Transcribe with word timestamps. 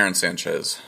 Aron 0.00 0.14
Sanchez, 0.14 0.78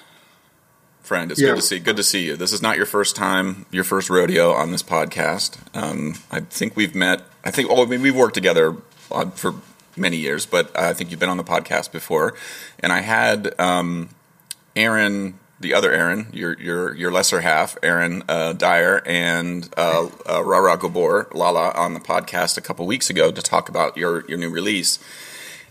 friend, 1.02 1.30
it's 1.30 1.38
Yeah. 1.38 1.48
good 1.50 1.56
to 1.56 1.62
see. 1.62 1.78
Good 1.80 1.96
to 1.96 2.02
see 2.02 2.24
you. 2.24 2.34
This 2.34 2.50
is 2.50 2.62
not 2.62 2.78
your 2.78 2.86
first 2.86 3.14
time, 3.14 3.66
your 3.70 3.84
first 3.84 4.08
rodeo 4.08 4.52
on 4.52 4.72
this 4.72 4.82
podcast. 4.82 5.56
Um, 5.74 6.14
I 6.30 6.40
think 6.40 6.76
we've 6.76 6.94
met. 6.94 7.20
I 7.44 7.50
think. 7.50 7.68
Oh, 7.70 7.82
I 7.82 7.86
mean, 7.86 8.00
we've 8.00 8.14
worked 8.16 8.32
together 8.34 8.74
uh, 9.10 9.26
for 9.30 9.54
many 9.98 10.16
years, 10.16 10.46
but 10.46 10.74
I 10.78 10.94
think 10.94 11.10
you've 11.10 11.20
been 11.20 11.28
on 11.28 11.36
the 11.36 11.44
podcast 11.44 11.92
before. 11.92 12.32
And 12.80 12.90
I 12.90 13.00
had 13.02 13.54
um, 13.60 14.08
Aaron, 14.74 15.38
the 15.60 15.74
other 15.74 15.92
Aaron, 15.92 16.28
your 16.32 16.58
your 16.58 16.94
your 16.96 17.12
lesser 17.12 17.42
half, 17.42 17.78
Arone 17.82 18.22
uh, 18.30 18.54
Dyer, 18.54 19.02
and 19.04 19.68
uh, 19.76 20.08
uh, 20.26 20.42
Rara 20.42 20.78
Gabor 20.78 21.28
Lala 21.34 21.72
on 21.72 21.92
the 21.92 22.00
podcast 22.00 22.56
a 22.56 22.62
couple 22.62 22.86
weeks 22.86 23.10
ago 23.10 23.30
to 23.30 23.42
talk 23.42 23.68
about 23.68 23.94
your 23.98 24.24
your 24.26 24.38
new 24.38 24.48
release. 24.48 24.98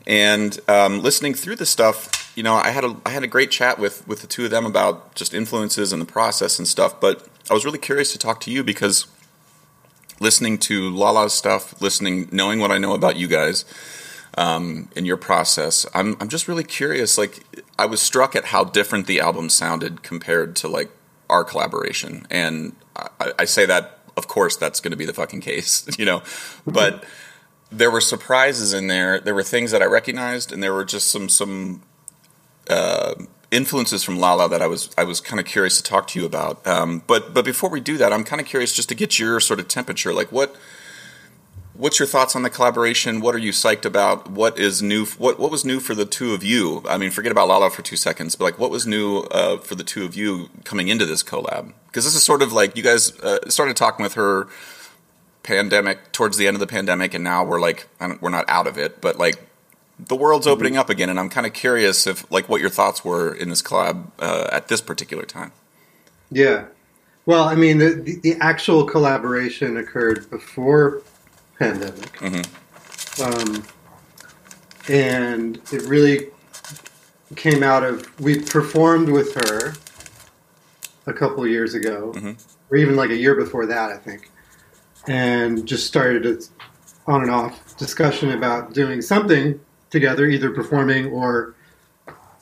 And 0.05 0.59
um, 0.67 1.01
listening 1.01 1.33
through 1.33 1.55
the 1.55 1.65
stuff, 1.65 2.20
you 2.35 2.43
know, 2.43 2.55
I 2.55 2.69
had 2.69 2.83
a 2.83 2.95
I 3.05 3.09
had 3.09 3.23
a 3.23 3.27
great 3.27 3.51
chat 3.51 3.79
with 3.79 4.07
with 4.07 4.21
the 4.21 4.27
two 4.27 4.45
of 4.45 4.51
them 4.51 4.65
about 4.65 5.15
just 5.15 5.33
influences 5.33 5.91
and 5.91 6.01
the 6.01 6.05
process 6.05 6.59
and 6.59 6.67
stuff. 6.67 6.99
But 6.99 7.27
I 7.49 7.53
was 7.53 7.65
really 7.65 7.79
curious 7.79 8.11
to 8.13 8.17
talk 8.17 8.39
to 8.41 8.51
you 8.51 8.63
because 8.63 9.07
listening 10.21 10.57
to 10.59 10.89
Lala's 10.89 11.33
stuff, 11.33 11.81
listening, 11.81 12.29
knowing 12.31 12.59
what 12.59 12.71
I 12.71 12.77
know 12.77 12.93
about 12.93 13.17
you 13.17 13.27
guys 13.27 13.65
um, 14.37 14.87
in 14.95 15.03
your 15.03 15.17
process, 15.17 15.85
I'm 15.93 16.15
I'm 16.21 16.29
just 16.29 16.47
really 16.47 16.63
curious. 16.63 17.17
Like, 17.17 17.43
I 17.77 17.85
was 17.85 18.01
struck 18.01 18.35
at 18.35 18.45
how 18.45 18.63
different 18.63 19.07
the 19.07 19.19
album 19.19 19.49
sounded 19.49 20.03
compared 20.03 20.55
to 20.57 20.69
like 20.69 20.91
our 21.29 21.43
collaboration, 21.43 22.25
and 22.29 22.75
I, 22.95 23.33
I 23.39 23.45
say 23.45 23.65
that, 23.65 23.99
of 24.15 24.27
course, 24.27 24.55
that's 24.55 24.79
going 24.79 24.91
to 24.91 24.97
be 24.97 25.05
the 25.05 25.13
fucking 25.13 25.41
case, 25.41 25.85
you 25.99 26.05
know, 26.05 26.21
but. 26.65 27.03
There 27.73 27.89
were 27.89 28.01
surprises 28.01 28.73
in 28.73 28.87
there. 28.87 29.21
There 29.21 29.33
were 29.33 29.43
things 29.43 29.71
that 29.71 29.81
I 29.81 29.85
recognized, 29.85 30.51
and 30.51 30.61
there 30.61 30.73
were 30.73 30.83
just 30.83 31.09
some 31.09 31.29
some 31.29 31.81
uh, 32.71 33.15
influences 33.51 34.03
from 34.03 34.17
Lala 34.17 34.49
that 34.49 34.61
I 34.61 34.67
was 34.67 34.89
I 34.97 35.03
was 35.03 35.21
kind 35.21 35.39
of 35.39 35.45
curious 35.45 35.77
to 35.77 35.83
talk 35.83 36.07
to 36.07 36.19
you 36.19 36.25
about. 36.25 36.65
Um, 36.65 37.03
but 37.05 37.33
but 37.33 37.45
before 37.45 37.69
we 37.69 37.79
do 37.79 37.97
that, 37.97 38.13
I'm 38.13 38.23
kind 38.23 38.41
of 38.41 38.47
curious 38.47 38.73
just 38.73 38.89
to 38.89 38.95
get 38.95 39.19
your 39.19 39.39
sort 39.39 39.59
of 39.59 39.67
temperature. 39.67 40.13
Like 40.13 40.31
what 40.31 40.55
what's 41.73 41.99
your 41.99 42.07
thoughts 42.07 42.35
on 42.35 42.43
the 42.43 42.49
collaboration? 42.49 43.21
What 43.21 43.35
are 43.35 43.39
you 43.39 43.51
psyched 43.51 43.85
about? 43.85 44.29
What 44.29 44.57
is 44.57 44.81
new? 44.81 45.05
What 45.05 45.39
what 45.39 45.51
was 45.51 45.65
new 45.65 45.79
for 45.79 45.93
the 45.95 46.05
two 46.05 46.33
of 46.33 46.43
you? 46.43 46.83
I 46.87 46.97
mean, 46.97 47.11
forget 47.11 47.31
about 47.31 47.47
Lala 47.47 47.69
for 47.69 47.81
two 47.81 47.97
seconds, 47.97 48.35
but 48.35 48.45
like 48.45 48.59
what 48.59 48.71
was 48.71 48.87
new 48.87 49.19
uh, 49.31 49.57
for 49.57 49.75
the 49.75 49.83
two 49.83 50.05
of 50.05 50.15
you 50.15 50.49
coming 50.63 50.87
into 50.87 51.05
this 51.05 51.23
collab? 51.23 51.73
Because 51.87 52.05
this 52.05 52.15
is 52.15 52.23
sort 52.23 52.41
of 52.41 52.53
like 52.53 52.77
you 52.77 52.83
guys 52.83 53.19
uh, 53.19 53.49
started 53.49 53.75
talking 53.75 54.03
with 54.03 54.13
her 54.13 54.47
pandemic 55.43 56.11
towards 56.11 56.37
the 56.37 56.47
end 56.47 56.55
of 56.55 56.61
the 56.61 56.67
pandemic, 56.67 57.13
and 57.13 57.23
now 57.23 57.43
we're 57.43 57.59
like 57.59 57.87
we're 58.21 58.29
not 58.29 58.45
out 58.47 58.67
of 58.67 58.77
it, 58.77 59.01
but 59.01 59.17
like 59.17 59.50
the 60.07 60.15
world's 60.15 60.47
opening 60.47 60.77
up 60.77 60.89
again, 60.89 61.09
and 61.09 61.19
I'm 61.19 61.29
kind 61.29 61.45
of 61.45 61.53
curious 61.53 62.07
if 62.07 62.29
like 62.31 62.49
what 62.49 62.61
your 62.61 62.69
thoughts 62.69 63.05
were 63.05 63.33
in 63.33 63.49
this 63.49 63.61
collab 63.61 64.11
uh, 64.19 64.49
at 64.51 64.67
this 64.67 64.81
particular 64.81 65.23
time. 65.23 65.51
Yeah. 66.31 66.65
Well, 67.25 67.43
I 67.43 67.55
mean, 67.55 67.77
the, 67.77 68.19
the, 68.23 68.35
actual 68.41 68.85
collaboration 68.85 69.77
occurred 69.77 70.29
before 70.29 71.03
pandemic, 71.59 72.17
Mhm. 72.17 72.47
um, 73.23 73.63
and 74.87 75.57
it 75.71 75.83
really 75.83 76.29
came 77.35 77.61
out 77.61 77.83
of 77.83 78.19
we 78.19 78.39
performed 78.39 79.09
with 79.09 79.35
her 79.35 79.73
a 81.05 81.13
couple 81.13 81.43
of 81.43 81.49
years 81.49 81.75
ago, 81.75 82.11
Mhm. 82.15 82.37
or 82.71 82.77
even 82.77 82.95
like 82.95 83.11
a 83.11 83.15
year 83.15 83.35
before 83.35 83.67
that, 83.67 83.91
I 83.91 83.97
think, 83.97 84.31
and 85.07 85.65
just 85.67 85.85
started 85.85 86.25
a 86.25 86.39
on 87.07 87.21
and 87.21 87.31
off 87.31 87.77
discussion 87.77 88.31
about 88.31 88.73
doing 88.73 89.01
something 89.01 89.59
together, 89.91 90.25
either 90.25 90.49
performing 90.49 91.07
or 91.07 91.53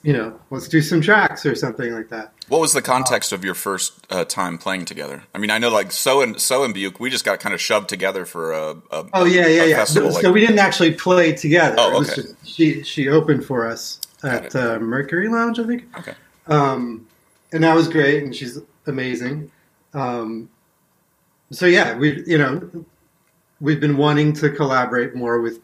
you 0.01 0.13
know, 0.13 0.39
let's 0.49 0.69
do 0.69 0.81
some 0.81 1.01
tracks 1.01 1.45
or 1.45 1.53
something 1.55 1.91
like 1.93 2.07
that. 2.07 2.31
What 2.47 2.61
was 2.61 2.71
the 2.71 2.81
context 2.81 3.33
of 3.33 3.43
your 3.43 3.53
first 3.53 4.07
uh, 4.09 4.23
time 4.23 4.57
playing 4.57 4.85
together? 4.85 5.23
I 5.35 5.39
mean, 5.39 5.51
I 5.51 5.57
know 5.57 5.69
like 5.69 5.91
so 5.91 6.21
and 6.21 6.39
so 6.39 6.63
and 6.63 6.73
Buke, 6.73 7.01
we 7.01 7.09
just 7.09 7.25
got 7.25 7.41
kind 7.41 7.53
of 7.53 7.59
shoved 7.59 7.89
together 7.89 8.25
for 8.25 8.53
a. 8.53 8.77
a 8.91 9.05
Oh 9.13 9.25
yeah, 9.25 9.45
yeah, 9.47 9.63
a 9.63 9.69
yeah. 9.71 9.75
festival, 9.75 10.09
So, 10.11 10.15
like- 10.15 10.21
so 10.23 10.31
we 10.31 10.39
didn't 10.39 10.59
actually 10.59 10.93
play 10.93 11.33
together. 11.33 11.75
Oh, 11.77 11.97
okay. 12.01 12.15
just- 12.15 12.47
she 12.47 12.81
she 12.83 13.09
opened 13.09 13.43
for 13.45 13.67
us 13.67 13.99
at 14.23 14.55
uh, 14.55 14.79
Mercury 14.79 15.27
Lounge, 15.27 15.59
I 15.59 15.65
think. 15.67 15.83
Okay. 15.99 16.13
Um, 16.47 17.05
and 17.51 17.61
that 17.65 17.75
was 17.75 17.89
great, 17.89 18.23
and 18.23 18.33
she's 18.33 18.57
amazing. 18.87 19.51
Um, 19.93 20.49
so 21.51 21.65
yeah, 21.65 21.95
we 21.97 22.23
you 22.25 22.37
know 22.37 22.69
we've 23.59 23.81
been 23.81 23.97
wanting 23.97 24.31
to 24.33 24.49
collaborate 24.49 25.13
more 25.13 25.41
with 25.41 25.59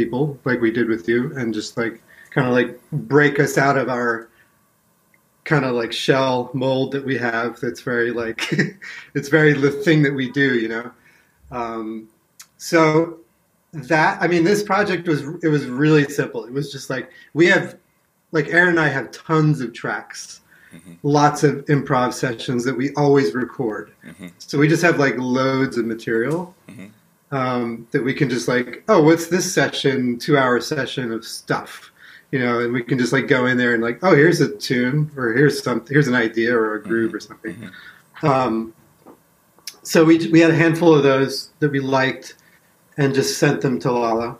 people 0.00 0.38
like 0.44 0.60
we 0.60 0.70
did 0.70 0.88
with 0.88 1.08
you, 1.08 1.34
and 1.36 1.52
just 1.54 1.76
like 1.78 2.00
kind 2.30 2.46
of 2.46 2.52
like 2.52 2.78
break 2.92 3.40
us 3.40 3.56
out 3.58 3.76
of 3.78 3.88
our 3.88 4.28
kind 5.44 5.64
of 5.64 5.74
like 5.74 5.90
shell 5.92 6.50
mold 6.52 6.92
that 6.92 7.04
we 7.04 7.16
have 7.16 7.58
that's 7.60 7.80
very 7.80 8.10
like 8.10 8.52
it's 9.14 9.28
very 9.28 9.52
the 9.54 9.70
thing 9.70 10.02
that 10.02 10.12
we 10.12 10.30
do 10.30 10.58
you 10.58 10.68
know 10.68 10.90
um, 11.52 12.08
so 12.58 13.18
that 13.72 14.20
i 14.20 14.26
mean 14.26 14.42
this 14.44 14.62
project 14.62 15.06
was 15.08 15.22
it 15.44 15.48
was 15.48 15.64
really 15.66 16.04
simple 16.08 16.44
it 16.44 16.52
was 16.52 16.70
just 16.72 16.90
like 16.90 17.10
we 17.32 17.46
have 17.46 17.76
like 18.32 18.48
aaron 18.48 18.70
and 18.70 18.80
i 18.80 18.88
have 18.88 19.10
tons 19.12 19.60
of 19.60 19.72
tracks 19.72 20.40
Mhm. 20.74 20.96
lots 21.04 21.44
of 21.44 21.64
improv 21.66 22.12
sessions 22.12 22.64
that 22.64 22.76
we 22.76 22.92
always 22.96 23.32
record 23.34 23.92
Mhm. 24.04 24.32
so 24.38 24.58
we 24.58 24.66
just 24.66 24.82
have 24.82 24.98
like 24.98 25.14
loads 25.16 25.78
of 25.78 25.86
material 25.86 26.54
Mhm. 26.68 26.90
Um, 27.32 27.86
that 27.90 28.04
we 28.04 28.14
can 28.14 28.30
just 28.30 28.48
like 28.48 28.84
oh 28.88 29.02
what's 29.02 29.28
this 29.28 29.52
session 29.52 30.18
two 30.18 30.38
hour 30.38 30.60
session 30.60 31.12
of 31.12 31.24
stuff? 31.24 31.90
You 32.30 32.40
know 32.40 32.60
and 32.60 32.72
we 32.72 32.82
can 32.82 32.98
just 32.98 33.12
like 33.12 33.28
go 33.28 33.46
in 33.46 33.56
there 33.56 33.74
and 33.74 33.82
like 33.82 33.98
oh 34.02 34.14
here's 34.14 34.40
a 34.40 34.56
tune 34.56 35.10
or 35.16 35.32
here's 35.32 35.62
some 35.62 35.84
here's 35.88 36.08
an 36.08 36.14
idea 36.14 36.56
or 36.56 36.74
a 36.74 36.82
groove 36.82 37.14
or 37.14 37.20
something. 37.20 37.70
Um, 38.22 38.74
so 39.82 40.04
we 40.04 40.28
we 40.28 40.40
had 40.40 40.50
a 40.50 40.56
handful 40.56 40.94
of 40.94 41.02
those 41.02 41.50
that 41.60 41.70
we 41.70 41.80
liked 41.80 42.34
and 42.96 43.14
just 43.14 43.38
sent 43.38 43.60
them 43.60 43.78
to 43.80 43.92
Lala. 43.92 44.38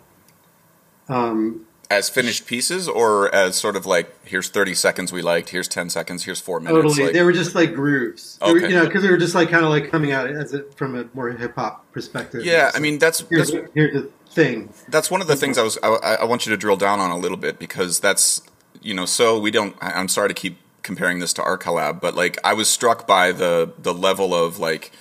Um, 1.09 1.66
as 1.89 2.09
finished 2.09 2.45
pieces, 2.47 2.87
or 2.89 3.33
as 3.33 3.55
sort 3.55 3.75
of 3.75 3.85
like 3.85 4.13
here's 4.25 4.49
30 4.49 4.73
seconds 4.73 5.11
we 5.13 5.21
liked, 5.21 5.49
here's 5.49 5.67
10 5.69 5.89
seconds, 5.89 6.25
here's 6.25 6.41
four 6.41 6.59
minutes. 6.59 6.83
totally, 6.83 7.03
like- 7.05 7.13
they 7.13 7.23
were 7.23 7.31
just 7.31 7.55
like 7.55 7.73
grooves. 7.73 8.37
They 8.45 8.51
were- 8.53 8.59
you 8.59 8.69
know, 8.75 8.85
because 8.85 9.03
we 9.03 9.09
were 9.09 9.17
just 9.17 9.35
like 9.35 9.49
kind 9.49 9.63
of 9.63 9.69
like 9.71 9.89
coming 9.89 10.11
out 10.11 10.27
as 10.29 10.53
a, 10.53 10.63
from 10.75 10.95
a 10.97 11.05
more 11.13 11.29
hip 11.31 11.55
hop 11.55 11.89
perspective. 11.93 12.43
yeah, 12.43 12.65
Just 12.65 12.77
I 12.77 12.79
mean 12.79 12.99
that's 12.99 13.23
here's 13.29 13.51
that's 13.51 13.69
here's 13.73 13.93
the 13.93 14.09
thing. 14.29 14.73
that's 14.89 15.09
one 15.09 15.21
of 15.21 15.27
the 15.27 15.35
things 15.35 15.57
I 15.57 15.63
was 15.63 15.77
I, 15.81 16.17
I 16.21 16.25
want 16.25 16.45
you 16.45 16.51
to 16.51 16.57
drill 16.57 16.75
down 16.77 16.99
on 16.99 17.09
a 17.11 17.17
little 17.17 17.37
bit 17.37 17.57
because 17.57 17.99
that's 18.01 18.41
you 18.81 18.93
know 18.93 19.05
so 19.05 19.39
we 19.39 19.49
don't 19.49 19.75
I'm 19.81 20.09
sorry 20.09 20.27
to 20.27 20.33
keep 20.35 20.57
comparing 20.83 21.19
this 21.19 21.33
to 21.33 21.41
our 21.43 21.57
collab 21.57 21.99
but 22.01 22.13
like 22.15 22.37
I 22.43 22.53
was 22.53 22.67
struck 22.67 23.07
by 23.07 23.31
the 23.31 23.71
the 23.79 23.93
level 23.93 24.35
of 24.35 24.59
like 24.59 24.91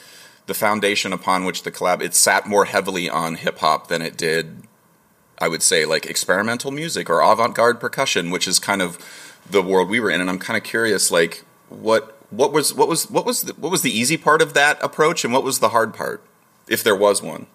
the 0.47 0.54
foundation 0.54 1.12
upon 1.12 1.44
which 1.44 1.64
the 1.64 1.72
collab 1.72 2.00
it 2.00 2.14
sat 2.14 2.47
more 2.47 2.64
heavily 2.64 3.10
on 3.10 3.34
hip 3.34 3.58
hop 3.58 3.88
than 3.88 4.00
it 4.00 4.16
did 4.16 4.62
I 5.38 5.48
would 5.48 5.62
say 5.62 5.84
like 5.84 6.06
experimental 6.06 6.70
music 6.70 7.10
or 7.10 7.20
avant-garde 7.20 7.80
percussion 7.80 8.30
which 8.30 8.48
is 8.48 8.58
kind 8.58 8.82
of 8.82 8.98
the 9.48 9.62
world 9.62 9.88
we 9.88 10.00
were 10.00 10.10
in 10.10 10.20
and 10.20 10.30
I'm 10.30 10.38
kind 10.38 10.56
of 10.56 10.64
curious 10.64 11.10
like 11.10 11.44
what 11.69 12.16
what 12.30 12.52
was 12.52 12.74
what 12.74 12.88
was 12.88 13.10
what 13.10 13.24
was 13.24 13.42
the, 13.42 13.52
what 13.54 13.70
was 13.70 13.82
the 13.82 13.91
easy 13.91 14.16
part 14.16 14.42
of 14.42 14.54
that 14.54 14.82
approach 14.82 15.24
and 15.24 15.32
what 15.32 15.44
was 15.44 15.58
the 15.60 15.70
hard 15.70 15.94
part 15.94 16.22
if 16.69 16.82
there 16.82 16.97
was 16.97 17.22
one 17.22 17.47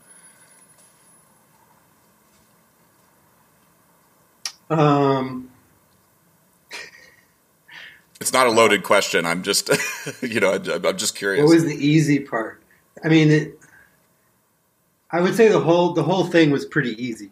Um, 4.69 5.51
It's 8.22 8.31
not 8.31 8.47
a 8.47 8.51
loaded 8.51 8.84
question. 8.84 9.25
I'm 9.25 9.41
just, 9.41 9.69
you 10.22 10.39
know, 10.39 10.53
I'm 10.53 10.97
just 10.97 11.16
curious. 11.16 11.43
what 11.43 11.53
was 11.53 11.66
the 11.66 11.75
easy 11.75 12.19
part? 12.19 12.61
I 13.03 13.09
mean, 13.09 13.31
it, 13.31 13.59
I 15.09 15.19
would 15.22 15.35
say 15.35 15.49
the 15.49 15.59
whole 15.59 15.93
the 15.93 16.03
whole 16.03 16.25
thing 16.25 16.51
was 16.51 16.63
pretty 16.66 16.91
easy 17.03 17.31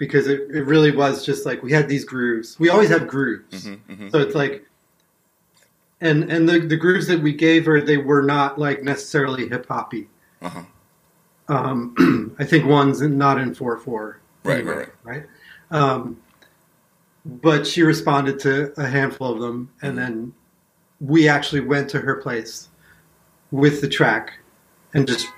because 0.00 0.26
it, 0.26 0.40
it 0.50 0.64
really 0.64 0.90
was 0.90 1.24
just 1.26 1.44
like 1.44 1.62
we 1.62 1.70
had 1.70 1.86
these 1.86 2.06
grooves. 2.06 2.58
We 2.58 2.70
always 2.70 2.88
have 2.88 3.06
grooves. 3.06 3.66
Mhm, 3.66 3.78
mhm. 3.88 4.10
So 4.10 4.18
it's 4.18 4.34
like, 4.34 4.64
and 6.00 6.24
and 6.32 6.48
the 6.48 6.58
the 6.58 6.76
grooves 6.76 7.06
that 7.08 7.20
we 7.20 7.34
gave 7.34 7.66
her, 7.66 7.80
they 7.82 7.98
were 7.98 8.22
not 8.22 8.58
like 8.58 8.82
necessarily 8.82 9.46
hip 9.46 9.66
hoppy. 9.68 10.08
Uh-huh. 10.40 10.62
Um, 11.48 12.34
I 12.40 12.44
think 12.44 12.64
one's 12.64 13.02
not 13.02 13.38
in 13.38 13.54
four 13.54 13.76
four. 13.76 14.18
Right, 14.42 14.64
right, 14.64 14.88
right. 15.04 15.24
Um, 15.70 16.16
but 17.26 17.66
she 17.66 17.82
responded 17.82 18.40
to 18.40 18.72
a 18.80 18.86
handful 18.88 19.30
of 19.30 19.40
them, 19.40 19.70
and 19.82 19.98
then 19.98 20.32
we 20.98 21.28
actually 21.28 21.60
went 21.60 21.90
to 21.90 22.00
her 22.00 22.14
place 22.16 22.68
with 23.50 23.82
the 23.82 23.88
track, 23.88 24.32
and 24.94 25.06
just 25.06 25.28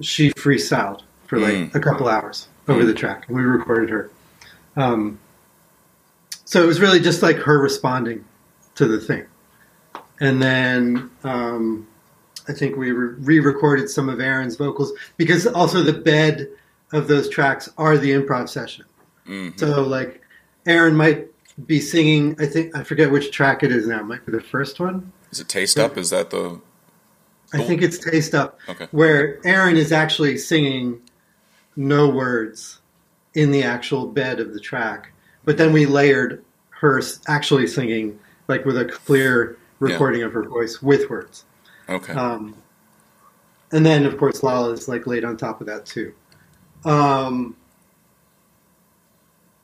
she 0.00 0.30
freestyled 0.34 1.02
for 1.26 1.40
like 1.40 1.54
Mm. 1.54 1.74
a 1.74 1.80
couple 1.80 2.06
hours 2.08 2.46
over 2.68 2.84
the 2.84 2.94
track, 2.94 3.26
and 3.28 3.36
we 3.36 3.42
recorded 3.42 3.90
her. 3.90 4.10
Um, 4.76 5.18
so 6.44 6.62
it 6.62 6.66
was 6.66 6.80
really 6.80 7.00
just 7.00 7.22
like 7.22 7.36
her 7.36 7.60
responding 7.60 8.24
to 8.74 8.86
the 8.86 8.98
thing, 8.98 9.26
and 10.20 10.42
then 10.42 11.10
um, 11.22 11.86
I 12.48 12.52
think 12.52 12.76
we 12.76 12.92
re- 12.92 13.14
re-recorded 13.18 13.88
some 13.88 14.08
of 14.08 14.20
Aaron's 14.20 14.56
vocals 14.56 14.92
because 15.16 15.46
also 15.46 15.82
the 15.82 15.92
bed 15.92 16.48
of 16.92 17.08
those 17.08 17.28
tracks 17.28 17.68
are 17.78 17.96
the 17.96 18.10
improv 18.12 18.48
session. 18.48 18.84
Mm-hmm. 19.26 19.58
So 19.58 19.82
like 19.82 20.22
Aaron 20.66 20.96
might 20.96 21.28
be 21.66 21.80
singing. 21.80 22.36
I 22.40 22.46
think 22.46 22.76
I 22.76 22.82
forget 22.84 23.10
which 23.10 23.30
track 23.30 23.62
it 23.62 23.72
is 23.72 23.86
now. 23.86 24.00
It 24.00 24.04
might 24.04 24.26
be 24.26 24.32
the 24.32 24.40
first 24.40 24.80
one. 24.80 25.12
Is 25.30 25.40
it 25.40 25.48
Taste 25.48 25.78
Up? 25.78 25.96
Is 25.96 26.10
that 26.10 26.30
the? 26.30 26.60
I 27.52 27.62
think 27.62 27.82
it's 27.82 27.98
Taste 27.98 28.34
Up. 28.34 28.58
Okay. 28.68 28.88
Where 28.90 29.44
Aaron 29.46 29.76
is 29.76 29.92
actually 29.92 30.38
singing 30.38 31.00
no 31.76 32.08
words 32.08 32.78
in 33.34 33.50
the 33.50 33.62
actual 33.62 34.06
bed 34.06 34.40
of 34.40 34.52
the 34.52 34.60
track, 34.60 35.12
but 35.44 35.58
then 35.58 35.72
we 35.72 35.86
layered 35.86 36.44
her 36.70 37.02
actually 37.26 37.66
singing 37.66 38.18
like 38.48 38.64
with 38.64 38.76
a 38.76 38.84
clear 38.84 39.56
recording 39.80 40.20
yeah. 40.20 40.26
of 40.26 40.32
her 40.32 40.44
voice 40.44 40.82
with 40.82 41.08
words. 41.10 41.44
Okay. 41.88 42.12
Um, 42.12 42.56
and 43.72 43.84
then 43.84 44.06
of 44.06 44.16
course 44.18 44.42
Lala 44.42 44.70
is 44.72 44.88
like 44.88 45.06
laid 45.06 45.24
on 45.24 45.36
top 45.36 45.60
of 45.60 45.66
that 45.66 45.86
too. 45.86 46.14
Um, 46.84 47.56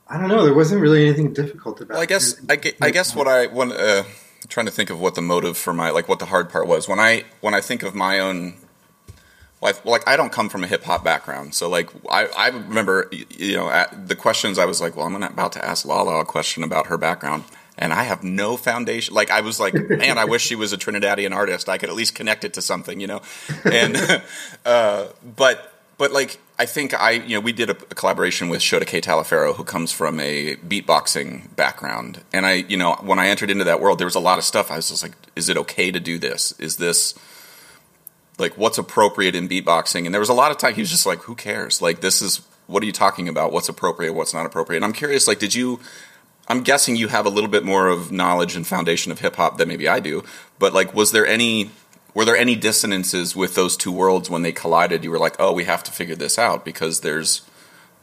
I 0.09 0.19
don't 0.19 0.29
know. 0.29 0.45
There 0.45 0.55
wasn't 0.55 0.81
really 0.81 1.07
anything 1.07 1.33
difficult 1.33 1.81
about. 1.81 1.95
Well, 1.95 2.03
I 2.03 2.07
guess 2.07 2.35
I, 2.49 2.59
I 2.83 2.91
guess 2.91 3.15
what 3.15 3.29
I 3.29 3.47
want 3.47 3.73
uh, 3.73 4.03
trying 4.49 4.67
to 4.67 4.73
think 4.73 4.91
of 4.91 5.01
what 5.01 5.15
the 5.15 5.23
motive 5.23 5.57
for 5.57 5.73
my 5.73 5.91
like 5.91 6.09
what 6.09 6.19
the 6.19 6.27
hard 6.27 6.51
part 6.51 6.67
was 6.67 6.89
when 6.89 6.99
I 6.99 7.25
when 7.41 7.55
I 7.55 7.61
think 7.61 7.83
of 7.83 7.95
my 7.95 8.19
own 8.19 8.55
like 9.63 9.85
like 9.85 10.09
I 10.09 10.17
don't 10.17 10.33
come 10.33 10.49
from 10.49 10.65
a 10.65 10.67
hip 10.67 10.85
hop 10.85 11.05
background, 11.05 11.55
so 11.55 11.69
like 11.69 11.91
I, 12.11 12.27
I 12.27 12.49
remember 12.49 13.11
you 13.13 13.57
know 13.57 13.87
the 14.07 14.17
questions 14.17 14.59
I 14.59 14.65
was 14.65 14.81
like, 14.81 14.97
well, 14.97 15.07
I'm 15.07 15.23
about 15.23 15.53
to 15.53 15.65
ask 15.65 15.85
Lala 15.85 16.21
a 16.21 16.25
question 16.25 16.63
about 16.63 16.87
her 16.87 16.97
background, 16.97 17.45
and 17.77 17.93
I 17.93 18.05
have 18.05 18.25
no 18.25 18.57
foundation. 18.57 19.15
Like 19.15 19.31
I 19.31 19.43
was 19.43 19.61
like, 19.61 19.75
man, 19.89 20.17
I 20.17 20.25
wish 20.25 20.43
she 20.43 20.55
was 20.55 20.73
a 20.73 20.79
Trinidadian 20.79 21.35
artist. 21.35 21.69
I 21.69 21.77
could 21.77 21.91
at 21.91 21.95
least 21.95 22.15
connect 22.15 22.45
it 22.45 22.55
to 22.55 22.63
something, 22.63 23.01
you 23.01 23.07
know. 23.07 23.21
And 23.71 24.23
uh, 24.65 25.09
but 25.37 25.75
but 25.99 26.11
like 26.11 26.39
I 26.59 26.65
think 26.65 26.95
I 26.99 27.11
you 27.11 27.37
know 27.37 27.41
we 27.41 27.53
did 27.53 27.69
a, 27.69 27.73
a 27.73 27.95
collaboration 27.95 28.49
with 28.49 28.61
Shodekeh 28.61 29.03
Talifero 29.03 29.55
who 29.55 29.65
comes 29.65 29.93
from 29.93 30.21
a 30.21 30.57
beatboxing 30.57 31.55
background, 31.55 32.23
and 32.33 32.47
I 32.47 32.65
you 32.67 32.79
know 32.79 32.95
when 33.03 33.19
I 33.19 33.29
entered 33.29 33.51
into 33.51 33.65
that 33.65 33.83
world, 33.83 33.99
there 33.99 34.07
was 34.07 34.15
a 34.15 34.21
lot 34.21 34.39
of 34.39 34.45
stuff. 34.45 34.71
I 34.71 34.77
was 34.77 34.89
just 34.89 35.03
like, 35.03 35.13
is 35.37 35.51
it 35.51 35.59
okay 35.59 35.91
to 35.91 36.01
do 36.01 36.19
this? 36.19 36.53
Is 36.59 36.77
this 36.77 37.13
like 38.41 38.57
what's 38.57 38.79
appropriate 38.79 39.35
in 39.35 39.49
beatboxing? 39.49 40.07
And 40.07 40.15
there 40.15 40.21
was 40.21 40.29
a 40.29 40.35
lot 40.35 40.51
of 40.51 40.59
time 40.59 40.75
he 40.75 40.83
was 40.83 40.91
just 40.91 41.07
like, 41.07 41.21
who 41.21 41.35
cares? 41.35 41.81
Like 41.81 42.01
this 42.01 42.23
is 42.23 42.41
what 42.67 42.83
are 42.83 42.87
you 42.87 42.93
talking 42.93 43.29
about? 43.29 43.53
What's 43.53 43.69
appropriate? 43.69 44.13
What's 44.13 44.33
not 44.33 44.47
appropriate? 44.47 44.79
And 44.79 44.85
I'm 44.85 44.93
curious, 44.93 45.27
like, 45.27 45.39
did 45.39 45.55
you? 45.55 45.81
I'm 46.49 46.63
guessing 46.63 46.97
you 46.97 47.09
have 47.09 47.27
a 47.27 47.31
little 47.31 47.51
bit 47.51 47.65
more 47.65 47.89
of 47.89 48.11
knowledge 48.11 48.57
and 48.57 48.67
foundation 48.67 49.13
of 49.13 49.21
hip 49.21 49.37
hop 49.37 49.59
than 49.59 49.69
maybe 49.69 49.87
I 49.87 50.01
do, 50.01 50.25
but 50.59 50.73
like, 50.73 50.95
was 50.95 51.13
there 51.13 51.27
any 51.27 51.71
were 52.15 52.25
there 52.25 52.37
any 52.37 52.57
dissonances 52.57 53.37
with 53.37 53.55
those 53.55 53.77
two 53.77 53.93
worlds 53.93 54.29
when 54.29 54.43
they 54.43 54.53
collided? 54.53 55.05
You 55.05 55.11
were 55.11 55.19
like, 55.19 55.37
oh, 55.39 55.53
we 55.53 55.65
have 55.65 55.85
to 55.85 55.93
figure 55.93 56.17
this 56.17 56.39
out 56.39 56.65
because 56.65 57.01
there's 57.01 57.43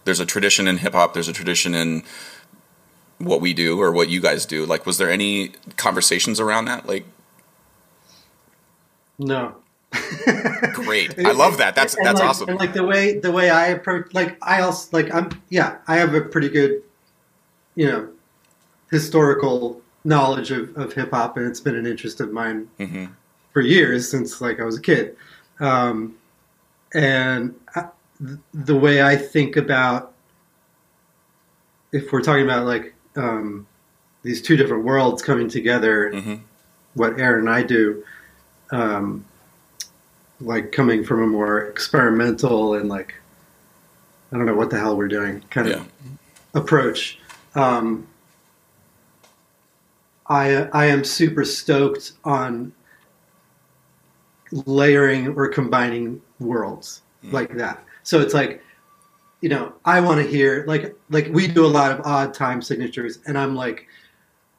there's 0.05 0.19
a 0.19 0.25
tradition 0.25 0.67
in 0.67 0.77
hip 0.77 0.93
hop, 0.93 1.13
there's 1.13 1.27
a 1.27 1.33
tradition 1.33 1.75
in 1.75 2.03
what 3.17 3.41
we 3.41 3.53
do 3.53 3.81
or 3.81 3.91
what 3.91 4.09
you 4.09 4.21
guys 4.21 4.45
do. 4.45 4.65
Like, 4.65 4.85
was 4.85 4.97
there 4.97 5.11
any 5.11 5.49
conversations 5.75 6.39
around 6.39 6.65
that? 6.65 6.85
Like, 6.87 7.05
no. 9.17 9.55
Great, 10.73 11.17
I 11.25 11.31
love 11.31 11.57
that. 11.57 11.75
That's 11.75 11.95
and 11.95 12.05
that's 12.05 12.19
like, 12.19 12.29
awesome. 12.29 12.49
And 12.49 12.59
like 12.59 12.73
the 12.73 12.83
way 12.83 13.19
the 13.19 13.31
way 13.31 13.49
I 13.49 13.67
approach, 13.67 14.13
like 14.13 14.37
I 14.41 14.61
also 14.61 14.89
like 14.91 15.13
I'm 15.13 15.29
yeah, 15.49 15.77
I 15.87 15.97
have 15.97 16.13
a 16.13 16.21
pretty 16.21 16.49
good, 16.49 16.83
you 17.75 17.87
know, 17.87 18.09
historical 18.91 19.81
knowledge 20.03 20.51
of, 20.51 20.75
of 20.77 20.93
hip 20.93 21.11
hop, 21.11 21.37
and 21.37 21.47
it's 21.47 21.59
been 21.59 21.75
an 21.75 21.85
interest 21.85 22.21
of 22.21 22.31
mine. 22.31 22.69
Mm-hmm 22.79 23.05
for 23.57 23.61
years 23.61 24.07
since 24.07 24.39
like 24.39 24.59
I 24.59 24.65
was 24.65 24.77
a 24.77 24.81
kid, 24.81 25.17
um, 25.59 26.15
and 26.93 27.55
I, 27.75 27.87
the 28.53 28.75
way 28.75 29.01
I 29.01 29.15
think 29.15 29.55
about 29.55 30.13
if 31.91 32.11
we're 32.11 32.21
talking 32.21 32.43
about 32.43 32.67
like 32.67 32.93
um, 33.15 33.65
these 34.21 34.43
two 34.43 34.57
different 34.57 34.83
worlds 34.83 35.23
coming 35.23 35.49
together, 35.49 36.11
mm-hmm. 36.13 36.35
what 36.93 37.19
Aaron 37.19 37.47
and 37.47 37.49
I 37.49 37.63
do, 37.63 38.03
um, 38.69 39.25
like 40.39 40.71
coming 40.71 41.03
from 41.03 41.23
a 41.23 41.27
more 41.27 41.65
experimental 41.65 42.75
and 42.75 42.89
like 42.89 43.15
I 44.31 44.37
don't 44.37 44.45
know 44.45 44.55
what 44.55 44.69
the 44.69 44.77
hell 44.77 44.95
we're 44.95 45.07
doing 45.07 45.41
kind 45.49 45.69
yeah. 45.69 45.75
of 45.75 45.91
approach. 46.53 47.19
Um, 47.55 48.07
I 50.27 50.67
I 50.73 50.85
am 50.87 51.03
super 51.03 51.45
stoked 51.45 52.13
on 52.23 52.73
layering 54.51 55.29
or 55.29 55.47
combining 55.47 56.21
worlds 56.39 57.01
mm. 57.23 57.31
like 57.31 57.55
that. 57.55 57.83
So 58.03 58.21
it's 58.21 58.33
like, 58.33 58.63
you 59.41 59.49
know, 59.49 59.73
I 59.85 59.99
want 60.01 60.21
to 60.21 60.27
hear 60.27 60.65
like 60.67 60.95
like 61.09 61.27
we 61.31 61.47
do 61.47 61.65
a 61.65 61.67
lot 61.67 61.91
of 61.91 62.05
odd 62.05 62.33
time 62.33 62.61
signatures, 62.61 63.19
and 63.25 63.37
I'm 63.37 63.55
like, 63.55 63.87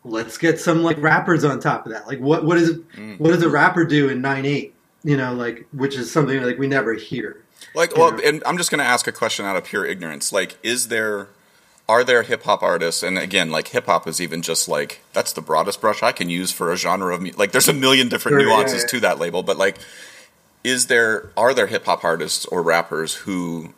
let's 0.04 0.38
get 0.38 0.58
some 0.58 0.82
like 0.82 0.98
rappers 0.98 1.44
on 1.44 1.60
top 1.60 1.86
of 1.86 1.92
that. 1.92 2.06
Like, 2.06 2.20
what 2.20 2.44
what 2.44 2.58
is 2.58 2.78
mm. 2.96 3.19
what 3.19 3.30
does 3.30 3.42
a 3.42 3.48
rapper 3.48 3.84
do 3.84 4.08
in 4.08 4.20
nine 4.20 4.46
eight? 4.46 4.75
You 5.05 5.17
know, 5.17 5.33
like 5.33 5.67
which 5.73 5.97
is 5.97 6.11
something 6.11 6.43
like 6.43 6.59
we 6.59 6.67
never 6.67 6.95
hear. 6.95 7.43
Like, 7.75 7.97
well, 7.97 8.12
know? 8.12 8.21
and 8.25 8.43
I'm 8.47 8.56
just 8.56 8.71
going 8.71 8.79
to 8.79 8.85
ask 8.85 9.06
a 9.06 9.12
question 9.12 9.45
out 9.45 9.56
of 9.56 9.65
pure 9.65 9.85
ignorance. 9.85 10.33
Like, 10.33 10.59
is 10.62 10.89
there 10.89 11.29
are 11.89 12.05
there 12.05 12.23
hip 12.23 12.43
hop 12.43 12.62
artists 12.62 13.03
and 13.03 13.19
again 13.19 13.50
like 13.50 13.69
hip 13.69 13.87
hop 13.87 14.06
is 14.06 14.21
even 14.21 14.43
just 14.43 14.69
like 14.69 15.00
that's 15.12 15.33
the 15.33 15.41
broadest 15.41 15.81
brush 15.81 16.03
i 16.03 16.12
can 16.12 16.29
use 16.29 16.53
for 16.53 16.71
a 16.71 16.77
genre 16.77 17.15
of 17.15 17.23
music 17.23 17.39
like 17.39 17.53
there's 17.53 17.69
a 17.69 17.73
million 17.73 18.09
different 18.09 18.39
sure, 18.39 18.47
nuances 18.47 18.75
yeah, 18.75 18.81
yeah. 18.83 18.87
to 18.89 19.00
that 19.00 19.19
label 19.19 19.43
but 19.43 19.56
like 19.56 19.79
is 20.62 20.89
there 20.89 21.31
are 21.37 21.55
there 21.55 21.67
hip 21.67 21.87
hop 21.87 22.05
artists 22.05 22.45
or 22.47 22.62
rappers 22.62 23.15
who 23.15 23.73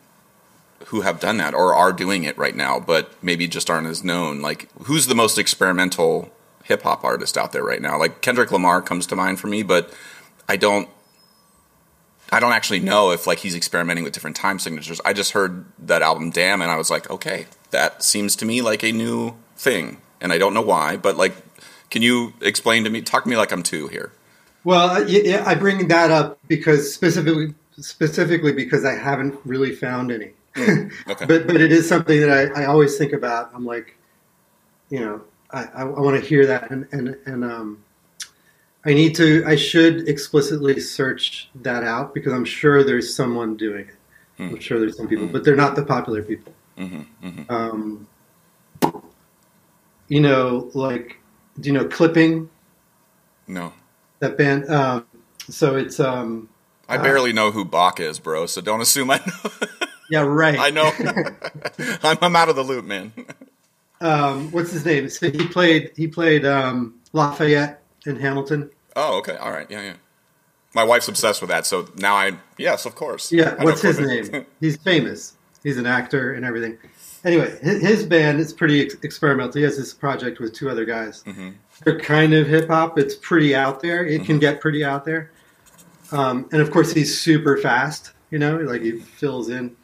who 0.87 1.01
have 1.01 1.19
done 1.19 1.37
that 1.37 1.53
or 1.53 1.73
are 1.73 1.93
doing 1.93 2.23
it 2.23 2.37
right 2.37 2.55
now 2.55 2.79
but 2.79 3.11
maybe 3.23 3.47
just 3.47 3.69
aren't 3.69 3.87
as 3.87 4.03
known 4.03 4.41
like 4.41 4.67
who's 4.83 5.07
the 5.07 5.15
most 5.15 5.37
experimental 5.37 6.29
hip 6.65 6.83
hop 6.83 7.03
artist 7.03 7.37
out 7.37 7.53
there 7.53 7.63
right 7.63 7.81
now 7.81 7.97
like 7.97 8.21
kendrick 8.21 8.51
lamar 8.51 8.81
comes 8.81 9.07
to 9.07 9.15
mind 9.15 9.39
for 9.39 9.47
me 9.47 9.63
but 9.63 9.93
i 10.49 10.57
don't 10.57 10.89
I 12.31 12.39
don't 12.39 12.53
actually 12.53 12.79
know 12.79 13.11
if 13.11 13.27
like 13.27 13.39
he's 13.39 13.55
experimenting 13.55 14.03
with 14.03 14.13
different 14.13 14.35
time 14.35 14.57
signatures. 14.57 15.01
I 15.03 15.13
just 15.13 15.31
heard 15.31 15.65
that 15.79 16.01
album 16.01 16.29
Damn 16.29 16.61
and 16.61 16.71
I 16.71 16.77
was 16.77 16.89
like, 16.89 17.09
okay, 17.09 17.45
that 17.71 18.03
seems 18.03 18.35
to 18.37 18.45
me 18.45 18.61
like 18.61 18.83
a 18.83 18.91
new 18.91 19.35
thing. 19.57 19.97
And 20.21 20.31
I 20.31 20.37
don't 20.37 20.53
know 20.53 20.61
why, 20.61 20.95
but 20.97 21.17
like 21.17 21.35
can 21.89 22.01
you 22.01 22.33
explain 22.41 22.85
to 22.85 22.89
me 22.89 23.01
talk 23.01 23.23
to 23.23 23.29
me 23.29 23.35
like 23.35 23.51
I'm 23.51 23.63
two 23.63 23.87
here? 23.87 24.11
Well, 24.63 25.07
yeah, 25.09 25.43
I 25.45 25.55
bring 25.55 25.87
that 25.89 26.09
up 26.09 26.39
because 26.47 26.93
specifically 26.93 27.53
specifically 27.77 28.53
because 28.53 28.85
I 28.85 28.93
haven't 28.93 29.37
really 29.43 29.75
found 29.75 30.11
any. 30.11 30.31
Mm, 30.55 30.91
okay. 31.09 31.25
but 31.27 31.47
but 31.47 31.59
it 31.59 31.71
is 31.71 31.87
something 31.87 32.19
that 32.21 32.29
I, 32.29 32.63
I 32.63 32.65
always 32.65 32.97
think 32.97 33.11
about. 33.11 33.51
I'm 33.53 33.65
like, 33.65 33.97
you 34.89 34.99
know, 34.99 35.21
I, 35.51 35.63
I, 35.63 35.81
I 35.81 35.99
want 35.99 36.21
to 36.21 36.25
hear 36.25 36.45
that 36.45 36.71
and 36.71 36.87
and 36.91 37.17
and 37.25 37.43
um 37.43 37.83
I 38.83 38.93
need 38.93 39.15
to. 39.15 39.43
I 39.45 39.55
should 39.55 40.07
explicitly 40.07 40.79
search 40.79 41.49
that 41.55 41.83
out 41.83 42.13
because 42.13 42.33
I'm 42.33 42.45
sure 42.45 42.83
there's 42.83 43.13
someone 43.13 43.55
doing 43.55 43.87
it. 43.87 43.95
Mm. 44.39 44.49
I'm 44.49 44.59
sure 44.59 44.79
there's 44.79 44.97
some 44.97 45.07
people, 45.07 45.27
mm. 45.27 45.31
but 45.31 45.43
they're 45.43 45.55
not 45.55 45.75
the 45.75 45.85
popular 45.85 46.23
people. 46.23 46.53
Mm-hmm, 46.77 47.27
mm-hmm. 47.27 47.53
Um, 47.53 48.07
you 50.07 50.19
know, 50.19 50.71
like, 50.73 51.19
do 51.59 51.69
you 51.69 51.73
know 51.73 51.85
Clipping? 51.85 52.49
No. 53.47 53.73
That 54.19 54.37
band. 54.37 54.67
Um, 54.69 55.05
so 55.47 55.75
it's. 55.75 55.99
Um, 55.99 56.49
I 56.89 56.97
barely 56.97 57.31
uh, 57.31 57.35
know 57.35 57.51
who 57.51 57.65
Bach 57.65 57.99
is, 57.99 58.17
bro. 58.17 58.47
So 58.47 58.61
don't 58.61 58.81
assume 58.81 59.11
I 59.11 59.17
know. 59.17 59.51
yeah, 60.09 60.21
right. 60.21 60.57
I 60.57 60.71
know. 60.71 60.91
I'm, 62.03 62.17
I'm, 62.19 62.35
out 62.35 62.49
of 62.49 62.55
the 62.55 62.63
loop, 62.63 62.85
man. 62.85 63.13
Um, 64.01 64.51
what's 64.51 64.71
his 64.71 64.85
name? 64.85 65.07
So 65.09 65.29
he 65.29 65.47
played. 65.47 65.91
He 65.95 66.07
played 66.07 66.45
um, 66.45 66.95
Lafayette 67.13 67.80
in 68.05 68.17
Hamilton. 68.17 68.69
Oh, 68.95 69.17
okay. 69.19 69.35
All 69.37 69.51
right. 69.51 69.69
Yeah, 69.69 69.81
yeah. 69.81 69.93
My 70.73 70.83
wife's 70.83 71.07
obsessed 71.07 71.41
with 71.41 71.49
that, 71.49 71.65
so 71.65 71.89
now 71.97 72.15
I 72.15 72.37
yes, 72.57 72.85
of 72.85 72.95
course. 72.95 73.31
Yeah. 73.31 73.61
What's 73.61 73.81
his 73.81 73.99
name? 73.99 74.45
He's 74.61 74.77
famous. 74.77 75.35
He's 75.63 75.77
an 75.77 75.85
actor 75.85 76.33
and 76.33 76.45
everything. 76.45 76.77
Anyway, 77.23 77.55
his 77.61 78.05
band 78.05 78.39
is 78.39 78.51
pretty 78.51 78.81
experimental. 78.81 79.53
He 79.53 79.61
has 79.61 79.77
this 79.77 79.93
project 79.93 80.39
with 80.39 80.53
two 80.53 80.69
other 80.69 80.85
guys. 80.85 81.23
Mm-hmm. 81.23 81.51
They're 81.83 81.99
kind 81.99 82.33
of 82.33 82.47
hip 82.47 82.67
hop. 82.67 82.97
It's 82.97 83.15
pretty 83.15 83.53
out 83.53 83.81
there. 83.81 84.05
It 84.05 84.15
mm-hmm. 84.15 84.25
can 84.25 84.39
get 84.39 84.59
pretty 84.59 84.83
out 84.83 85.05
there. 85.05 85.31
Um, 86.11 86.49
and 86.51 86.61
of 86.61 86.71
course, 86.71 86.91
he's 86.91 87.19
super 87.19 87.57
fast. 87.57 88.13
You 88.31 88.39
know, 88.39 88.57
like 88.57 88.81
he 88.81 88.93
fills 88.93 89.49
in. 89.49 89.75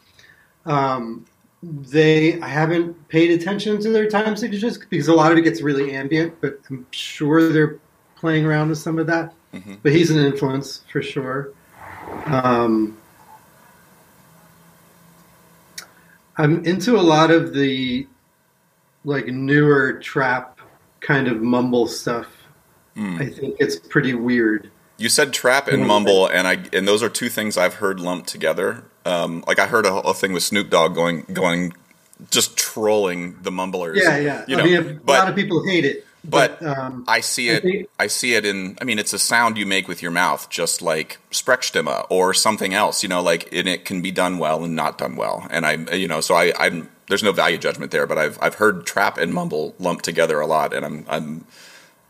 Um, 0.66 1.26
they 1.62 2.40
I 2.42 2.48
haven't 2.48 3.08
paid 3.10 3.32
attention 3.32 3.82
to 3.82 3.90
their 3.90 4.10
time 4.10 4.36
signatures 4.36 4.78
because 4.78 5.08
a 5.08 5.14
lot 5.14 5.32
of 5.32 5.38
it 5.38 5.42
gets 5.42 5.62
really 5.62 5.94
ambient, 5.94 6.40
but 6.42 6.60
I'm 6.70 6.88
sure 6.92 7.52
they're 7.52 7.80
playing 8.20 8.46
around 8.46 8.70
with 8.70 8.78
some 8.78 9.00
of 9.00 9.08
that. 9.08 9.34
Mm-hmm. 9.54 9.76
But 9.82 9.92
he's 9.94 10.12
an 10.12 10.20
influence 10.20 10.84
for 10.92 11.02
sure. 11.02 11.54
Um, 12.26 12.98
I'm 16.38 16.64
into 16.66 16.98
a 16.98 17.02
lot 17.02 17.32
of 17.32 17.54
the 17.54 18.08
like 19.06 19.28
newer 19.28 19.94
trap 19.94 20.60
kind 21.00 21.28
of 21.28 21.42
mumble 21.42 21.88
stuff. 21.88 22.28
Mm. 22.96 23.22
I 23.22 23.30
think 23.30 23.56
it's 23.60 23.78
pretty 23.78 24.14
weird. 24.14 24.70
You 24.98 25.10
said 25.10 25.32
trap 25.32 25.68
and 25.68 25.86
mumble, 25.86 26.28
and 26.28 26.48
I 26.48 26.64
and 26.74 26.88
those 26.88 27.04
are 27.04 27.10
two 27.10 27.30
things 27.30 27.56
I've 27.56 27.76
heard 27.76 28.00
lumped 28.00 28.28
together. 28.28 28.84
Um, 29.06 29.44
like 29.48 29.60
I 29.60 29.68
heard 29.68 29.86
a, 29.86 29.94
a, 29.94 30.14
thing 30.14 30.34
with 30.34 30.42
Snoop 30.42 30.72
Dogg 30.72 30.96
going 30.96 31.22
going 31.32 31.74
just 32.32 32.58
trolling 32.58 33.38
the 33.44 33.52
mumblers. 33.52 34.00
Yeah, 34.02 34.18
yeah. 34.18 34.44
You 34.48 34.56
I 34.56 34.60
know, 34.60 34.66
mean, 34.66 34.76
a 34.76 34.94
but, 34.96 35.20
lot 35.20 35.30
of 35.30 35.36
people 35.36 35.64
hate 35.66 35.86
it, 35.86 36.07
but 36.24 36.60
but, 36.60 36.78
um, 36.78 37.06
I 37.08 37.22
see 37.22 37.50
I 37.50 37.54
it. 37.56 37.64
think- 37.64 37.90
I 38.00 38.08
see 38.08 38.34
it 38.36 38.46
in. 38.46 38.78
I 38.82 38.84
mean, 38.84 39.00
it's 39.00 39.14
a 39.14 39.20
sound 39.20 39.58
you 39.58 39.66
make 39.66 39.88
with 39.88 40.02
your 40.02 40.12
mouth, 40.12 40.50
just 40.50 40.82
like 40.82 41.18
Sprechstimme 41.32 42.06
or 42.10 42.34
something 42.34 42.74
else. 42.74 43.04
You 43.04 43.10
know, 43.10 43.22
like 43.22 43.48
and 43.54 43.68
it 43.68 43.86
can 43.86 44.02
be 44.02 44.12
done 44.12 44.38
well 44.38 44.64
and 44.64 44.76
not 44.76 44.98
done 44.98 45.16
well. 45.16 45.48
And 45.50 45.66
I, 45.66 45.74
you 45.96 46.08
know, 46.08 46.22
so 46.22 46.36
I, 46.36 46.54
I'm 46.60 46.90
there's 47.08 47.24
no 47.24 47.32
value 47.32 47.58
judgment 47.58 47.92
there. 47.92 48.06
But 48.08 48.18
I've 48.18 48.38
I've 48.42 48.56
heard 48.56 48.86
trap 48.86 49.18
and 49.18 49.34
mumble 49.34 49.76
lumped 49.80 50.04
together 50.06 50.40
a 50.40 50.48
lot, 50.48 50.74
and 50.74 50.86
I'm 50.86 51.06
I'm 51.08 51.46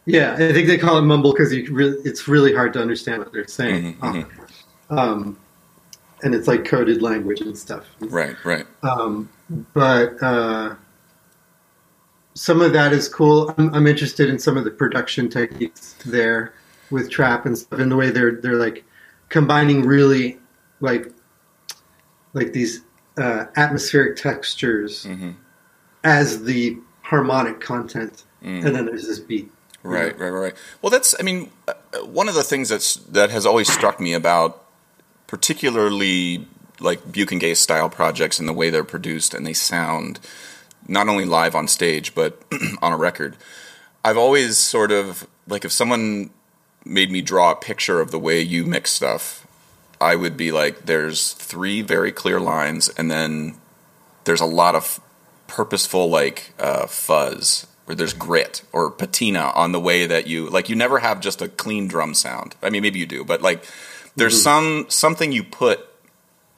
yeah, 0.06 0.34
I 0.34 0.54
think 0.54 0.68
they 0.68 0.78
call 0.78 0.98
it 0.98 1.02
mumble 1.02 1.34
because 1.34 1.54
you 1.54 1.72
really, 1.72 1.98
it's 2.06 2.28
really 2.30 2.54
hard 2.56 2.72
to 2.74 2.82
understand 2.82 3.20
what 3.20 3.34
they're 3.34 3.46
saying, 3.46 3.98
Mm-hmm, 3.98 4.98
um, 4.98 5.38
and 6.24 6.34
it's 6.34 6.48
like 6.48 6.64
coded 6.66 7.02
language 7.02 7.42
and 7.42 7.58
stuff. 7.58 7.86
right, 8.00 8.36
right. 8.46 8.66
Um, 8.84 9.30
but 9.74 10.22
uh, 10.24 10.76
some 12.38 12.62
of 12.62 12.72
that 12.74 12.94
is 12.94 13.10
cool. 13.10 13.54
I'm, 13.58 13.74
I'm 13.74 13.88
interested 13.88 14.30
in 14.30 14.38
some 14.40 14.58
of 14.58 14.64
the 14.64 14.72
production 14.72 15.30
techniques 15.30 15.96
there 16.06 16.54
with 16.92 17.10
trap 17.10 17.46
and 17.46 17.58
stuff, 17.58 17.80
and 17.80 17.92
the 17.92 17.96
way 17.96 18.10
they're 18.12 18.34
they're 18.42 18.56
like 18.56 18.84
combining 19.30 19.82
really 19.86 20.38
like 20.80 21.12
like 22.34 22.54
these 22.54 22.82
uh, 23.18 23.46
atmospheric 23.56 24.16
textures 24.16 25.06
Mhm. 25.06 25.36
as 26.04 26.44
the 26.44 26.78
harmonic 27.02 27.60
content, 27.60 28.24
Mm. 28.44 28.66
and 28.66 28.76
then 28.76 28.86
there's 28.86 29.08
this 29.08 29.20
beat. 29.20 29.52
Right, 29.84 30.18
right, 30.20 30.30
right. 30.30 30.54
Well, 30.82 30.90
that's. 30.90 31.16
I 31.20 31.24
mean, 31.24 31.50
uh, 31.68 31.74
one 32.06 32.28
of 32.30 32.36
the 32.36 32.44
things 32.44 32.70
that's 32.70 32.96
that 32.96 33.30
has 33.32 33.46
always 33.46 33.72
struck 33.72 34.00
me 34.00 34.14
about, 34.14 34.64
particularly 35.28 36.46
like 36.80 37.12
Buke 37.12 37.32
and 37.32 37.42
Gase 37.42 37.58
style 37.58 37.90
projects 37.90 38.38
and 38.38 38.48
the 38.48 38.54
way 38.54 38.70
they're 38.70 38.84
produced 38.84 39.34
and 39.34 39.46
they 39.48 39.54
sound, 39.54 40.20
not 40.88 41.08
only 41.08 41.26
live 41.26 41.56
on 41.56 41.68
stage 41.68 42.14
but 42.14 42.42
on 42.82 42.92
a 42.94 42.98
record. 42.98 43.36
I've 44.04 44.18
always 44.18 44.58
sort 44.58 44.92
of 44.92 45.28
like 45.48 45.66
if 45.66 45.72
someone 45.72 46.30
made 46.86 47.12
me 47.12 47.22
draw 47.22 47.52
a 47.52 47.56
picture 47.56 48.00
of 48.00 48.12
the 48.12 48.20
way 48.20 48.42
you 48.42 48.66
mix 48.66 48.92
stuff, 48.92 49.46
I 50.00 50.16
would 50.16 50.38
be 50.38 50.52
like, 50.52 50.86
there's 50.86 51.34
three 51.34 51.82
very 51.82 52.12
clear 52.12 52.40
lines, 52.40 52.90
and 52.90 53.10
then 53.10 53.56
there's 54.24 54.42
a 54.42 54.46
lot 54.46 54.76
of 54.76 55.00
purposeful 55.48 56.10
like 56.10 56.54
uh, 56.60 56.86
fuzz 56.88 57.68
or 57.88 57.96
there's 57.96 58.14
grit 58.14 58.64
or 58.74 58.92
patina 58.92 59.52
on 59.56 59.72
the 59.72 59.80
way 59.80 60.06
that 60.06 60.28
you 60.28 60.50
like 60.50 60.68
you 60.68 60.76
never 60.76 61.00
have 61.00 61.22
just 61.22 61.42
a 61.42 61.48
clean 61.48 61.88
drum 61.88 62.14
sound 62.14 62.54
i 62.62 62.70
mean 62.70 62.82
maybe 62.82 63.00
you 63.00 63.06
do 63.06 63.24
but 63.24 63.42
like 63.42 63.64
there's 64.18 64.42
some 64.44 64.86
something 64.90 65.32
you 65.32 65.42
put 65.42 65.88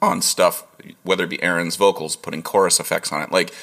on 0.02 0.20
stuff 0.20 0.66
whether 1.04 1.22
it 1.22 1.30
be 1.30 1.40
aaron's 1.40 1.76
vocals 1.76 2.16
putting 2.16 2.42
chorus 2.42 2.80
effects 2.80 3.12
on 3.12 3.22
it 3.22 3.30
like 3.30 3.54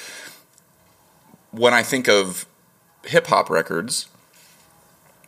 when 1.57 1.73
i 1.73 1.83
think 1.83 2.07
of 2.07 2.45
hip 3.03 3.27
hop 3.27 3.49
records 3.49 4.07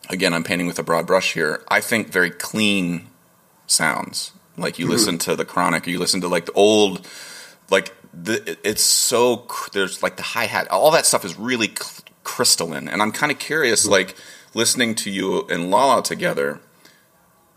again 0.08 0.32
i'm 0.32 0.44
painting 0.44 0.66
with 0.66 0.78
a 0.78 0.82
broad 0.82 1.06
brush 1.06 1.34
here 1.34 1.62
i 1.68 1.80
think 1.80 2.08
very 2.08 2.30
clean 2.30 3.10
sounds. 3.70 4.32
Like 4.56 4.78
you 4.78 4.84
mm-hmm. 4.84 4.92
listen 4.92 5.18
to 5.18 5.36
the 5.36 5.44
chronic 5.44 5.86
or 5.86 5.90
you 5.90 5.98
listen 5.98 6.20
to 6.20 6.28
like 6.28 6.46
the 6.46 6.52
old 6.52 7.06
like 7.70 7.94
the, 8.12 8.58
it's 8.64 8.82
so 8.82 9.46
there's 9.72 10.02
like 10.02 10.16
the 10.16 10.22
hi 10.22 10.46
hat, 10.46 10.68
all 10.70 10.90
that 10.90 11.06
stuff 11.06 11.24
is 11.24 11.38
really 11.38 11.68
cl- 11.68 12.04
crystalline, 12.24 12.88
and 12.88 13.00
I'm 13.00 13.12
kind 13.12 13.30
of 13.30 13.38
curious, 13.38 13.82
mm-hmm. 13.82 13.92
like 13.92 14.16
listening 14.52 14.96
to 14.96 15.10
you 15.10 15.46
and 15.48 15.70
Lala 15.70 16.02
together. 16.02 16.60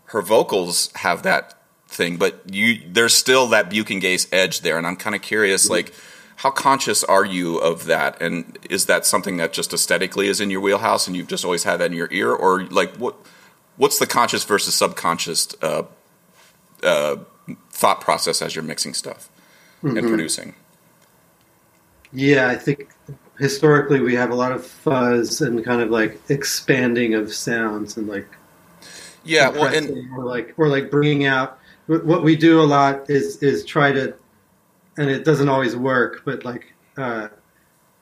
Her 0.06 0.22
vocals 0.22 0.92
have 0.96 1.24
that 1.24 1.60
thing, 1.88 2.16
but 2.16 2.40
you 2.48 2.80
there's 2.86 3.14
still 3.14 3.48
that 3.48 3.68
Buke 3.68 3.90
and 3.90 4.00
Gase 4.00 4.28
edge 4.32 4.60
there, 4.60 4.78
and 4.78 4.86
I'm 4.86 4.96
kind 4.96 5.16
of 5.16 5.22
curious, 5.22 5.64
mm-hmm. 5.64 5.72
like 5.72 5.92
how 6.36 6.50
conscious 6.50 7.04
are 7.04 7.24
you 7.24 7.58
of 7.58 7.86
that, 7.86 8.20
and 8.20 8.58
is 8.68 8.86
that 8.86 9.06
something 9.06 9.36
that 9.36 9.52
just 9.52 9.72
aesthetically 9.72 10.28
is 10.28 10.40
in 10.40 10.50
your 10.50 10.60
wheelhouse, 10.60 11.06
and 11.06 11.16
you've 11.16 11.28
just 11.28 11.44
always 11.44 11.64
had 11.64 11.78
that 11.78 11.86
in 11.86 11.96
your 11.96 12.08
ear, 12.10 12.32
or 12.32 12.64
like 12.64 12.94
what 12.96 13.16
what's 13.76 13.98
the 13.98 14.06
conscious 14.06 14.44
versus 14.44 14.74
subconscious 14.74 15.48
uh, 15.62 15.82
uh, 16.82 17.16
thought 17.70 18.00
process 18.00 18.42
as 18.42 18.54
you're 18.54 18.64
mixing 18.64 18.94
stuff? 18.94 19.30
and 19.84 20.08
producing. 20.08 20.54
Yeah, 22.12 22.48
I 22.48 22.56
think 22.56 22.88
historically 23.38 24.00
we 24.00 24.14
have 24.14 24.30
a 24.30 24.34
lot 24.34 24.52
of 24.52 24.64
fuzz 24.64 25.40
and 25.40 25.64
kind 25.64 25.82
of 25.82 25.90
like 25.90 26.20
expanding 26.28 27.14
of 27.14 27.34
sounds 27.34 27.96
and 27.96 28.08
like 28.08 28.26
Yeah, 29.24 29.48
well, 29.48 29.74
and 29.74 30.10
or 30.16 30.24
like 30.24 30.54
or 30.56 30.68
like 30.68 30.90
bringing 30.90 31.24
out 31.26 31.58
what 31.86 32.22
we 32.22 32.36
do 32.36 32.60
a 32.60 32.64
lot 32.64 33.10
is 33.10 33.42
is 33.42 33.64
try 33.64 33.92
to 33.92 34.14
and 34.96 35.10
it 35.10 35.24
doesn't 35.24 35.48
always 35.48 35.76
work 35.76 36.22
but 36.24 36.44
like 36.44 36.72
uh 36.96 37.28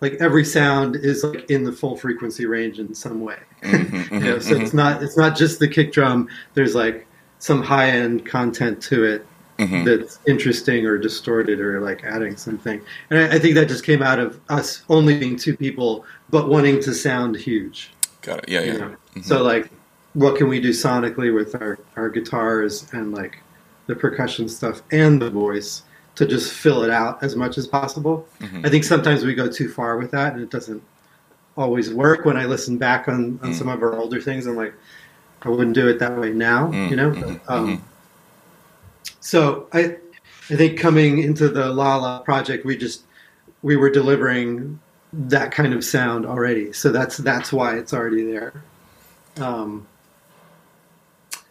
like 0.00 0.14
every 0.14 0.44
sound 0.44 0.96
is 0.96 1.22
like 1.25 1.49
in 1.50 1.64
the 1.64 1.72
full 1.72 1.96
frequency 1.96 2.46
range 2.46 2.78
in 2.78 2.94
some 2.94 3.20
way 3.20 3.38
Mm-hmm, 3.62 4.14
you 4.14 4.20
know 4.20 4.38
so 4.40 4.56
it's 4.56 4.75
not 4.75 5.02
it's 5.02 5.16
not 5.16 5.37
just 5.37 5.58
the 5.61 5.68
kick 5.68 5.92
drum 5.92 6.28
there's 6.54 6.75
like 6.75 7.06
some 7.38 7.62
high 7.62 7.90
end 7.90 8.26
content 8.26 8.82
to 8.84 9.04
it 9.04 9.26
Mm-hmm. 9.58 9.84
that's 9.84 10.18
interesting 10.26 10.87
or 10.87 10.96
distorted 10.99 11.61
or 11.61 11.78
like 11.80 12.02
adding 12.04 12.37
something 12.37 12.80
and 13.11 13.18
I, 13.18 13.37
I 13.37 13.38
think 13.38 13.54
that 13.54 13.68
just 13.68 13.84
came 13.84 14.02
out 14.02 14.18
of 14.18 14.40
us 14.49 14.82
only 14.88 15.16
being 15.18 15.37
two 15.37 15.56
people 15.56 16.04
but 16.30 16.49
wanting 16.49 16.80
to 16.80 16.94
sound 16.94 17.37
huge 17.37 17.92
got 18.22 18.38
it. 18.38 18.49
Yeah, 18.49 18.61
you 18.62 18.72
yeah. 18.72 18.78
know? 18.78 18.96
So 19.22 19.42
like, 19.42 19.70
what 20.14 20.37
can 20.37 20.49
we 20.49 20.61
do 20.61 20.70
sonically 20.70 21.34
with 21.34 21.54
our, 21.61 21.78
our 21.96 22.08
guitars 22.08 22.87
and 22.92 23.12
like 23.12 23.38
the 23.87 23.94
percussion 23.94 24.49
stuff 24.49 24.82
and 24.90 25.20
the 25.20 25.30
voice 25.30 25.82
to 26.16 26.26
just 26.26 26.52
fill 26.52 26.83
it 26.83 26.90
out 26.90 27.23
as 27.23 27.37
much 27.37 27.57
as 27.59 27.66
possible? 27.66 28.26
Mhm. 28.40 28.66
I 28.66 28.69
think 28.71 28.85
sometimes 28.85 29.25
we 29.25 29.35
go 29.35 29.49
too 29.49 29.69
far 29.69 29.97
with 29.97 30.11
that 30.11 30.35
and 30.35 30.42
it 30.42 30.50
doesn't 30.50 30.83
always 31.57 31.92
work. 31.92 32.25
When 32.25 32.37
I 32.37 32.45
listen 32.47 32.76
back 32.78 33.09
on, 33.09 33.38
on 33.42 33.50
Mm. 33.50 33.54
some 33.54 33.69
of 33.69 33.83
our 33.83 33.97
older 33.97 34.21
things, 34.21 34.47
I'm 34.47 34.57
like, 34.57 34.75
I 35.42 35.49
wouldn't 35.49 35.75
do 35.75 35.88
it 35.88 35.99
that 35.99 36.19
way 36.19 36.31
now, 36.33 36.71
Mm, 36.71 36.90
you 36.90 36.97
know? 36.97 37.11
mhm, 37.12 37.40
um, 37.49 37.83
So 39.21 39.66
I, 39.73 39.97
I 40.50 40.57
think 40.57 40.78
coming 40.78 41.19
into 41.23 41.49
the 41.49 41.69
Lala 41.73 42.23
project, 42.25 42.64
we 42.64 42.76
just 42.76 43.02
we 43.62 43.76
were 43.76 43.90
delivering 43.90 44.81
that 45.12 45.52
kind 45.52 45.73
of 45.75 45.85
sound 45.85 46.26
already. 46.26 46.73
So 46.73 46.90
that's 46.90 47.16
that's 47.19 47.52
why 47.52 47.76
it's 47.76 47.92
already 47.92 48.25
there. 48.25 48.52
Um, 49.40 49.87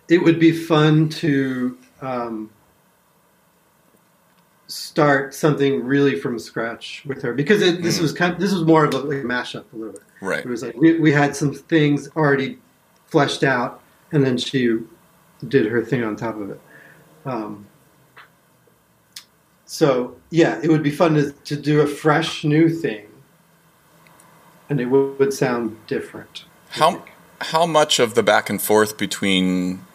it 0.10 0.22
would 0.24 0.40
be 0.40 0.52
fun 0.52 1.08
to 1.10 1.78
um, 2.02 2.50
start 4.72 5.34
something 5.34 5.84
really 5.84 6.18
from 6.18 6.40
scratch 6.40 7.04
with 7.06 7.22
her 7.22 7.34
because 7.34 7.62
it, 7.62 7.84
this 7.84 8.00
Mm. 8.00 8.02
was 8.04 8.14
kind 8.14 8.40
this 8.40 8.54
was 8.54 8.64
more 8.64 8.86
of 8.86 8.94
a, 8.94 9.00
like 9.00 9.20
a 9.20 9.28
mashup 9.28 9.66
a 9.74 9.76
little 9.76 9.94
bit. 9.94 10.04
Right. 10.22 10.40
It 10.40 10.48
was 10.48 10.64
like 10.64 10.76
we, 10.76 10.98
we 11.00 11.12
had 11.12 11.36
some 11.36 11.54
things 11.54 12.08
already 12.16 12.58
fleshed 13.08 13.44
out, 13.44 13.82
and 14.14 14.26
then 14.26 14.38
she 14.38 14.80
did 15.48 15.66
her 15.66 15.84
thing 15.84 16.04
on 16.04 16.16
top 16.16 16.38
of 16.38 16.52
it. 16.52 16.62
Um, 17.26 17.68
so 19.66 20.16
yeah, 20.30 20.60
it 20.64 20.70
would 20.70 20.84
be 20.84 20.92
fun 20.92 21.16
to, 21.16 21.32
to 21.32 21.56
do 21.56 21.82
a 21.82 21.88
fresh 21.88 22.44
new 22.44 22.70
thing, 22.70 23.08
and 24.70 24.80
it 24.80 24.86
would, 24.86 25.20
would 25.20 25.34
sound 25.34 25.76
different. 25.88 26.46
How 26.70 27.04
how 27.42 27.66
much 27.66 28.00
of 28.00 28.14
the 28.16 28.24
back 28.24 28.50
and 28.50 28.62
forth 28.62 28.98
between 28.98 29.86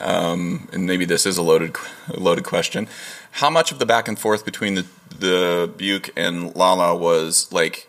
um, 0.00 0.68
and 0.72 0.86
maybe 0.86 1.04
this 1.04 1.26
is 1.26 1.36
a 1.36 1.42
loaded 1.42 1.76
loaded 2.08 2.44
question. 2.44 2.88
How 3.32 3.50
much 3.50 3.72
of 3.72 3.78
the 3.78 3.86
back 3.86 4.08
and 4.08 4.18
forth 4.18 4.44
between 4.44 4.74
the 4.74 4.86
the 5.18 5.72
Buke 5.76 6.10
and 6.16 6.54
Lala 6.54 6.96
was 6.96 7.52
like? 7.52 7.88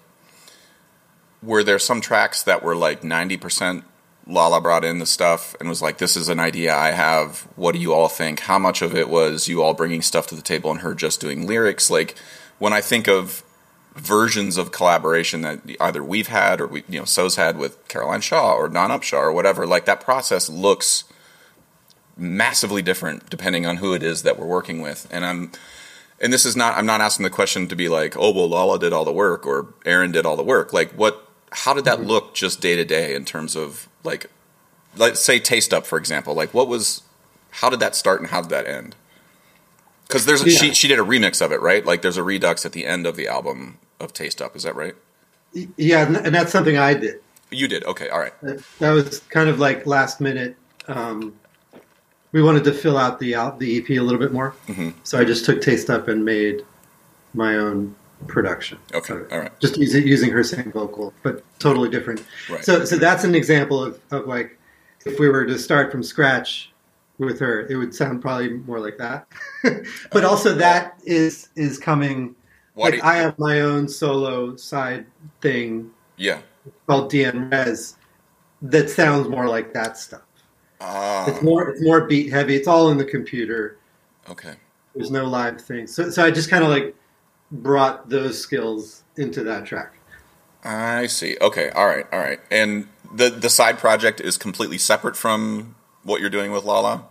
Were 1.41 1.63
there 1.63 1.77
some 1.77 2.01
tracks 2.01 2.41
that 2.43 2.63
were 2.63 2.75
like 2.75 3.03
ninety 3.03 3.37
percent 3.37 3.83
Lala 4.27 4.59
brought 4.59 4.83
in 4.83 4.99
the 4.99 5.05
stuff 5.05 5.55
and 5.59 5.69
was 5.69 5.81
like, 5.81 5.99
"This 5.99 6.17
is 6.17 6.29
an 6.29 6.39
idea 6.39 6.75
I 6.75 6.91
have. 6.91 7.47
What 7.55 7.73
do 7.73 7.79
you 7.79 7.93
all 7.93 8.07
think?" 8.07 8.41
How 8.41 8.57
much 8.57 8.81
of 8.81 8.95
it 8.95 9.09
was 9.09 9.47
you 9.47 9.61
all 9.61 9.73
bringing 9.73 10.01
stuff 10.01 10.27
to 10.27 10.35
the 10.35 10.41
table 10.41 10.71
and 10.71 10.81
her 10.81 10.93
just 10.95 11.21
doing 11.21 11.45
lyrics? 11.45 11.89
Like 11.89 12.15
when 12.57 12.73
I 12.73 12.81
think 12.81 13.07
of 13.07 13.43
versions 13.95 14.57
of 14.57 14.71
collaboration 14.71 15.41
that 15.41 15.59
either 15.79 16.03
we've 16.03 16.27
had 16.27 16.59
or 16.59 16.67
we, 16.67 16.83
you 16.89 16.99
know, 16.99 17.05
So's 17.05 17.35
had 17.35 17.57
with 17.57 17.87
Caroline 17.87 18.21
Shaw 18.21 18.53
or 18.53 18.67
Dawn 18.67 18.89
Upshaw 18.89 19.19
or 19.19 19.31
whatever, 19.31 19.65
like 19.65 19.85
that 19.85 20.01
process 20.01 20.49
looks 20.49 21.05
massively 22.17 22.81
different 22.81 23.29
depending 23.29 23.65
on 23.65 23.77
who 23.77 23.93
it 23.93 24.03
is 24.03 24.23
that 24.23 24.39
we're 24.39 24.45
working 24.45 24.81
with. 24.81 25.07
And 25.11 25.25
I'm, 25.25 25.51
and 26.21 26.31
this 26.31 26.45
is 26.45 26.55
not, 26.55 26.77
I'm 26.77 26.85
not 26.85 27.01
asking 27.01 27.23
the 27.23 27.29
question 27.29 27.67
to 27.67 27.75
be 27.75 27.89
like, 27.89 28.15
oh, 28.17 28.31
well, 28.31 28.47
Lala 28.47 28.79
did 28.79 28.93
all 28.93 29.05
the 29.05 29.11
work 29.11 29.45
or 29.45 29.73
Aaron 29.85 30.11
did 30.11 30.25
all 30.25 30.35
the 30.37 30.43
work. 30.43 30.71
Like 30.73 30.91
what, 30.93 31.27
how 31.51 31.73
did 31.73 31.85
that 31.85 32.01
look 32.01 32.33
just 32.33 32.61
day 32.61 32.75
to 32.75 32.85
day 32.85 33.13
in 33.15 33.25
terms 33.25 33.55
of 33.55 33.87
like, 34.03 34.27
let's 34.95 35.19
say 35.19 35.39
Taste 35.39 35.73
Up, 35.73 35.85
for 35.85 35.97
example, 35.97 36.33
like 36.33 36.53
what 36.53 36.67
was, 36.67 37.01
how 37.51 37.69
did 37.69 37.79
that 37.79 37.95
start 37.95 38.21
and 38.21 38.29
how 38.29 38.41
did 38.41 38.49
that 38.49 38.65
end? 38.67 38.95
Because 40.07 40.25
there's 40.25 40.43
a, 40.43 40.49
Yeah. 40.51 40.57
she 40.57 40.73
she 40.73 40.87
did 40.87 40.99
a 40.99 41.03
remix 41.03 41.43
of 41.43 41.51
it, 41.51 41.59
right? 41.61 41.83
Like 41.83 42.01
there's 42.03 42.17
a 42.17 42.23
redux 42.23 42.63
at 42.65 42.73
the 42.73 42.85
end 42.85 43.07
of 43.07 43.15
the 43.15 43.27
album 43.27 43.79
of 43.99 44.13
Taste 44.13 44.39
Up. 44.41 44.55
Is 44.55 44.61
that 44.63 44.75
right? 44.75 44.93
Yeah, 45.77 46.05
and 46.05 46.35
that's 46.35 46.51
something 46.51 46.77
I 46.77 46.93
did. 46.93 47.21
You 47.49 47.67
did. 47.67 47.83
Okay. 47.85 48.09
All 48.09 48.19
right. 48.19 48.33
That 48.79 48.91
was 48.91 49.19
kind 49.29 49.49
of 49.49 49.57
like 49.59 49.87
last 49.87 50.21
minute. 50.21 50.57
Um, 50.87 51.33
we 52.35 52.43
wanted 52.43 52.65
to 52.65 52.73
fill 52.73 52.97
out 52.97 53.17
the 53.19 53.33
out 53.33 53.59
the 53.59 53.77
EP 53.77 53.89
a 53.97 54.01
little 54.01 54.19
bit 54.19 54.33
more, 54.33 54.53
Mhm. 54.67 54.93
so 55.03 55.17
I 55.17 55.23
just 55.23 55.45
took 55.45 55.61
Taste 55.61 55.89
Up 55.89 56.09
and 56.09 56.25
made 56.25 56.65
my 57.33 57.55
own 57.55 57.95
production. 58.27 58.77
Okay, 58.93 59.07
So 59.13 59.25
all 59.31 59.39
right. 59.39 59.57
Just 59.61 59.77
using 59.77 60.05
using 60.05 60.31
her 60.31 60.43
same 60.43 60.69
vocal, 60.73 61.13
but 61.23 61.43
totally 61.59 61.87
different. 61.89 62.21
Right. 62.49 62.63
So 62.65 62.83
so 62.83 62.97
that's 62.97 63.23
an 63.23 63.35
example 63.35 63.81
of, 63.81 63.99
of 64.11 64.27
like 64.27 64.59
if 65.05 65.17
we 65.17 65.29
were 65.29 65.45
to 65.45 65.57
start 65.57 65.93
from 65.93 66.03
scratch 66.03 66.73
with 67.19 67.39
her, 67.39 67.65
it 67.69 67.77
would 67.77 67.95
sound 67.95 68.21
probably 68.21 68.49
more 68.49 68.81
like 68.81 68.97
that. 68.97 69.27
but 70.11 70.25
also 70.25 70.53
that 70.55 70.99
is 71.05 71.47
is 71.55 71.77
coming. 71.77 72.35
Why 72.73 72.89
like 72.89 72.95
you- 72.95 73.01
I 73.03 73.15
have 73.15 73.39
my 73.39 73.61
own 73.61 73.87
solo 73.87 74.57
side 74.57 75.05
thing 75.41 75.89
yeah. 76.17 76.39
called 76.87 77.09
DN 77.09 77.49
Res 77.49 77.95
that 78.61 78.89
sounds 78.89 79.29
more 79.29 79.47
like 79.47 79.71
that 79.73 79.97
stuff. 79.97 80.24
Ah, 80.81 81.25
It's 81.29 81.41
more 81.41 81.69
it's 81.69 81.81
more 81.81 82.01
beat 82.05 82.31
heavy. 82.31 82.55
It's 82.55 82.67
all 82.67 82.89
in 82.91 82.97
the 82.97 83.05
computer. 83.05 83.77
okay. 84.29 84.55
There's 84.95 85.11
no 85.11 85.25
live 85.25 85.59
thing. 85.59 85.87
So 85.87 86.09
so 86.09 86.23
I 86.25 86.31
just 86.31 86.49
kind 86.49 86.63
of 86.63 86.69
like 86.69 86.95
brought 87.51 88.09
those 88.09 88.39
skills 88.39 89.03
into 89.17 89.43
that 89.43 89.65
track. 89.65 89.93
I 90.63 91.07
see. 91.07 91.37
Okay. 91.41 91.69
All 91.71 91.85
right. 91.85 92.05
All 92.13 92.19
right. 92.19 92.39
And 92.49 92.87
the 93.13 93.29
the 93.29 93.49
side 93.49 93.77
project 93.77 94.19
is 94.21 94.37
completely 94.37 94.77
separate 94.77 95.15
from 95.17 95.75
what 96.03 96.21
you're 96.21 96.29
doing 96.29 96.51
with 96.51 96.63
Lala, 96.65 97.05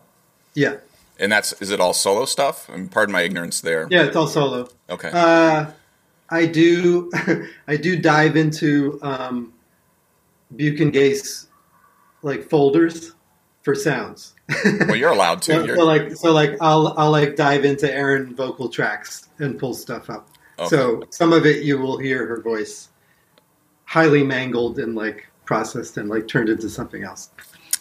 Yeah. 0.55 0.77
and 1.19 1.31
that's 1.33 1.53
is 1.61 1.71
it 1.71 1.81
all 1.81 1.93
solo 1.95 2.25
stuff? 2.27 2.69
I 2.71 2.77
mean, 2.77 2.89
pardon 2.89 3.13
my 3.13 3.23
ignorance 3.23 3.61
there. 3.61 3.87
Yeah, 3.91 4.05
it's 4.05 4.17
all 4.17 4.27
solo. 4.29 4.69
Okay. 4.91 5.11
Uh, 5.13 5.67
I 6.31 6.47
do 6.47 7.11
I 7.69 7.77
do 7.77 7.97
dive 7.99 8.37
into 8.37 8.99
um, 9.03 9.53
Buke 10.57 10.81
and 10.81 10.93
Gase 10.93 11.47
like 12.23 12.49
folders 12.49 13.13
for 13.65 13.75
sounds. 13.75 14.35
well, 14.65 14.95
you're 14.95 15.11
allowed 15.13 15.43
to. 15.43 15.53
So, 15.53 15.75
so 15.75 15.85
like 15.85 16.13
so 16.17 16.33
like 16.33 16.57
I'll 16.61 16.95
I'll 16.97 17.11
like 17.11 17.35
dive 17.35 17.65
into 17.65 17.93
Aaron 17.93 18.35
vocal 18.37 18.69
tracks 18.69 19.29
and 19.39 19.59
pull 19.59 19.75
stuff 19.75 20.09
up. 20.11 20.29
Okay. 20.59 20.69
So 20.69 21.03
some 21.11 21.33
of 21.33 21.45
it 21.47 21.65
you 21.65 21.79
will 21.79 21.99
hear 21.99 22.27
her 22.27 22.41
voice 22.41 22.91
highly 23.87 24.23
mangled 24.23 24.79
and 24.79 24.95
like 24.95 25.27
processed 25.45 25.97
and 25.97 26.09
like 26.09 26.29
turned 26.29 26.49
into 26.49 26.69
something 26.69 27.03
else. 27.05 27.31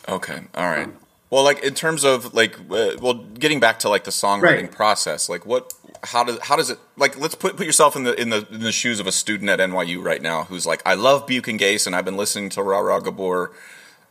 Okay. 0.07 0.41
All 0.55 0.65
right. 0.69 0.89
Well, 1.29 1.43
like 1.43 1.63
in 1.63 1.73
terms 1.73 2.03
of 2.03 2.33
like, 2.33 2.59
uh, 2.69 2.91
well, 3.01 3.15
getting 3.15 3.59
back 3.59 3.79
to 3.79 3.89
like 3.89 4.03
the 4.03 4.11
songwriting 4.11 4.41
Right. 4.63 4.71
process, 4.71 5.29
like 5.29 5.45
what, 5.45 5.73
how 6.03 6.23
does 6.23 6.39
how 6.41 6.55
does 6.55 6.69
it 6.69 6.77
like? 6.97 7.17
Let's 7.19 7.33
put 7.35 7.57
put 7.57 7.65
yourself 7.65 7.95
in 7.95 8.03
the 8.03 8.19
in 8.21 8.29
the 8.29 8.47
in 8.51 8.59
the 8.61 8.71
shoes 8.71 8.99
of 8.99 9.07
a 9.07 9.11
student 9.11 9.49
at 9.49 9.59
NYU 9.59 10.03
right 10.03 10.21
now 10.21 10.43
who's 10.43 10.65
like, 10.65 10.81
I 10.85 10.93
love 10.93 11.25
Buke 11.25 11.47
and 11.47 11.59
Gase 11.59 11.87
and 11.87 11.95
I've 11.95 12.05
been 12.05 12.17
listening 12.17 12.49
to 12.51 12.61
Ra 12.63 12.79
Ra 12.79 12.99
Gabor 12.99 13.51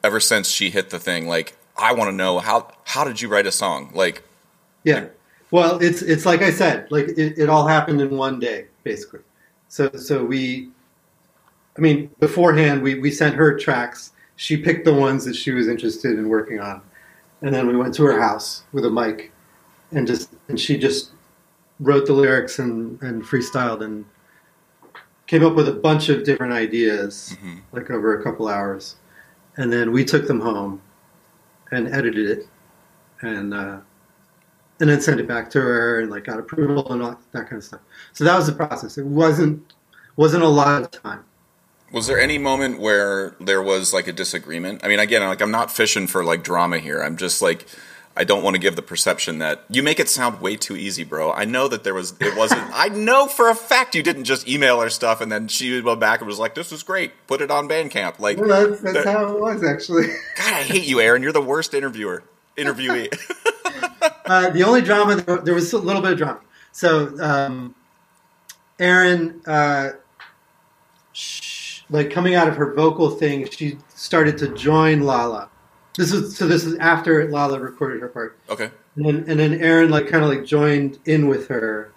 ever 0.03 0.19
since 0.19 0.49
she 0.49 0.71
hit 0.71 0.91
the 0.91 0.99
thing. 0.99 1.29
Like, 1.29 1.55
I 1.77 1.93
want 1.93 2.11
to 2.11 2.17
know 2.17 2.39
how 2.39 2.69
how 2.85 3.05
did 3.05 3.21
you 3.21 3.29
write 3.29 3.47
a 3.47 3.53
song? 3.53 3.91
Like, 3.95 4.23
Yeah. 4.85 5.07
Well, 5.51 5.79
it's 5.83 6.01
it's 6.03 6.25
like 6.25 6.41
I 6.43 6.51
said, 6.51 6.91
like 6.91 7.09
it, 7.09 7.39
it 7.39 7.49
all 7.51 7.67
happened 7.67 8.01
in 8.01 8.17
one 8.17 8.39
day, 8.39 8.67
basically. 8.85 9.21
So 9.69 9.91
so 9.93 10.25
we, 10.25 10.71
I 11.77 11.81
mean, 11.81 12.11
beforehand 12.21 12.83
we 12.83 12.99
we 12.99 13.11
sent 13.11 13.35
her 13.35 13.59
tracks. 13.59 14.13
She 14.37 14.57
picked 14.57 14.85
the 14.87 14.95
ones 14.95 15.25
that 15.27 15.37
she 15.37 15.51
was 15.51 15.69
interested 15.69 16.19
in 16.19 16.29
working 16.29 16.59
on, 16.59 16.81
and 17.43 17.55
then 17.55 17.67
we 17.67 17.77
went 17.77 17.95
to 17.97 18.03
her 18.05 18.19
house 18.21 18.63
with 18.73 18.85
a 18.87 18.91
mic, 18.91 19.31
and 19.93 20.07
just 20.07 20.31
and 20.49 20.59
she 20.59 20.79
just 20.79 21.11
wrote 21.81 22.07
the 22.07 22.13
lyrics 22.15 22.59
and 22.59 23.01
and 23.03 23.23
freestyled 23.23 23.83
and 23.83 24.07
came 25.27 25.45
up 25.45 25.55
with 25.55 25.69
a 25.69 25.73
bunch 25.73 26.09
of 26.09 26.25
different 26.25 26.53
ideas, 26.55 27.37
Mhm. 27.45 27.61
like 27.73 27.91
over 27.91 28.19
a 28.19 28.23
couple 28.23 28.49
hours, 28.49 28.97
and 29.59 29.71
then 29.73 29.93
we 29.93 30.03
took 30.05 30.27
them 30.27 30.41
home 30.41 30.81
and 31.73 31.89
edited 31.89 32.31
it, 32.31 32.49
and. 33.23 33.55
uh 33.55 33.81
and 34.81 34.91
then 34.91 35.01
sent 35.01 35.21
it 35.21 35.29
back 35.29 35.51
to 35.51 35.61
her 35.61 36.01
and 36.01 36.11
like 36.11 36.25
got 36.25 36.39
approval 36.39 36.93
and 36.93 37.03
all 37.03 37.21
that 37.33 37.45
kind 37.49 37.59
of 37.59 37.65
stuff. 37.65 37.81
So 38.13 38.25
that 38.25 38.37
was 38.37 38.47
the 38.47 38.53
process. 38.53 38.99
It 38.99 39.07
wasn't 39.07 39.73
wasn't 40.17 40.43
a 40.43 40.49
lot 40.49 40.83
of 40.83 40.91
time. 40.91 41.25
was 41.93 42.07
there 42.07 42.21
any 42.21 42.39
moment 42.39 42.81
where 42.81 43.37
there 43.41 43.63
was 43.63 43.93
like 43.93 44.09
a 44.09 44.13
disagreement? 44.13 44.85
I 44.85 44.89
mean, 44.89 44.99
again, 44.99 45.23
like 45.27 45.41
I'm 45.43 45.51
not 45.51 45.71
fishing 45.73 46.07
for 46.07 46.25
like 46.25 46.45
drama 46.45 46.79
here. 46.79 47.03
I'm 47.03 47.17
just 47.17 47.43
like. 47.43 47.67
I 48.17 48.25
don't 48.25 48.43
want 48.43 48.55
to 48.55 48.61
give 48.61 48.77
the 48.77 48.83
perception 48.83 49.39
that 49.39 49.65
you 49.71 49.83
make 49.83 49.99
it 49.99 50.09
sound 50.09 50.41
way 50.41 50.57
too 50.57 50.77
easy, 50.77 51.03
bro. 51.03 51.33
I 51.33 51.45
know 51.47 51.67
that 51.69 51.83
there 51.83 51.95
was, 51.95 52.15
it 52.21 52.37
wasn't. 52.37 52.61
I 52.75 52.89
know 52.89 53.27
for 53.27 53.49
a 53.49 53.55
fact 53.55 53.95
you 53.95 54.03
didn't 54.03 54.25
just 54.25 54.47
email 54.47 54.81
her 54.81 54.91
stuff 54.91 55.21
and 55.23 55.33
then 55.33 55.49
she 55.49 55.81
went 55.81 55.99
back 56.01 56.21
and 56.21 56.27
was 56.29 56.39
like, 56.39 56.55
"This 56.55 56.71
was 56.71 56.83
great. 56.83 57.13
Put 57.27 57.41
it 57.41 57.51
on 57.51 57.69
Bandcamp." 57.69 58.19
Like, 58.19 58.39
Well, 58.39 58.49
that's 58.69 58.83
that's 58.83 59.05
That- 59.05 59.07
how 59.07 59.35
it 59.35 59.41
was 59.41 59.65
actually. 59.65 60.07
God, 60.37 60.53
I 60.53 60.63
hate 60.63 60.85
you, 60.87 61.01
Aaron. 61.01 61.23
You're 61.23 61.33
the 61.33 61.41
worst 61.41 61.73
interviewer, 61.75 62.23
interviewee. 62.57 63.09
Uh, 64.25 64.51
the 64.51 64.63
only 64.63 64.81
drama 64.81 65.17
there, 65.17 65.39
there 65.39 65.55
was 65.55 65.73
a 65.73 65.79
little 65.79 66.01
bit 66.01 66.13
of 66.13 66.19
drama. 66.19 66.41
So 66.71 67.13
um, 67.21 67.75
Erin, 68.79 69.41
uh, 69.47 69.91
sh- 71.13 71.83
like 71.91 72.11
coming 72.11 72.35
out 72.35 72.49
of 72.49 72.57
her 72.57 72.73
vocal 72.75 73.11
thing, 73.11 73.49
she 73.51 73.79
started 73.95 74.39
to 74.39 74.49
join 74.55 75.03
Lala. 75.03 75.49
This 75.97 76.13
is 76.13 76.37
so. 76.37 76.47
This 76.47 76.65
is 76.65 76.77
after 76.79 77.29
Lala 77.31 77.61
recorded 77.61 78.01
her 78.01 78.09
part. 78.09 78.39
okay, 78.49 78.71
And 78.97 79.05
then, 79.05 79.25
and 79.29 79.39
then 79.39 79.55
Aaron 79.61 79.91
like 79.91 80.09
kind 80.09 80.25
of 80.25 80.31
like 80.31 80.45
joined 80.45 80.99
in 81.05 81.29
with 81.29 81.49
her 81.49 81.93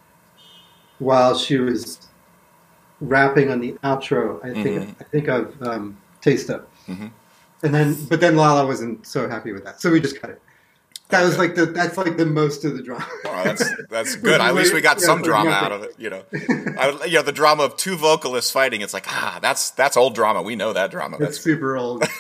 while 1.00 1.38
she 1.38 1.58
was 1.58 2.00
rapping 3.00 3.50
on 3.52 3.60
the 3.62 3.74
outro. 3.84 4.44
I 4.44 4.54
think 4.62 4.82
Mhm. 4.82 4.96
I 5.00 5.04
think 5.06 5.28
of 5.30 5.62
um, 5.64 5.98
Taste 6.22 6.50
Up. 6.50 6.70
Mhm. 6.88 7.12
And 7.64 7.74
then, 7.74 7.96
but 8.10 8.20
then 8.20 8.36
Lala 8.36 8.66
wasn't 8.68 9.08
so 9.08 9.28
happy 9.30 9.52
with 9.52 9.64
that, 9.64 9.82
so 9.82 9.90
we 9.92 10.00
just 10.02 10.20
cut 10.20 10.30
it. 10.30 10.42
That 11.10 11.24
was 11.24 11.38
like 11.38 11.54
the 11.54 11.68
that's 11.68 11.98
like 11.98 12.18
the 12.18 12.26
most 12.26 12.66
of 12.66 12.76
the 12.76 12.82
drama. 12.82 13.06
well, 13.24 13.44
that's 13.44 13.64
that's 13.90 14.16
good. 14.18 14.42
At 14.42 14.56
least 14.56 14.74
we 14.74 14.82
got 14.82 15.00
some 15.00 15.20
like 15.20 15.26
drama 15.26 15.52
nothing. 15.52 15.66
out 15.66 15.72
of 15.72 15.84
it. 15.84 15.94
You 16.00 16.10
know, 16.10 16.24
I, 16.34 17.06
you 17.06 17.14
know, 17.14 17.22
the 17.22 17.32
drama 17.32 17.64
of 17.64 17.78
two 17.78 17.96
vocalists 17.96 18.50
fighting. 18.50 18.82
It's 18.82 18.94
like 18.94 19.08
ah, 19.08 19.38
that's 19.40 19.70
that's 19.70 19.98
old 19.98 20.16
drama. 20.16 20.42
We 20.42 20.56
know 20.56 20.74
that 20.74 20.90
drama. 20.90 21.18
It's 21.18 21.26
That's 21.26 21.40
super 21.42 21.78
old. 21.78 22.04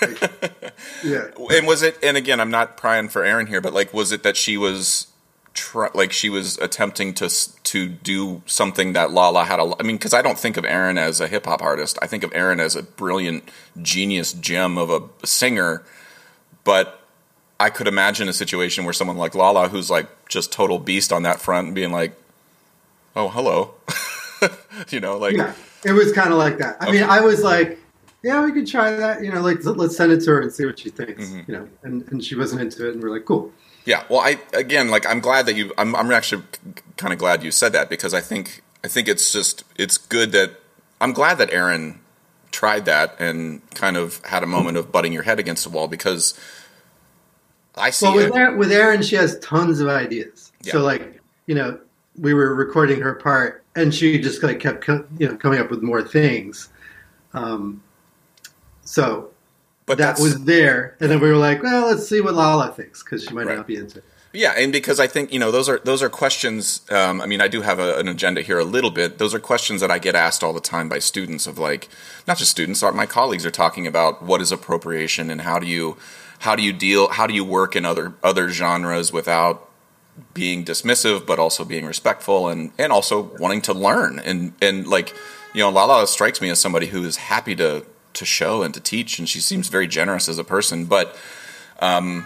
Yeah. 1.04 1.28
And 1.52 1.68
was 1.68 1.84
it? 1.84 1.98
And 2.04 2.18
again, 2.18 2.40
I'm 2.40 2.52
not 2.52 2.78
prying 2.78 3.10
for 3.10 3.24
Aaron 3.24 3.48
here, 3.48 3.62
but 3.62 3.74
like, 3.74 3.94
was 3.94 4.12
it 4.12 4.24
that 4.24 4.36
she 4.38 4.58
was, 4.58 5.08
try, 5.54 5.90
like, 5.94 6.12
she 6.12 6.30
was 6.30 6.58
attempting 6.58 7.14
to 7.16 7.30
to 7.64 7.88
do 7.88 8.42
something 8.46 8.94
that 8.94 9.12
Lala 9.12 9.46
had? 9.46 9.60
A, 9.60 9.74
I 9.80 9.84
mean, 9.84 9.96
because 9.98 10.14
I 10.14 10.22
don't 10.22 10.38
think 10.38 10.58
of 10.58 10.66
Aaron 10.66 10.98
as 10.98 11.22
a 11.22 11.28
hip 11.28 11.46
hop 11.46 11.62
artist. 11.62 11.98
I 12.02 12.08
think 12.08 12.24
of 12.24 12.32
Aaron 12.34 12.60
as 12.60 12.76
a 12.76 12.84
brilliant 12.84 13.50
genius 13.82 14.34
gem 14.34 14.78
of 14.78 14.90
a 14.90 15.26
singer. 15.26 15.84
But 16.64 17.00
I 17.60 17.70
could 17.70 17.88
imagine 17.88 18.28
a 18.28 18.34
situation 18.34 18.84
where 18.84 18.94
someone 18.94 19.18
like 19.18 19.36
Lala, 19.36 19.70
who's 19.70 19.90
like 19.90 20.08
just 20.28 20.52
total 20.52 20.80
beast 20.80 21.14
on 21.14 21.24
that 21.24 21.40
front, 21.40 21.74
being 21.74 21.92
like, 21.92 22.14
"Oh, 23.16 23.30
hello," 23.30 23.74
you 24.90 25.00
know, 25.00 25.18
like, 25.18 25.36
Yeah, 25.36 25.54
it 25.86 25.94
was 25.94 26.12
kind 26.12 26.32
of 26.32 26.38
like 26.38 26.58
that. 26.58 26.78
I 26.82 26.92
mean, 26.92 27.04
I 27.04 27.22
was 27.22 27.44
like, 27.44 27.80
"Yeah, 28.24 28.44
we 28.44 28.52
could 28.52 28.68
try 28.68 28.96
that." 28.96 29.24
You 29.24 29.32
know, 29.32 29.42
like 29.42 29.64
let's 29.64 29.96
send 29.96 30.12
it 30.12 30.22
to 30.22 30.32
her 30.32 30.42
and 30.42 30.52
see 30.52 30.66
what 30.66 30.80
she 30.80 30.90
thinks. 30.90 31.24
Mhm. 31.26 31.48
You 31.48 31.54
know, 31.54 31.70
and 31.84 32.06
and 32.12 32.24
she 32.24 32.36
wasn't 32.36 32.62
into 32.62 32.88
it, 32.88 32.94
and 32.94 33.02
we're 33.02 33.12
like, 33.12 33.26
"Cool." 33.26 33.52
Yeah, 33.86 34.04
well, 34.10 34.20
I 34.20 34.40
again, 34.54 34.90
like, 34.90 35.06
I'm 35.06 35.20
glad 35.20 35.46
that 35.46 35.56
you. 35.56 35.72
I'm, 35.78 35.96
I'm 35.96 36.12
actually 36.12 36.44
kind 36.98 37.14
of 37.14 37.20
glad 37.20 37.44
you 37.44 37.52
said 37.52 37.72
that 37.74 37.90
because 37.90 38.14
I 38.14 38.22
think 38.22 38.64
I 38.84 38.88
think 38.88 39.08
it's 39.08 39.32
just 39.32 39.64
it's 39.78 39.98
good 39.98 40.32
that 40.34 40.60
I'm 41.00 41.14
glad 41.14 41.38
that 41.38 41.52
Aaron 41.54 42.00
tried 42.52 42.86
that 42.86 43.16
and 43.20 43.62
kind 43.72 43.98
of 43.98 44.24
had 44.26 44.42
a 44.44 44.48
moment 44.48 44.78
of 44.78 44.92
butting 44.92 45.14
your 45.14 45.24
head 45.24 45.40
against 45.40 45.64
the 45.64 45.70
wall 45.70 45.88
because 45.88 46.34
I 47.78 47.90
see 47.90 48.06
Well, 48.06 48.16
with 48.16 48.26
it. 48.28 48.36
Erin, 48.36 48.58
with 48.58 48.72
Erin, 48.72 49.02
she 49.02 49.16
has 49.16 49.38
tons 49.40 49.80
of 49.80 49.88
ideas. 49.88 50.52
Yeah. 50.62 50.74
So 50.74 50.80
like, 50.82 51.20
you 51.48 51.56
know, 51.56 51.80
we 52.18 52.34
were 52.34 52.56
recording 52.56 53.02
her 53.02 53.14
part, 53.16 53.64
and 53.76 53.94
she 53.94 54.18
just 54.20 54.42
like 54.44 54.60
kept 54.60 54.84
co- 54.86 55.06
you 55.20 55.28
know 55.28 55.36
coming 55.36 55.60
up 55.60 55.70
with 55.70 55.82
more 55.82 56.02
things. 56.02 56.70
Um, 57.34 57.82
so 58.84 59.30
but 59.86 59.98
that 60.00 60.20
was 60.20 60.44
there, 60.46 60.96
and 61.00 61.12
then 61.12 61.20
we 61.20 61.28
were 61.30 61.36
like, 61.38 61.62
well, 61.62 61.88
let's 61.88 62.08
see 62.08 62.22
what 62.22 62.34
Lala 62.34 62.72
thinks 62.72 63.04
because 63.04 63.24
she 63.24 63.34
might 63.34 63.46
Right. 63.48 63.58
not 63.58 63.68
be 63.68 63.76
into 63.76 64.00
it. 64.00 64.04
Yeah, 64.34 64.52
and 64.58 64.72
because 64.74 65.00
I 65.00 65.08
think 65.08 65.32
you 65.32 65.40
know 65.40 65.52
those 65.52 65.70
are 65.70 65.80
those 65.84 66.02
are 66.04 66.10
questions. 66.10 66.82
Um, 66.90 67.22
I 67.22 67.26
mean, 67.26 67.40
I 67.42 67.48
do 67.48 67.62
have 67.62 67.80
a, 67.80 67.98
an 67.98 68.08
agenda 68.08 68.42
here 68.42 68.60
a 68.60 68.66
little 68.66 68.92
bit. 68.92 69.18
Those 69.18 69.34
are 69.34 69.40
questions 69.40 69.80
that 69.82 69.92
I 69.92 70.00
get 70.00 70.16
asked 70.16 70.44
all 70.44 70.52
the 70.54 70.60
time 70.60 70.90
by 70.90 71.00
students 71.00 71.48
of 71.48 71.58
like, 71.58 71.88
not 72.28 72.38
just 72.38 72.52
students. 72.52 72.82
My 72.82 73.06
colleagues 73.06 73.46
are 73.46 73.52
talking 73.52 73.86
about 73.88 74.22
what 74.24 74.42
is 74.42 74.52
appropriation 74.52 75.30
and 75.30 75.42
how 75.42 75.60
do 75.60 75.68
you 75.68 75.96
how 76.46 76.56
do 76.56 76.64
you 76.64 76.72
deal 76.72 77.10
how 77.10 77.26
do 77.28 77.34
you 77.34 77.44
work 77.44 77.76
in 77.76 77.84
other 77.86 78.14
other 78.24 78.50
genres 78.50 79.12
without 79.12 79.70
being 80.34 80.64
dismissive, 80.64 81.26
but 81.26 81.40
also 81.40 81.66
being 81.66 81.86
respectful 81.86 82.48
and 82.48 82.72
and 82.78 82.94
also 82.94 83.16
wanting 83.40 83.62
to 83.64 83.74
learn? 83.74 84.20
And 84.20 84.54
and 84.62 84.88
like 84.88 85.14
you 85.54 85.62
know 85.62 85.70
Lala 85.70 86.08
strikes 86.08 86.40
me 86.40 86.50
as 86.50 86.60
somebody 86.60 86.88
who 86.88 87.04
is 87.04 87.18
happy 87.18 87.56
to 87.56 87.86
to 88.14 88.26
show 88.26 88.64
and 88.64 88.74
to 88.74 88.80
teach, 88.80 89.20
and 89.20 89.28
she 89.28 89.42
seems 89.42 89.68
very 89.68 89.88
generous 89.88 90.30
as 90.30 90.38
a 90.40 90.44
person, 90.44 90.86
but. 90.86 91.16
Um 91.80 92.26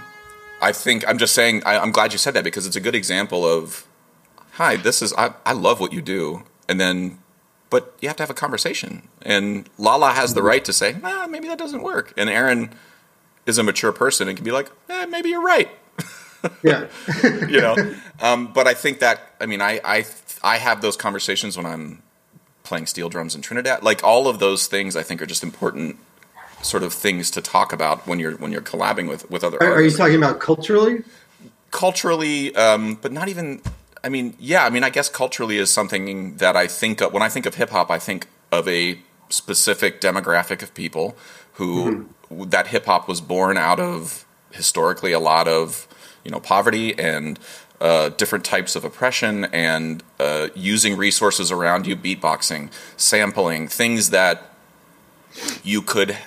I 0.61 0.73
think 0.73 1.07
I'm 1.07 1.17
just 1.17 1.33
saying 1.33 1.63
I, 1.65 1.79
I'm 1.79 1.93
glad 1.93 2.11
you 2.11 2.19
said 2.19 2.33
that 2.33 2.43
because 2.43 2.67
it's 2.67 2.75
a 2.75 2.81
good 2.81 2.95
example 2.95 3.45
of 3.45 3.85
hi 4.59 4.75
this 4.75 5.01
is 5.01 5.13
I, 5.13 5.33
I 5.45 5.53
love 5.53 5.79
what 5.79 5.93
you 5.93 6.01
do. 6.01 6.43
And 6.67 6.79
then 6.79 7.19
but 7.69 7.95
you 8.01 8.09
have 8.09 8.17
to 8.17 8.23
have 8.23 8.29
a 8.29 8.41
conversation. 8.45 9.07
And 9.21 9.69
Lala 9.77 10.11
has 10.11 10.33
the 10.33 10.43
right 10.43 10.65
to 10.65 10.73
say 10.73 10.97
nah, 11.01 11.27
maybe 11.27 11.47
that 11.47 11.57
doesn't 11.57 11.81
work. 11.81 12.13
And 12.17 12.29
Aaron 12.29 12.75
is 13.45 13.57
a 13.57 13.63
mature 13.63 13.91
person 13.91 14.27
and 14.27 14.37
can 14.37 14.43
be 14.43 14.51
like 14.51 14.69
eh, 14.89 15.05
maybe 15.05 15.29
you're 15.29 15.41
right 15.41 15.69
Yeah, 16.63 16.87
you 17.23 17.59
know 17.59 17.75
um, 18.21 18.53
but 18.53 18.67
I 18.67 18.73
think 18.73 18.99
that 18.99 19.33
I 19.41 19.45
mean 19.45 19.61
I, 19.61 19.81
I 19.83 20.05
I 20.41 20.57
have 20.57 20.81
those 20.81 20.95
conversations 20.95 21.57
when 21.57 21.65
I'm 21.65 22.01
playing 22.63 22.85
steel 22.85 23.09
drums 23.09 23.35
in 23.35 23.41
Trinidad. 23.41 23.83
Like 23.83 24.03
all 24.03 24.27
of 24.27 24.39
those 24.39 24.67
things, 24.67 24.95
I 24.95 25.03
think 25.03 25.21
are 25.21 25.25
just 25.25 25.43
important 25.43 25.97
sort 26.61 26.83
of 26.83 26.93
things 26.93 27.31
to 27.31 27.41
talk 27.41 27.73
about 27.73 28.05
when 28.07 28.19
you're 28.19 28.37
when 28.37 28.51
you're 28.51 28.61
collabing 28.61 29.09
with 29.09 29.29
with 29.29 29.43
other. 29.43 29.61
Are, 29.61 29.73
are 29.73 29.81
you 29.81 29.91
talking 29.91 30.15
about 30.15 30.39
culturally? 30.39 31.03
culturally, 31.71 32.55
um, 32.55 32.95
but 32.95 33.11
not 33.11 33.27
even. 33.27 33.61
I 34.03 34.09
mean, 34.09 34.35
yeah. 34.39 34.65
I 34.65 34.69
mean, 34.69 34.83
I 34.83 34.89
guess 34.89 35.09
culturally 35.09 35.57
is 35.57 35.69
something 35.69 36.37
that 36.37 36.55
I 36.55 36.67
think 36.67 37.01
of 37.01 37.11
when 37.11 37.23
I 37.23 37.29
think 37.29 37.45
of 37.45 37.55
hip 37.55 37.71
hop. 37.71 37.91
I 37.91 37.99
think 37.99 38.27
of 38.51 38.67
a 38.67 38.99
specific 39.29 39.99
demographic 39.99 40.63
of 40.63 40.73
people 40.73 41.17
who 41.53 42.09
that 42.31 42.67
hip 42.67 42.85
hop 42.85 43.07
was 43.07 43.21
born 43.21 43.57
out 43.57 43.79
of 43.79 44.25
historically 44.51 45.11
a 45.11 45.19
lot 45.19 45.47
of 45.47 45.87
you 46.23 46.31
know 46.31 46.39
poverty 46.39 46.97
and 46.97 47.39
uh, 47.81 48.09
different 48.09 48.43
types 48.43 48.75
of 48.75 48.83
oppression 48.83 49.45
and 49.45 50.03
uh, 50.19 50.49
using 50.53 50.97
resources 50.97 51.49
around 51.51 51.87
you, 51.87 51.95
beatboxing, 51.95 52.69
sampling, 52.97 53.67
things 53.69 54.09
that 54.09 54.53
you 55.63 55.81
could 55.81 56.17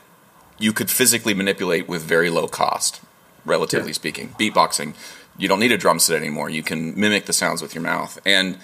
you 0.59 0.73
could 0.73 0.91
physically 0.91 1.35
manipulate 1.35 1.88
with 1.88 2.03
very 2.03 2.31
low 2.31 2.47
cost, 2.49 3.01
relatively 3.45 3.88
Yeah. 3.88 3.95
speaking. 3.95 4.35
Beatboxing, 4.38 4.95
you 5.37 5.49
don't 5.49 5.61
need 5.61 5.73
a 5.73 5.77
drum 5.79 5.99
set 5.99 6.17
anymore. 6.17 6.49
You 6.49 6.62
can 6.62 6.99
mimic 6.99 7.27
the 7.27 7.33
sounds 7.33 7.61
with 7.61 7.75
your 7.75 7.83
mouth, 7.83 8.19
and 8.25 8.59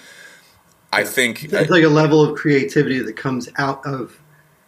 I 0.91 1.03
think 1.03 1.43
It's 1.43 1.69
like 1.69 1.83
a 1.83 1.89
level 1.89 2.21
of 2.23 2.35
creativity 2.37 2.99
that 2.99 3.15
comes 3.15 3.49
out 3.57 3.85
of 3.85 4.17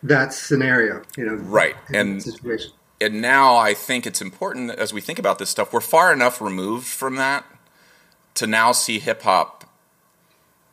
that 0.04 0.34
scenario, 0.34 1.02
you 1.18 1.26
know, 1.26 1.36
Right, 1.36 1.76
and- 1.94 2.22
situation. 2.22 2.72
and 3.00 3.22
now 3.22 3.56
I 3.56 3.74
think 3.74 4.06
it's 4.08 4.22
important 4.22 4.72
as 4.72 4.94
we 4.94 5.02
think 5.02 5.20
about 5.20 5.40
this 5.40 5.50
stuff. 5.50 5.72
We're 5.74 5.82
far 5.82 6.12
enough 6.14 6.42
removed 6.42 6.88
from 6.88 7.16
that 7.18 7.46
to 8.36 8.48
now 8.48 8.72
see 8.72 9.00
hip 9.00 9.24
hop, 9.24 9.66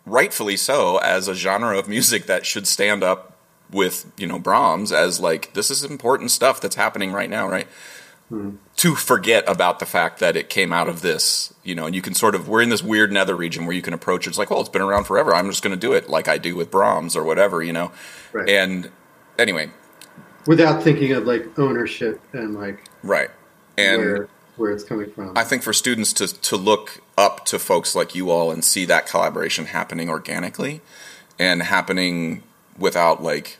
rightfully 0.07 0.57
so, 0.57 0.99
as 0.99 1.29
a 1.29 1.35
genre 1.35 1.79
of 1.79 1.89
music 1.89 2.27
that 2.27 2.47
should 2.47 2.67
stand 2.67 3.03
up 3.03 3.35
with 3.71 4.07
you 4.17 4.27
know 4.27 4.39
Brahms 4.39 4.93
as 4.93 5.21
like 5.21 5.53
this 5.53 5.71
is 5.71 5.85
important 5.85 6.31
stuff 6.31 6.61
that's 6.61 6.77
happening 6.77 7.13
right 7.13 7.29
now, 7.29 7.47
right? 7.49 7.67
Hmm. 8.31 8.53
To 8.77 8.95
forget 8.95 9.45
about 9.47 9.79
the 9.79 9.87
fact 9.87 10.21
that 10.21 10.37
it 10.37 10.49
came 10.51 10.71
out 10.73 10.87
of 10.89 11.01
this, 11.01 11.53
you 11.65 11.75
know, 11.75 11.87
and 11.87 11.95
you 11.95 12.03
can 12.03 12.13
sort 12.15 12.35
of 12.35 12.47
we're 12.49 12.61
in 12.63 12.69
this 12.69 12.83
weird 12.83 13.11
nether 13.11 13.35
region 13.35 13.65
where 13.67 13.75
you 13.75 13.83
can 13.83 13.95
approach 13.95 14.27
it. 14.27 14.31
It's 14.31 14.39
like, 14.39 14.51
well, 14.51 14.61
it's 14.61 14.69
been 14.69 14.83
around 14.83 15.05
forever. 15.05 15.35
I'm 15.35 15.49
just 15.51 15.63
going 15.63 15.75
to 15.75 15.81
do 15.81 15.93
it 15.95 16.09
like 16.11 16.29
I 16.29 16.37
do 16.39 16.55
with 16.55 16.71
Brahms 16.71 17.17
or 17.17 17.25
whatever, 17.25 17.63
you 17.63 17.73
know. 17.73 17.91
Right. 18.33 18.49
And 18.49 18.91
anyway, 19.39 19.71
Without 20.49 20.83
thinking 20.83 21.13
of 21.13 21.27
like 21.27 21.59
ownership 21.59 22.23
and 22.33 22.55
like 22.55 22.83
right. 23.03 23.31
And 23.77 24.01
where 24.01 24.29
where 24.57 24.73
it's 24.73 24.83
coming 24.83 25.11
from. 25.11 25.37
I 25.37 25.45
think 25.45 25.63
for 25.63 25.75
students 25.75 26.15
to 26.15 26.27
to 26.27 26.57
look 26.57 27.03
up 27.19 27.45
to 27.47 27.59
folks 27.59 27.95
like 27.95 28.15
you 28.15 28.31
all 28.31 28.51
and 28.51 28.65
see 28.65 28.87
that 28.87 29.07
collaboration 29.07 29.67
happening 29.67 30.09
organically 30.09 30.81
and 31.39 31.63
happening 31.63 32.43
without 32.79 33.23
like 33.23 33.59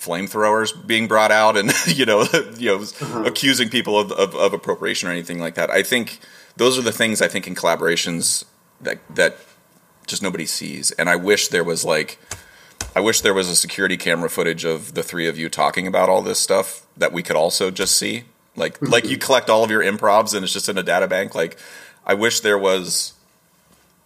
flamethrowers 0.00 0.86
being 0.86 1.06
brought 1.06 1.30
out 1.30 1.56
and 1.56 1.72
you 1.86 2.04
know 2.04 2.24
you 2.58 2.76
know 2.76 2.82
uh-huh. 2.82 3.22
accusing 3.24 3.68
people 3.68 3.96
of, 3.96 4.10
of, 4.10 4.34
of 4.34 4.52
appropriation 4.52 5.08
or 5.08 5.12
anything 5.12 5.38
like 5.38 5.54
that. 5.54 5.70
I 5.70 5.84
think 5.84 6.18
those 6.56 6.76
are 6.76 6.82
the 6.82 6.90
things 6.90 7.22
I 7.22 7.28
think 7.28 7.46
in 7.46 7.54
collaborations 7.54 8.44
that 8.80 8.98
that 9.14 9.36
just 10.08 10.24
nobody 10.24 10.46
sees. 10.46 10.90
And 10.90 11.08
I 11.08 11.14
wish 11.14 11.48
there 11.48 11.62
was 11.62 11.84
like 11.84 12.18
I 12.94 13.00
wish 13.00 13.20
there 13.20 13.34
was 13.34 13.48
a 13.48 13.56
security 13.56 13.96
camera 13.96 14.28
footage 14.28 14.64
of 14.64 14.94
the 14.94 15.02
three 15.02 15.28
of 15.28 15.38
you 15.38 15.48
talking 15.48 15.86
about 15.86 16.08
all 16.08 16.22
this 16.22 16.40
stuff 16.40 16.86
that 16.96 17.12
we 17.12 17.22
could 17.22 17.36
also 17.36 17.70
just 17.70 17.96
see. 17.96 18.24
Like 18.56 18.80
like 18.82 19.08
you 19.08 19.16
collect 19.16 19.48
all 19.48 19.62
of 19.64 19.70
your 19.70 19.82
improvs 19.82 20.34
and 20.34 20.42
it's 20.44 20.52
just 20.52 20.68
in 20.68 20.76
a 20.76 20.82
data 20.82 21.06
bank. 21.06 21.34
Like 21.34 21.56
I 22.04 22.14
wish 22.14 22.40
there 22.40 22.58
was 22.58 23.14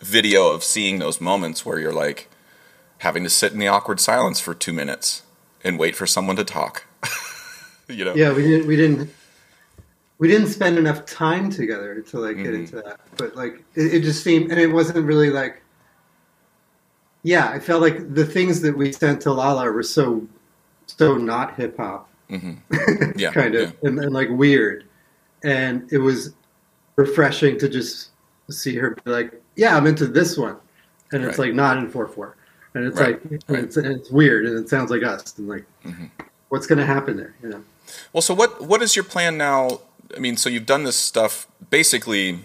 video 0.00 0.48
of 0.48 0.62
seeing 0.62 0.98
those 0.98 1.20
moments 1.20 1.64
where 1.64 1.78
you're 1.78 1.92
like 1.92 2.28
having 2.98 3.24
to 3.24 3.30
sit 3.30 3.52
in 3.52 3.58
the 3.58 3.68
awkward 3.68 4.00
silence 4.00 4.38
for 4.40 4.54
two 4.54 4.72
minutes 4.72 5.22
and 5.62 5.78
wait 5.78 5.96
for 5.96 6.06
someone 6.06 6.36
to 6.36 6.44
talk. 6.44 6.84
you 7.88 8.04
know? 8.04 8.14
yeah, 8.14 8.32
we 8.32 8.42
didn't 8.42 8.66
we 8.66 8.76
didn't 8.76 9.10
we 10.18 10.28
didn't 10.28 10.48
spend 10.48 10.78
enough 10.78 11.06
time 11.06 11.50
together 11.50 12.00
to 12.02 12.18
like 12.20 12.36
get 12.36 12.46
Mhm. 12.46 12.54
into 12.54 12.76
that. 12.76 13.00
But 13.16 13.34
like 13.34 13.64
it, 13.74 13.94
it 13.94 14.00
just 14.02 14.22
seemed 14.22 14.50
and 14.50 14.60
it 14.60 14.68
wasn't 14.68 15.04
really 15.06 15.30
like 15.30 15.62
yeah, 17.24 17.48
I 17.48 17.58
felt 17.58 17.82
like 17.82 18.14
the 18.14 18.24
things 18.24 18.60
that 18.60 18.76
we 18.76 18.92
sent 18.92 19.20
to 19.22 19.32
Lala 19.32 19.70
were 19.72 19.82
so 19.82 20.24
so 20.86 21.16
not 21.16 21.56
hip 21.56 21.76
hop. 21.76 22.08
Yeah. 23.16 23.32
kind 23.32 23.54
of 23.56 23.74
and, 23.82 23.98
and 23.98 24.12
like 24.12 24.28
weird. 24.30 24.84
And 25.42 25.90
it 25.92 25.98
was 25.98 26.32
refreshing 26.96 27.58
to 27.58 27.68
just 27.68 28.10
see 28.50 28.76
her 28.76 28.90
be 29.04 29.10
like, 29.10 29.42
Yeah, 29.56 29.76
I'm 29.76 29.86
into 29.86 30.06
this 30.06 30.36
one. 30.38 30.56
And 31.12 31.24
it's 31.24 31.38
Right. 31.38 31.48
like 31.48 31.54
not 31.54 31.76
in 31.78 31.88
four 31.90 32.06
four. 32.06 32.36
And 32.74 32.84
it's 32.86 32.98
Right, 32.98 33.20
like 33.22 33.24
and 33.32 33.42
right. 33.48 33.64
it's, 33.64 33.76
and 33.76 33.86
it's 33.86 34.10
weird 34.10 34.46
and 34.46 34.58
it 34.58 34.68
sounds 34.68 34.90
like 34.90 35.02
us 35.02 35.36
and 35.38 35.48
like 35.48 35.64
Mhm. 35.84 36.10
what's 36.50 36.66
gonna 36.66 36.86
happen 36.86 37.16
there, 37.16 37.34
you 37.42 37.48
know? 37.50 37.62
Well, 38.12 38.22
so 38.22 38.34
what 38.34 38.62
what 38.62 38.82
is 38.82 38.96
your 38.96 39.04
plan 39.04 39.36
now? 39.38 39.80
I 40.16 40.18
mean, 40.20 40.36
so 40.36 40.48
you've 40.48 40.66
done 40.66 40.84
this 40.84 40.96
stuff 40.96 41.46
basically, 41.70 42.40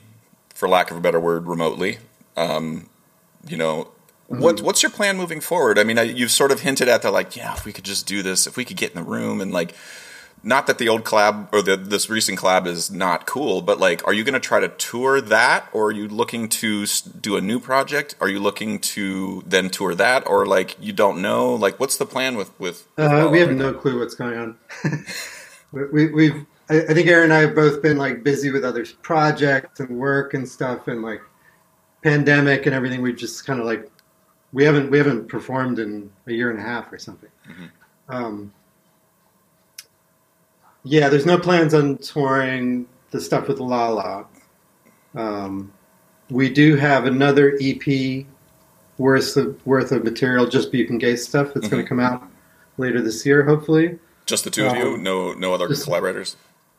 for 0.53 0.67
lack 0.69 0.91
of 0.91 0.97
a 0.97 1.01
better 1.01 1.19
word, 1.19 1.47
remotely. 1.47 1.97
Um, 2.37 2.89
you 3.47 3.57
know, 3.57 3.89
what 4.29 4.61
what's 4.61 4.83
your 4.83 4.91
plan 4.91 5.17
moving 5.17 5.41
forward? 5.41 5.79
I 5.79 5.83
mean, 5.83 5.97
I, 5.97 6.03
you've 6.03 6.31
sort 6.31 6.51
of 6.51 6.61
hinted 6.61 6.87
at 6.87 7.01
that, 7.01 7.11
like, 7.11 7.35
yeah, 7.35 7.53
if 7.55 7.65
we 7.65 7.73
could 7.73 7.83
just 7.83 8.05
do 8.05 8.21
this, 8.21 8.45
if 8.45 8.55
we 8.55 8.63
could 8.63 8.77
get 8.77 8.91
in 8.91 8.95
the 8.95 9.09
room 9.09 9.41
and 9.41 9.51
like. 9.51 9.75
Not 10.41 10.67
that 10.67 10.77
the 10.77 10.87
old 10.87 11.03
collab 11.03 11.49
or 11.51 11.61
the, 11.61 11.75
this 11.75 12.09
recent 12.09 12.39
collab 12.39 12.65
is 12.65 12.89
not 12.89 13.25
cool, 13.25 13.61
but 13.61 13.77
like, 13.77 14.07
are 14.07 14.13
you 14.13 14.23
going 14.23 14.35
to 14.35 14.39
try 14.39 14.61
to 14.61 14.69
tour 14.69 15.19
that, 15.19 15.67
or 15.73 15.87
are 15.87 15.91
you 15.91 16.07
looking 16.07 16.47
to 16.47 16.85
do 17.19 17.35
a 17.35 17.41
new 17.41 17.59
project? 17.59 18.15
Are 18.21 18.29
you 18.29 18.39
looking 18.39 18.79
to 18.79 19.43
then 19.45 19.69
tour 19.69 19.93
that, 19.95 20.25
or 20.25 20.45
like 20.45 20.77
you 20.79 20.93
don't 20.93 21.21
know? 21.21 21.53
Like, 21.53 21.77
what's 21.77 21.97
the 21.97 22.05
plan 22.05 22.37
with 22.37 22.57
with? 22.57 22.87
with 22.95 23.05
Uh, 23.05 23.27
we 23.29 23.41
have 23.41 23.49
right 23.49 23.57
no 23.57 23.73
clue 23.73 23.99
what's 23.99 24.15
going 24.15 24.37
on. 24.37 24.57
we, 25.73 25.83
we, 25.87 26.07
we've, 26.07 26.45
I, 26.69 26.83
I 26.83 26.93
think 26.93 27.09
Aaron 27.09 27.25
and 27.25 27.33
I 27.33 27.39
have 27.39 27.53
both 27.53 27.81
been 27.81 27.97
like 27.97 28.23
busy 28.23 28.49
with 28.49 28.63
other 28.63 28.85
projects 29.01 29.81
and 29.81 29.89
work 29.89 30.35
and 30.35 30.47
stuff, 30.47 30.87
and 30.87 31.01
like 31.01 31.21
pandemic 32.01 32.65
and 32.65 32.73
everything. 32.73 33.01
We've 33.01 33.17
just 33.17 33.45
kind 33.45 33.59
of 33.59 33.65
like 33.65 33.91
we 34.51 34.63
haven't 34.63 34.89
we 34.91 34.97
haven't 34.97 35.27
performed 35.27 35.79
in 35.79 36.09
a 36.27 36.31
year 36.31 36.49
and 36.49 36.59
a 36.59 36.61
half 36.61 36.91
or 36.91 36.97
something. 36.97 37.29
Um, 38.07 38.51
yeah, 40.83 41.09
there's 41.09 41.25
no 41.25 41.37
plans 41.37 41.73
on 41.73 41.97
touring 41.97 42.87
the 43.11 43.19
stuff 43.21 43.47
with 43.47 43.59
Lala. 43.59 44.25
Um, 45.15 45.71
we 46.29 46.49
do 46.49 46.75
have 46.75 47.05
another 47.05 47.57
EP 47.61 48.25
worth 48.97 49.35
of, 49.37 49.65
worth 49.65 49.91
of 49.91 50.03
material, 50.03 50.45
just 50.47 50.71
Buke 50.71 50.89
and 50.89 51.01
Gase 51.01 51.19
stuff 51.19 51.53
that's 51.53 51.67
going 51.67 51.81
Mhm. 51.81 51.85
to 51.85 51.89
come 51.89 51.99
out 51.99 52.23
later 52.77 53.01
this 53.01 53.25
year, 53.25 53.43
hopefully. 53.43 53.97
Just 54.25 54.43
the 54.43 54.49
two 54.51 54.65
of 54.67 54.75
you, 54.75 54.93
Um, 54.95 55.03
no 55.03 55.33
no 55.33 55.53
other 55.53 55.67
just- 55.67 55.83
collaborators. 55.85 56.35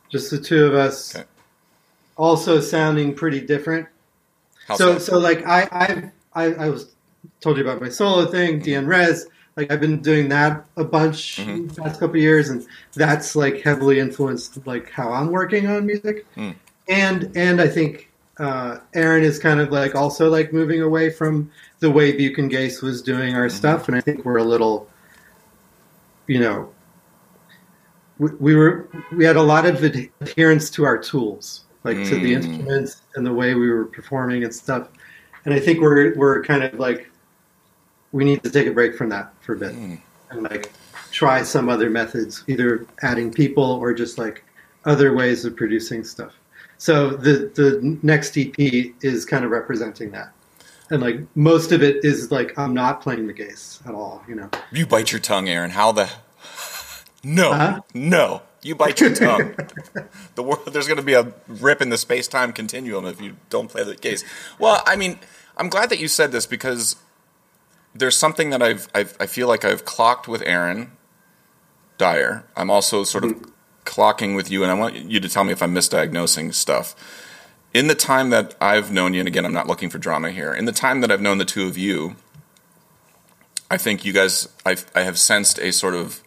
Just 0.08 0.30
the 0.30 0.38
two 0.38 0.64
of 0.66 0.74
us. 0.74 1.14
Okay. 1.14 1.24
Also 2.16 2.60
sounding 2.60 3.14
pretty 3.14 3.40
different. 3.40 3.86
How 4.66 4.76
so 4.76 4.92
so? 4.98 5.12
so 5.12 5.18
like 5.18 5.46
I 5.46 5.68
I've, 5.72 6.10
I 6.34 6.64
I 6.66 6.68
was 6.68 6.90
told 7.40 7.56
you 7.56 7.62
about 7.64 7.80
my 7.80 7.88
solo 7.88 8.26
thing, 8.26 8.60
DN 8.60 8.86
Res. 8.86 9.26
Like 9.56 9.70
I've 9.72 9.80
been 9.80 10.00
doing 10.00 10.28
that 10.30 10.64
a 10.76 10.84
bunch 10.84 11.38
Mhm. 11.38 11.74
the 11.74 11.82
past 11.82 12.00
couple 12.00 12.16
of 12.16 12.22
years, 12.22 12.48
and 12.50 12.64
that's 12.94 13.34
like 13.36 13.60
heavily 13.60 13.98
influenced 13.98 14.64
like 14.66 14.90
how 14.90 15.12
I'm 15.12 15.30
working 15.30 15.66
on 15.66 15.86
music. 15.86 16.24
Hmm. 16.34 16.50
And 16.88 17.30
and 17.36 17.60
I 17.60 17.68
think 17.68 18.08
uh, 18.38 18.78
Aaron 18.94 19.22
is 19.22 19.38
kind 19.38 19.60
of 19.60 19.70
like 19.70 19.94
also 19.94 20.30
like 20.30 20.52
moving 20.52 20.80
away 20.80 21.10
from 21.10 21.50
the 21.80 21.90
way 21.90 22.12
Buke 22.12 22.38
and 22.38 22.50
Gase 22.50 22.82
was 22.82 23.02
doing 23.02 23.34
our 23.34 23.48
stuff, 23.50 23.86
and 23.88 23.96
I 23.96 24.00
think 24.00 24.24
we're 24.24 24.38
a 24.38 24.44
little, 24.44 24.88
you 26.26 26.40
know, 26.40 26.70
we, 28.18 28.30
we 28.38 28.54
were 28.54 28.88
we 29.12 29.24
had 29.24 29.36
a 29.36 29.42
lot 29.42 29.66
of 29.66 29.82
adherence 29.82 30.70
to 30.70 30.84
our 30.84 30.96
tools, 30.96 31.64
like 31.84 31.96
to 32.04 32.14
the 32.18 32.32
Mm. 32.32 32.44
instruments 32.44 33.02
and 33.14 33.26
the 33.26 33.32
way 33.34 33.54
we 33.54 33.68
were 33.70 33.84
performing 33.86 34.44
and 34.44 34.54
stuff. 34.54 34.88
And 35.44 35.52
I 35.52 35.60
think 35.60 35.80
we're 35.80 36.14
we're 36.16 36.42
kind 36.44 36.62
of 36.62 36.78
like 36.78 37.09
we 38.12 38.24
need 38.24 38.42
to 38.42 38.50
take 38.50 38.66
a 38.66 38.70
break 38.72 38.96
from 38.96 39.08
that 39.10 39.32
for 39.40 39.54
a 39.54 39.56
bit 39.58 39.72
Mm. 39.72 40.00
and 40.30 40.42
like 40.42 40.72
try 41.12 41.42
some 41.42 41.68
other 41.68 41.90
methods, 41.90 42.44
either 42.48 42.86
adding 43.02 43.32
people 43.32 43.64
or 43.64 43.92
just 43.94 44.18
like 44.18 44.44
other 44.84 45.14
ways 45.14 45.44
of 45.44 45.56
producing 45.56 46.02
stuff. 46.04 46.32
So 46.78 47.10
the 47.10 47.50
the 47.54 47.98
next 48.02 48.36
EP 48.38 48.54
is 49.02 49.24
kind 49.24 49.44
of 49.44 49.50
representing 49.50 50.10
that. 50.12 50.32
And 50.90 51.00
like 51.02 51.20
most 51.36 51.70
of 51.72 51.82
it 51.82 52.04
is 52.04 52.30
like 52.32 52.58
I'm 52.58 52.74
not 52.74 53.00
playing 53.02 53.26
the 53.26 53.32
bass 53.34 53.80
at 53.86 53.94
all, 53.94 54.22
you 54.28 54.34
know. 54.34 54.48
You 54.72 54.86
bite 54.86 55.12
your 55.12 55.20
tongue, 55.20 55.48
Aaron. 55.48 55.70
How 55.70 55.92
the? 55.92 56.10
No, 57.22 57.52
Huh? 57.52 57.80
no. 57.92 58.42
You 58.62 58.74
bite 58.74 58.98
your 59.00 59.14
tongue. 59.14 59.54
the 60.36 60.42
world, 60.42 60.66
there's 60.72 60.86
going 60.86 60.96
to 60.96 61.02
be 61.04 61.12
a 61.12 61.32
rip 61.48 61.82
in 61.82 61.90
the 61.90 61.98
space 61.98 62.26
time 62.26 62.50
continuum 62.52 63.04
if 63.04 63.20
you 63.20 63.36
don't 63.50 63.68
play 63.68 63.84
the 63.84 63.94
case. 63.94 64.24
Well, 64.58 64.82
I 64.86 64.96
mean, 64.96 65.18
I'm 65.58 65.68
glad 65.68 65.90
that 65.90 65.98
you 65.98 66.08
said 66.08 66.32
this 66.32 66.46
because 66.46 66.96
there's 67.94 68.16
something 68.16 68.50
that 68.50 68.62
I've, 68.62 68.88
I've 68.94 69.16
I 69.20 69.26
feel 69.26 69.48
like 69.48 69.64
I've 69.64 69.84
clocked 69.84 70.28
with 70.28 70.42
Arone 70.42 70.90
Dyer. 71.98 72.44
I'm 72.56 72.70
also 72.70 73.04
sort 73.04 73.24
of 73.24 73.50
clocking 73.84 74.36
with 74.36 74.50
you, 74.50 74.62
and 74.62 74.70
I 74.70 74.74
want 74.74 74.96
you 74.96 75.20
to 75.20 75.28
tell 75.28 75.44
me 75.44 75.52
if 75.52 75.62
I'm 75.62 75.74
misdiagnosing 75.74 76.54
stuff. 76.54 76.94
In 77.72 77.86
the 77.86 77.94
time 77.94 78.30
that 78.30 78.56
I've 78.60 78.90
known 78.90 79.14
you, 79.14 79.20
and 79.20 79.28
again, 79.28 79.44
I'm 79.44 79.52
not 79.52 79.66
looking 79.66 79.90
for 79.90 79.98
drama 79.98 80.30
here. 80.30 80.52
In 80.52 80.64
the 80.64 80.72
time 80.72 81.00
that 81.02 81.10
I've 81.10 81.20
known 81.20 81.38
the 81.38 81.44
two 81.44 81.66
of 81.66 81.78
you, 81.78 82.16
I 83.70 83.76
think 83.76 84.04
you 84.04 84.12
guys, 84.12 84.48
I've, 84.66 84.90
I 84.94 85.02
have 85.02 85.18
sensed 85.18 85.58
a 85.60 85.70
sort 85.70 85.94
of 85.94 86.22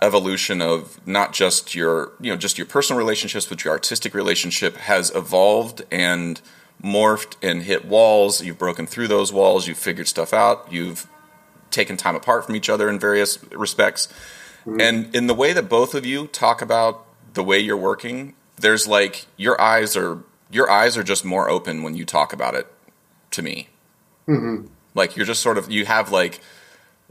evolution 0.00 0.62
of 0.62 1.04
not 1.06 1.32
just 1.32 1.74
your, 1.74 2.12
you 2.20 2.30
know, 2.30 2.36
just 2.36 2.56
your 2.56 2.66
personal 2.66 2.98
relationships, 2.98 3.46
but 3.46 3.64
your 3.64 3.72
artistic 3.72 4.14
relationship 4.14 4.76
has 4.76 5.12
evolved 5.14 5.82
and 5.90 6.40
morphed 6.82 7.36
and 7.42 7.62
hit 7.62 7.84
walls. 7.84 8.42
You've 8.42 8.58
broken 8.58 8.86
through 8.86 9.08
those 9.08 9.32
walls. 9.32 9.66
You've 9.66 9.78
figured 9.78 10.08
stuff 10.08 10.32
out. 10.32 10.68
You've 10.70 11.08
taken 11.70 11.96
time 11.96 12.14
apart 12.14 12.46
from 12.46 12.56
each 12.56 12.68
other 12.68 12.88
in 12.88 12.98
various 12.98 13.42
respects. 13.52 14.08
Mm-hmm. 14.60 14.80
And 14.80 15.14
in 15.14 15.26
the 15.26 15.34
way 15.34 15.52
that 15.52 15.68
both 15.68 15.94
of 15.94 16.06
you 16.06 16.26
talk 16.28 16.62
about 16.62 17.04
the 17.34 17.42
way 17.42 17.58
you're 17.58 17.76
working, 17.76 18.34
there's 18.56 18.86
like 18.86 19.26
your 19.36 19.60
eyes 19.60 19.96
are 19.96 20.22
your 20.50 20.70
eyes 20.70 20.96
are 20.96 21.02
just 21.02 21.24
more 21.24 21.48
open 21.48 21.82
when 21.82 21.94
you 21.94 22.04
talk 22.04 22.32
about 22.32 22.54
it 22.54 22.66
to 23.32 23.42
me. 23.42 23.68
Mm-hmm. 24.26 24.66
Like 24.94 25.16
you're 25.16 25.26
just 25.26 25.42
sort 25.42 25.58
of 25.58 25.70
you 25.70 25.84
have 25.86 26.10
like 26.10 26.40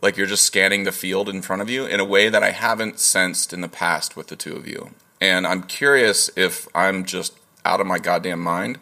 like 0.01 0.17
you're 0.17 0.27
just 0.27 0.43
scanning 0.43 0.83
the 0.83 0.91
field 0.91 1.29
in 1.29 1.41
front 1.41 1.61
of 1.61 1.69
you 1.69 1.85
in 1.85 1.99
a 1.99 2.05
way 2.05 2.29
that 2.29 2.43
I 2.43 2.51
haven't 2.51 2.99
sensed 2.99 3.53
in 3.53 3.61
the 3.61 3.67
past 3.67 4.15
with 4.15 4.27
the 4.27 4.35
two 4.35 4.55
of 4.55 4.67
you. 4.67 4.91
And 5.19 5.47
I'm 5.47 5.63
curious 5.63 6.29
if 6.35 6.67
I'm 6.75 7.05
just 7.05 7.33
out 7.65 7.81
of 7.81 7.87
my 7.87 7.97
goddamn 7.97 8.39
mind 8.39 8.79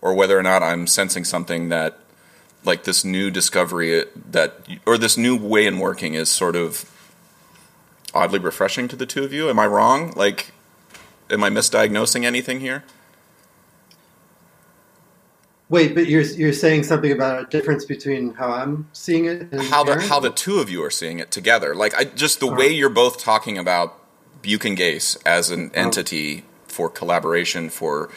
or 0.00 0.14
whether 0.14 0.38
or 0.38 0.42
not 0.42 0.62
I'm 0.62 0.86
sensing 0.86 1.24
something 1.24 1.68
that 1.68 1.98
like 2.64 2.84
this 2.84 3.04
new 3.04 3.30
discovery 3.30 4.04
that 4.30 4.66
or 4.86 4.98
this 4.98 5.16
new 5.16 5.36
way 5.36 5.66
in 5.66 5.78
working 5.78 6.14
is 6.14 6.28
sort 6.28 6.56
of 6.56 6.90
oddly 8.14 8.38
refreshing 8.38 8.88
to 8.88 8.96
the 8.96 9.06
two 9.06 9.24
of 9.24 9.32
you. 9.32 9.48
Am 9.48 9.58
I 9.58 9.66
wrong? 9.66 10.12
Like 10.16 10.52
am 11.30 11.44
I 11.44 11.50
misdiagnosing 11.50 12.24
anything 12.24 12.60
here? 12.60 12.84
Wait, 15.70 15.94
but 15.94 16.06
you're 16.06 16.22
you're 16.22 16.52
saying 16.52 16.84
something 16.84 17.12
about 17.12 17.42
a 17.42 17.46
difference 17.46 17.84
between 17.84 18.32
how 18.34 18.50
I'm 18.50 18.88
seeing 18.92 19.26
it 19.26 19.52
and 19.52 19.60
how 19.60 19.84
the 19.84 19.92
Aaron? 19.92 20.08
how 20.08 20.18
the 20.18 20.30
two 20.30 20.60
of 20.60 20.70
you 20.70 20.82
are 20.82 20.90
seeing 20.90 21.18
it 21.18 21.30
together. 21.30 21.74
Like 21.74 21.94
I 21.94 22.04
just 22.04 22.40
the 22.40 22.46
way 22.46 22.68
you're 22.68 22.88
both 22.88 23.18
talking 23.18 23.58
about 23.58 23.94
Buke 24.40 24.64
and 24.64 24.78
Gase 24.78 25.18
as 25.26 25.50
an 25.50 25.66
uh-huh. 25.66 25.80
entity 25.80 26.44
for 26.66 26.88
collaboration, 26.88 27.68
for 27.68 28.08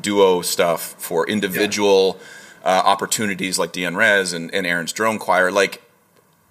duo 0.00 0.42
stuff, 0.42 0.94
for 0.98 1.28
individual 1.28 2.18
yeah. 2.62 2.78
uh, 2.78 2.82
opportunities 2.84 3.58
like 3.58 3.72
Dion 3.72 3.96
Rez 3.96 4.32
and, 4.32 4.52
and 4.54 4.66
Aaron's 4.66 4.92
Drone 4.92 5.18
Choir. 5.18 5.50
Like 5.50 5.82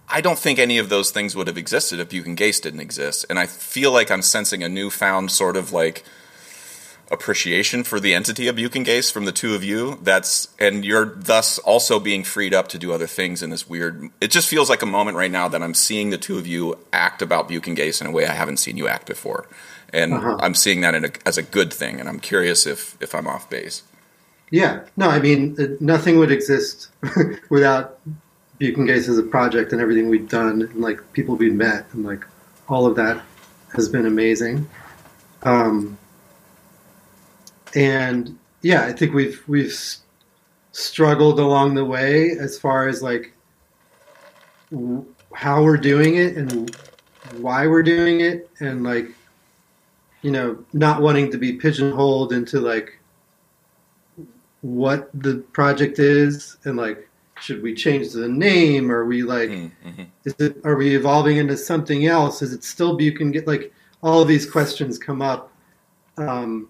I 0.09 0.21
don't 0.21 0.39
think 0.39 0.57
any 0.57 0.79
of 0.79 0.89
those 0.89 1.11
things 1.11 1.35
would 1.35 1.47
have 1.47 1.57
existed 1.57 1.99
if 1.99 2.09
Buke 2.09 2.25
and 2.25 2.37
Gase 2.37 2.61
didn't 2.61 2.79
exist. 2.79 3.25
And 3.29 3.37
I 3.37 3.45
feel 3.45 3.91
like 3.91 4.09
I'm 4.09 4.23
sensing 4.23 4.63
a 4.63 4.69
newfound 4.69 5.29
sort 5.29 5.55
of 5.55 5.71
like 5.71 6.03
appreciation 7.11 7.83
for 7.83 7.99
the 7.99 8.13
entity 8.13 8.47
of 8.47 8.55
Buke 8.55 8.75
and 8.75 8.85
Gase 8.85 9.11
from 9.11 9.25
the 9.25 9.31
two 9.31 9.53
of 9.53 9.63
you. 9.63 9.99
That's 10.01 10.49
and 10.59 10.83
you're 10.83 11.05
thus 11.05 11.59
also 11.59 11.99
being 11.99 12.23
freed 12.23 12.53
up 12.53 12.67
to 12.69 12.79
do 12.79 12.91
other 12.91 13.07
things 13.07 13.43
in 13.43 13.51
this 13.51 13.69
weird. 13.69 14.09
It 14.19 14.31
just 14.31 14.47
feels 14.47 14.69
like 14.69 14.81
a 14.81 14.87
moment 14.87 15.15
right 15.15 15.31
now 15.31 15.47
that 15.47 15.61
I'm 15.61 15.75
seeing 15.75 16.09
the 16.09 16.17
two 16.17 16.37
of 16.39 16.47
you 16.47 16.77
act 16.91 17.21
about 17.21 17.47
Buke 17.47 17.67
and 17.67 17.77
Gase 17.77 18.01
in 18.01 18.07
a 18.07 18.11
way 18.11 18.25
I 18.25 18.33
haven't 18.33 18.57
seen 18.57 18.77
you 18.77 18.87
act 18.87 19.05
before, 19.05 19.47
and 19.93 20.13
uh-huh. 20.13 20.37
I'm 20.39 20.53
seeing 20.53 20.81
that 20.81 20.95
a, 20.95 21.11
as 21.25 21.37
a 21.37 21.43
good 21.43 21.73
thing. 21.73 21.99
And 21.99 22.07
I'm 22.07 22.19
curious 22.19 22.65
if 22.65 22.97
if 23.01 23.15
I'm 23.15 23.27
off 23.27 23.49
base. 23.49 23.83
Yeah, 24.51 24.81
no, 24.97 25.09
I 25.09 25.19
mean 25.19 25.55
uh, 25.59 25.75
nothing 25.79 26.17
would 26.17 26.31
exist 26.31 26.89
without 27.49 27.99
Buke 28.57 28.77
and 28.77 28.89
Gase 28.89 29.07
as 29.07 29.17
a 29.17 29.23
project 29.23 29.71
and 29.71 29.81
everything 29.81 30.09
we've 30.09 30.29
done, 30.29 30.61
and 30.63 30.75
like 30.75 31.13
people 31.13 31.35
we've 31.35 31.53
met, 31.53 31.85
and 31.93 32.05
like 32.05 32.25
all 32.67 32.85
of 32.85 32.95
that 32.95 33.21
has 33.75 33.87
been 33.87 34.05
amazing. 34.05 34.67
Um, 35.43 35.97
and 37.75 38.37
yeah, 38.61 38.85
I 38.85 38.93
think 38.93 39.13
we've 39.13 39.41
we've 39.47 39.77
struggled 40.71 41.39
along 41.39 41.75
the 41.75 41.85
way 41.85 42.31
as 42.31 42.57
far 42.57 42.87
as 42.87 43.01
like 43.01 43.33
w- 44.71 45.05
how 45.33 45.63
we're 45.63 45.77
doing 45.77 46.15
it 46.15 46.35
and 46.35 46.75
why 47.37 47.67
we're 47.67 47.83
doing 47.83 48.21
it, 48.21 48.49
and 48.59 48.83
like 48.83 49.07
you 50.21 50.31
know, 50.31 50.63
not 50.73 51.01
wanting 51.01 51.31
to 51.31 51.37
be 51.37 51.53
pigeonholed 51.53 52.33
into 52.33 52.59
like 52.59 52.99
what 54.61 55.09
the 55.13 55.37
project 55.53 55.99
is 55.99 56.57
and 56.65 56.75
like 56.75 57.07
should 57.39 57.63
we 57.63 57.73
change 57.73 58.11
the 58.11 58.27
name 58.27 58.91
are 58.91 59.05
we 59.05 59.23
like 59.23 59.49
mm-hmm. 59.49 60.03
is 60.25 60.35
it 60.37 60.57
are 60.65 60.75
we 60.75 60.93
evolving 60.97 61.37
into 61.37 61.55
something 61.55 62.07
else 62.07 62.41
is 62.41 62.51
it 62.51 62.61
still 62.61 62.97
Buke 62.97 63.21
and 63.21 63.33
Gase 63.33 63.47
like 63.47 63.73
all 64.03 64.21
of 64.21 64.27
these 64.27 64.45
questions 64.49 64.97
come 64.97 65.21
up 65.21 65.53
um, 66.19 66.67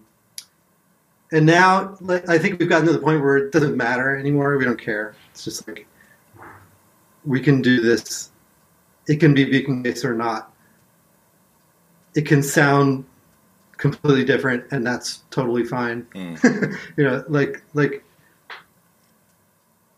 and 1.32 1.46
now 1.46 1.96
I 2.28 2.38
think 2.38 2.58
we've 2.58 2.68
gotten 2.68 2.86
to 2.86 2.92
the 2.92 2.98
point 2.98 3.20
where 3.20 3.36
it 3.36 3.52
doesn't 3.52 3.76
matter 3.76 4.16
anymore. 4.16 4.56
We 4.56 4.64
don't 4.64 4.80
care. 4.80 5.14
It's 5.30 5.44
just 5.44 5.66
like 5.68 5.86
we 7.24 7.40
can 7.40 7.62
do 7.62 7.80
this. 7.80 8.30
It 9.06 9.16
can 9.20 9.34
be 9.34 9.44
Buke 9.44 9.68
and 9.68 9.84
Gase 9.84 10.04
or 10.04 10.14
not. 10.14 10.52
It 12.14 12.22
can 12.26 12.42
sound 12.42 13.04
completely 13.80 14.24
different, 14.24 14.64
and 14.70 14.86
that's 14.86 15.24
totally 15.30 15.64
fine. 15.64 16.06
Mm. 16.14 16.78
you 16.96 17.04
know, 17.04 17.24
like 17.28 17.62
like 17.74 18.04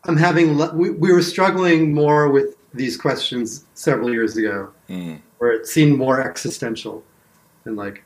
I'm 0.05 0.17
having. 0.17 0.57
We, 0.75 0.91
we 0.91 1.13
were 1.13 1.23
struggling 1.23 1.93
more 1.93 2.31
with 2.31 2.57
these 2.73 2.97
questions 2.97 3.67
several 3.75 4.11
years 4.11 4.37
ago, 4.37 4.71
mm. 4.89 5.21
where 5.39 5.53
it 5.53 5.67
seemed 5.67 5.99
more 5.99 6.23
existential, 6.23 7.05
and 7.65 7.77
like 7.77 8.05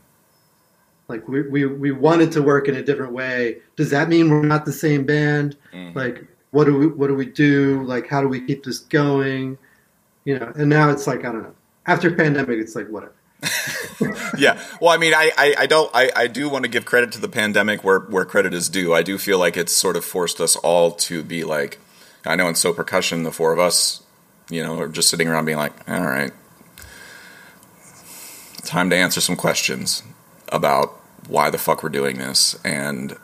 like 1.09 1.27
we, 1.29 1.43
we 1.43 1.67
we 1.67 1.93
wanted 1.93 2.33
to 2.33 2.43
work 2.43 2.69
in 2.69 2.77
a 2.77 2.83
different 2.83 3.13
way 3.13 3.59
does 3.77 3.91
that 3.91 4.09
mean 4.09 4.29
we're 4.29 4.43
not 4.43 4.65
the 4.65 4.73
same 4.73 5.05
band 5.05 5.57
mm-hmm. 5.73 5.97
like 5.97 6.25
what 6.51 6.65
do 6.65 6.77
we 6.77 6.87
what 6.87 7.09
do 7.09 7.15
we 7.15 7.27
do 7.27 7.83
like 7.85 8.09
how 8.09 8.21
do 8.21 8.29
we 8.29 8.45
keep 8.45 8.65
this 8.65 8.79
going 8.79 9.57
you 10.25 10.39
know 10.39 10.53
and 10.57 10.69
now 10.69 10.91
it's 10.91 11.07
like 11.07 11.21
i 11.21 11.31
don't 11.31 11.43
know 11.43 11.55
after 11.87 12.11
pandemic 12.13 12.59
it's 12.59 12.75
like 12.75 12.89
whatever 12.89 13.15
yeah. 14.39 14.61
Well 14.81 14.91
i 14.91 14.97
mean 14.97 15.15
I, 15.15 15.31
I, 15.37 15.55
I 15.61 15.67
don't 15.67 15.91
I, 15.95 16.11
I 16.17 16.27
do 16.27 16.49
want 16.49 16.65
to 16.65 16.71
give 16.71 16.85
credit 16.85 17.13
to 17.13 17.21
the 17.21 17.29
pandemic 17.29 17.85
where 17.85 18.01
where 18.01 18.25
credit 18.25 18.55
is 18.55 18.69
due. 18.69 18.95
I 18.95 19.03
do 19.03 19.19
feel 19.19 19.39
like 19.39 19.57
it's 19.57 19.73
sort 19.73 19.97
of 19.97 20.05
forced 20.05 20.41
us 20.41 20.57
all 20.57 20.93
to 20.93 21.23
be 21.23 21.45
like 21.45 21.79
i 22.25 22.35
know 22.35 22.49
in 22.49 22.55
so 22.55 22.73
percussion 22.73 23.23
the 23.23 23.31
four 23.31 23.53
of 23.53 23.59
us 23.59 24.03
you 24.51 24.63
know 24.63 24.81
are 24.81 24.89
just 24.89 25.09
sitting 25.11 25.29
around 25.29 25.45
being 25.45 25.59
like 25.59 25.73
all 25.89 26.01
right 26.01 26.33
time 28.67 28.91
to 28.91 28.97
answer 28.97 29.21
some 29.21 29.37
questions 29.37 30.03
about 30.49 31.01
why 31.29 31.51
the 31.51 31.59
fuck 31.59 31.83
we're 31.83 31.89
doing 31.89 32.19
this. 32.19 32.59
And 32.65 33.17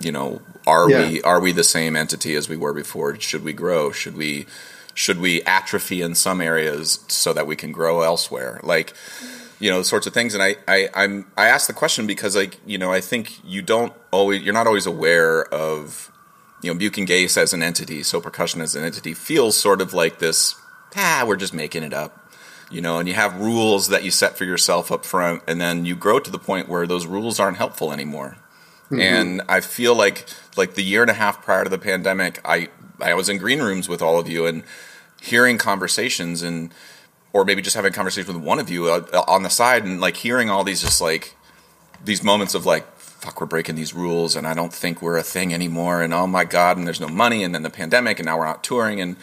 you 0.00 0.12
know 0.12 0.42
are 0.66 0.90
yeah. 0.90 1.08
we 1.08 1.22
are 1.22 1.40
we 1.40 1.52
the 1.52 1.64
same 1.64 1.96
entity 1.96 2.34
as 2.34 2.48
we 2.48 2.56
were 2.56 2.74
before? 2.74 3.18
Should 3.18 3.44
we 3.44 3.52
grow? 3.52 3.92
Should 3.92 4.16
we 4.16 4.46
should 4.92 5.18
we 5.18 5.42
atrophy 5.42 6.02
in 6.02 6.14
some 6.14 6.40
areas 6.40 7.04
so 7.08 7.32
that 7.32 7.46
we 7.46 7.56
can 7.56 7.72
grow 7.72 8.02
elsewhere? 8.02 8.60
Like 8.62 8.92
you 9.60 9.70
know 9.70 9.82
sorts 9.82 10.06
of 10.06 10.12
things 10.12 10.34
and 10.34 10.42
I, 10.42 10.56
I 10.66 10.88
i'm 10.94 11.30
i 11.36 11.46
ask 11.46 11.66
the 11.66 11.72
question 11.72 12.06
because 12.06 12.34
like 12.34 12.58
you 12.66 12.78
know 12.78 12.92
i 12.92 13.00
think 13.00 13.38
you 13.44 13.62
don't 13.62 13.92
always 14.10 14.42
you're 14.42 14.54
not 14.54 14.66
always 14.66 14.86
aware 14.86 15.44
of 15.54 16.10
you 16.62 16.72
know 16.72 16.78
buchan 16.78 17.08
as 17.10 17.52
an 17.52 17.62
entity 17.62 18.02
so 18.02 18.20
percussion 18.20 18.60
as 18.60 18.74
an 18.74 18.84
entity 18.84 19.14
feels 19.14 19.56
sort 19.56 19.80
of 19.80 19.94
like 19.94 20.18
this 20.18 20.56
ah 20.96 21.24
we're 21.26 21.36
just 21.36 21.54
making 21.54 21.82
it 21.82 21.92
up 21.92 22.20
you 22.70 22.80
know, 22.80 22.98
and 22.98 23.08
you 23.08 23.14
have 23.14 23.40
rules 23.40 23.88
that 23.88 24.04
you 24.04 24.10
set 24.10 24.38
for 24.38 24.44
yourself 24.44 24.92
up 24.92 25.04
front, 25.04 25.42
and 25.48 25.60
then 25.60 25.84
you 25.84 25.96
grow 25.96 26.20
to 26.20 26.30
the 26.30 26.38
point 26.38 26.68
where 26.68 26.86
those 26.86 27.04
rules 27.04 27.40
aren't 27.40 27.56
helpful 27.56 27.92
anymore. 27.92 28.36
Mm-hmm. 28.84 29.00
And 29.00 29.42
I 29.48 29.60
feel 29.60 29.94
like 29.94 30.26
like 30.56 30.74
the 30.74 30.82
year 30.82 31.02
and 31.02 31.10
a 31.10 31.14
half 31.14 31.42
prior 31.42 31.64
to 31.64 31.70
the 31.70 31.78
pandemic, 31.78 32.40
I 32.44 32.68
I 33.00 33.14
was 33.14 33.28
in 33.28 33.38
green 33.38 33.60
rooms 33.60 33.88
with 33.88 34.00
all 34.00 34.18
of 34.18 34.28
you 34.28 34.46
and 34.46 34.62
hearing 35.20 35.58
conversations 35.58 36.42
and 36.42 36.72
or 37.32 37.44
maybe 37.44 37.62
just 37.62 37.76
having 37.76 37.92
conversations 37.92 38.34
with 38.34 38.42
one 38.42 38.58
of 38.58 38.70
you 38.70 38.86
uh, 38.86 39.24
on 39.28 39.42
the 39.42 39.50
side 39.50 39.84
and 39.84 40.00
like 40.00 40.16
hearing 40.16 40.50
all 40.50 40.64
these 40.64 40.80
just 40.80 41.00
like 41.00 41.36
these 42.04 42.22
moments 42.22 42.54
of 42.54 42.66
like 42.66 42.86
fuck 42.96 43.40
we're 43.40 43.46
breaking 43.46 43.74
these 43.74 43.92
rules 43.94 44.34
and 44.34 44.46
I 44.46 44.54
don't 44.54 44.72
think 44.72 45.02
we're 45.02 45.18
a 45.18 45.22
thing 45.22 45.52
anymore 45.52 46.02
and 46.02 46.14
oh 46.14 46.26
my 46.26 46.44
god 46.44 46.76
and 46.76 46.86
there's 46.86 47.00
no 47.00 47.08
money 47.08 47.44
and 47.44 47.54
then 47.54 47.62
the 47.62 47.70
pandemic 47.70 48.18
and 48.18 48.26
now 48.26 48.38
we're 48.38 48.46
not 48.46 48.64
touring 48.64 49.00
and 49.00 49.16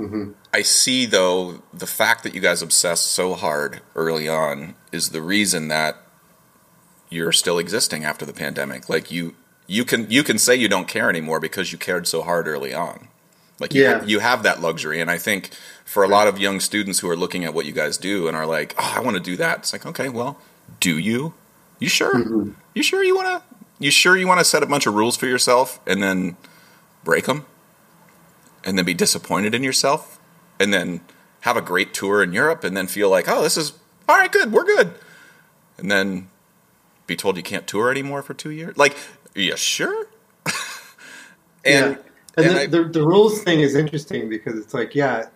Mm-hmm. 0.00 0.32
I 0.54 0.62
see, 0.62 1.04
though, 1.04 1.62
the 1.72 1.86
fact 1.86 2.22
that 2.22 2.34
you 2.34 2.40
guys 2.40 2.62
obsessed 2.62 3.08
so 3.08 3.34
hard 3.34 3.80
early 3.94 4.28
on 4.28 4.74
is 4.92 5.10
the 5.10 5.20
reason 5.20 5.68
that 5.68 5.96
you're 7.10 7.32
still 7.32 7.58
existing 7.58 8.04
after 8.04 8.24
the 8.24 8.32
pandemic. 8.32 8.88
Like 8.88 9.10
you, 9.10 9.34
you 9.66 9.84
can 9.84 10.10
you 10.10 10.22
can 10.22 10.38
say 10.38 10.56
you 10.56 10.68
don't 10.68 10.88
care 10.88 11.10
anymore 11.10 11.38
because 11.38 11.72
you 11.72 11.78
cared 11.78 12.06
so 12.06 12.22
hard 12.22 12.46
early 12.46 12.72
on. 12.72 13.08
Like 13.60 13.74
you, 13.74 13.82
yeah. 13.82 14.02
you 14.04 14.18
have 14.18 14.42
that 14.42 14.60
luxury, 14.60 15.00
and 15.00 15.10
I 15.10 15.18
think 15.18 15.50
for 15.84 16.02
a 16.02 16.08
lot 16.08 16.26
of 16.26 16.38
young 16.38 16.58
students 16.58 16.98
who 16.98 17.08
are 17.08 17.16
looking 17.16 17.44
at 17.44 17.54
what 17.54 17.66
you 17.66 17.72
guys 17.72 17.96
do 17.96 18.26
and 18.26 18.36
are 18.36 18.46
like, 18.46 18.74
"Oh, 18.78 18.94
I 18.96 19.00
want 19.00 19.16
to 19.16 19.22
do 19.22 19.36
that," 19.36 19.58
it's 19.58 19.72
like, 19.72 19.86
okay, 19.86 20.08
well, 20.08 20.38
do 20.80 20.98
you? 20.98 21.34
You 21.78 21.88
sure? 21.88 22.14
Mm-hmm. 22.14 22.52
You 22.74 22.82
sure 22.82 23.04
you 23.04 23.14
want 23.14 23.28
to? 23.28 23.56
You 23.78 23.90
sure 23.90 24.16
you 24.16 24.26
want 24.26 24.40
to 24.40 24.44
set 24.44 24.62
a 24.62 24.66
bunch 24.66 24.86
of 24.86 24.94
rules 24.94 25.16
for 25.16 25.26
yourself 25.26 25.78
and 25.86 26.02
then 26.02 26.36
break 27.04 27.26
them? 27.26 27.46
and 28.64 28.76
then 28.76 28.84
be 28.84 28.94
disappointed 28.94 29.54
in 29.54 29.62
yourself 29.62 30.18
and 30.58 30.72
then 30.72 31.00
have 31.40 31.56
a 31.56 31.62
great 31.62 31.94
tour 31.94 32.22
in 32.22 32.32
Europe 32.32 32.64
and 32.64 32.76
then 32.76 32.86
feel 32.86 33.08
like, 33.08 33.28
oh, 33.28 33.42
this 33.42 33.56
is 33.56 33.72
all 34.08 34.16
right, 34.16 34.30
good, 34.30 34.52
we're 34.52 34.64
good. 34.64 34.94
And 35.78 35.90
then 35.90 36.28
be 37.06 37.16
told 37.16 37.36
you 37.36 37.42
can't 37.42 37.66
tour 37.66 37.90
anymore 37.90 38.22
for 38.22 38.34
two 38.34 38.50
years. 38.50 38.76
Like, 38.76 38.96
are 39.34 39.40
you 39.40 39.56
sure? 39.56 40.06
and, 41.64 41.96
yeah. 41.96 41.96
And, 42.36 42.46
and 42.46 42.56
the, 42.56 42.60
I, 42.60 42.66
the, 42.66 42.84
the, 42.88 43.06
rules 43.06 43.42
thing 43.42 43.60
is 43.60 43.74
interesting 43.74 44.28
because 44.28 44.58
it's 44.58 44.72
like, 44.74 44.94
yeah, 44.94 45.26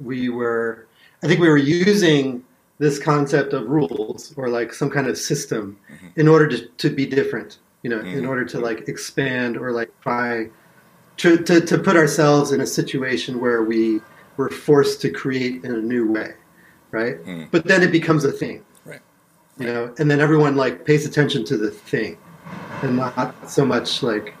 we 0.00 0.28
were, 0.28 0.86
I 1.22 1.26
think 1.28 1.40
we 1.40 1.48
were 1.48 1.56
using 1.56 2.44
this 2.78 2.98
concept 2.98 3.52
of 3.52 3.68
rules 3.68 4.34
or 4.36 4.48
like 4.48 4.72
some 4.72 4.90
kind 4.90 5.06
of 5.06 5.16
system 5.16 5.78
Mm-hmm. 5.92 6.20
in 6.20 6.28
order 6.28 6.48
to, 6.48 6.66
to 6.66 6.90
be 6.90 7.06
different, 7.06 7.58
you 7.82 7.90
know, 7.90 8.00
in 8.00 8.22
Mhm. 8.24 8.28
order 8.28 8.44
to 8.46 8.58
like 8.58 8.88
expand 8.88 9.56
or 9.56 9.70
like 9.72 9.90
try 10.00 10.48
to, 11.18 11.36
to, 11.38 11.60
to 11.60 11.78
put 11.78 11.96
ourselves 11.96 12.50
in 12.52 12.60
a 12.60 12.66
situation 12.66 13.38
where 13.40 13.62
we 13.62 14.00
were 14.36 14.48
forced 14.48 15.00
to 15.02 15.10
create 15.10 15.62
in 15.64 15.72
a 15.72 15.80
new 15.80 16.10
way, 16.10 16.32
right? 16.90 17.22
Mm. 17.24 17.48
But 17.52 17.66
then 17.66 17.82
it 17.82 17.92
becomes 17.92 18.24
a 18.24 18.32
thing, 18.32 18.64
Right. 18.84 19.00
you 19.58 19.66
know, 19.66 19.94
and 19.98 20.10
then 20.10 20.18
everyone 20.20 20.56
like 20.56 20.84
pays 20.84 21.06
attention 21.06 21.44
to 21.44 21.56
the 21.56 21.70
thing 21.70 22.16
and 22.82 22.96
not 22.96 23.48
so 23.48 23.64
much 23.64 24.02
like 24.02 24.34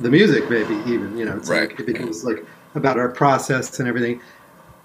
the 0.00 0.10
music, 0.10 0.48
maybe 0.50 0.74
even, 0.90 1.16
you 1.16 1.24
know, 1.24 1.36
it's 1.36 1.48
Right. 1.48 1.70
like 1.70 1.80
it 1.80 1.86
becomes 1.86 2.24
like 2.24 2.44
about 2.74 2.98
our 2.98 3.08
process 3.08 3.78
and 3.80 3.88
everything, 3.88 4.20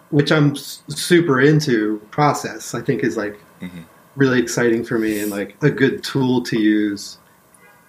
which 0.10 0.32
I'm 0.32 0.56
super 0.56 1.42
into. 1.42 2.00
Process, 2.12 2.74
I 2.74 2.82
think, 2.82 3.04
is 3.04 3.18
like 3.18 3.38
Mhm. 3.62 3.84
really 4.16 4.40
exciting 4.40 4.84
for 4.84 4.98
me 4.98 5.20
and 5.20 5.30
like 5.32 5.56
a 5.62 5.70
good 5.70 6.04
tool 6.04 6.42
to 6.44 6.60
use 6.60 7.18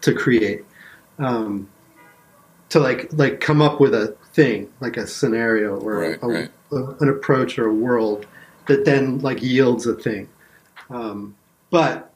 to 0.00 0.12
create, 0.12 0.64
um, 1.20 1.68
to 2.70 2.80
like 2.80 3.08
like 3.12 3.40
come 3.40 3.62
up 3.62 3.80
with 3.80 3.94
a 3.94 4.16
thing, 4.34 4.68
like 4.80 4.96
a 4.96 5.06
scenario 5.06 5.76
or 5.78 5.94
Right, 5.98 6.18
a, 6.22 6.26
right. 6.26 6.50
a- 6.72 6.94
an 7.00 7.08
approach 7.08 7.58
or 7.58 7.68
a 7.68 7.74
world 7.74 8.26
that 8.66 8.84
then 8.84 9.18
like 9.20 9.42
yields 9.42 9.86
a 9.86 9.94
thing. 9.94 10.28
Um, 10.90 11.34
but 11.70 12.10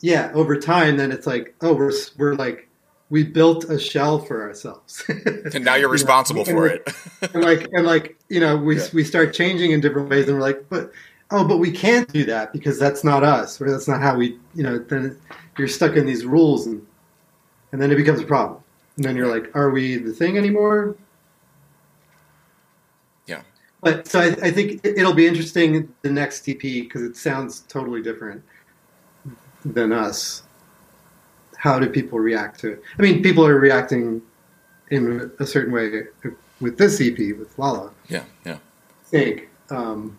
yeah, 0.00 0.30
over 0.34 0.56
time, 0.56 0.96
then 0.96 1.10
it's 1.10 1.26
like, 1.26 1.54
oh, 1.60 1.74
we're 1.74 1.92
we're 2.16 2.34
like 2.34 2.67
we 3.10 3.24
built 3.24 3.64
a 3.70 3.78
shell 3.78 4.18
for 4.18 4.42
ourselves. 4.42 5.02
And 5.54 5.64
now 5.64 5.74
you're 5.74 5.82
You 5.82 5.86
know, 5.86 5.92
responsible 5.92 6.44
for 6.44 6.66
it. 6.66 6.86
and 7.34 7.42
like 7.42 7.66
and 7.72 7.86
like 7.86 8.18
you 8.28 8.40
know 8.40 8.56
we 8.56 8.76
Yeah. 8.76 8.86
we 8.92 9.04
start 9.04 9.32
changing 9.34 9.70
in 9.72 9.80
different 9.80 10.08
ways 10.10 10.28
and 10.28 10.36
we're 10.36 10.42
like 10.42 10.68
but 10.68 10.92
oh 11.30 11.46
but 11.46 11.56
we 11.58 11.70
can't 11.70 12.10
do 12.12 12.24
that 12.24 12.52
because 12.52 12.78
that's 12.78 13.04
not 13.04 13.22
us 13.24 13.60
or 13.60 13.70
that's 13.70 13.88
not 13.88 14.00
how 14.02 14.16
we 14.16 14.38
you 14.54 14.62
know 14.62 14.78
then 14.78 15.18
you're 15.58 15.68
stuck 15.68 15.96
in 15.96 16.04
these 16.06 16.24
rules 16.26 16.66
and 16.66 16.84
and 17.72 17.80
then 17.80 17.90
it 17.90 17.96
becomes 17.96 18.20
a 18.20 18.24
problem 18.24 18.62
and 18.96 19.04
then 19.04 19.16
you're 19.16 19.26
like 19.34 19.50
are 19.56 19.70
we 19.70 19.96
the 19.96 20.12
thing 20.12 20.36
anymore 20.38 20.94
Yeah. 23.26 23.42
but 23.82 24.06
so 24.08 24.20
i, 24.20 24.26
I 24.42 24.50
think 24.50 24.84
it- 24.84 24.98
it'll 24.98 25.14
be 25.14 25.26
interesting 25.26 25.92
the 26.02 26.10
next 26.10 26.44
tp 26.46 26.60
because 26.84 27.02
it 27.02 27.16
sounds 27.16 27.60
totally 27.68 28.02
different 28.02 28.42
than 29.64 29.92
us 29.92 30.42
how 31.58 31.78
do 31.78 31.86
people 31.88 32.18
react 32.18 32.58
to 32.60 32.72
it 32.72 32.82
i 32.98 33.02
mean 33.02 33.22
people 33.22 33.44
are 33.46 33.58
reacting 33.58 34.22
in 34.90 35.30
a 35.38 35.46
certain 35.46 35.72
way 35.72 36.04
with 36.60 36.78
this 36.78 37.00
ep 37.00 37.18
with 37.38 37.52
lala 37.58 37.90
yeah, 38.08 38.24
yeah. 38.46 38.56
think. 39.04 39.48
Um, 39.70 40.18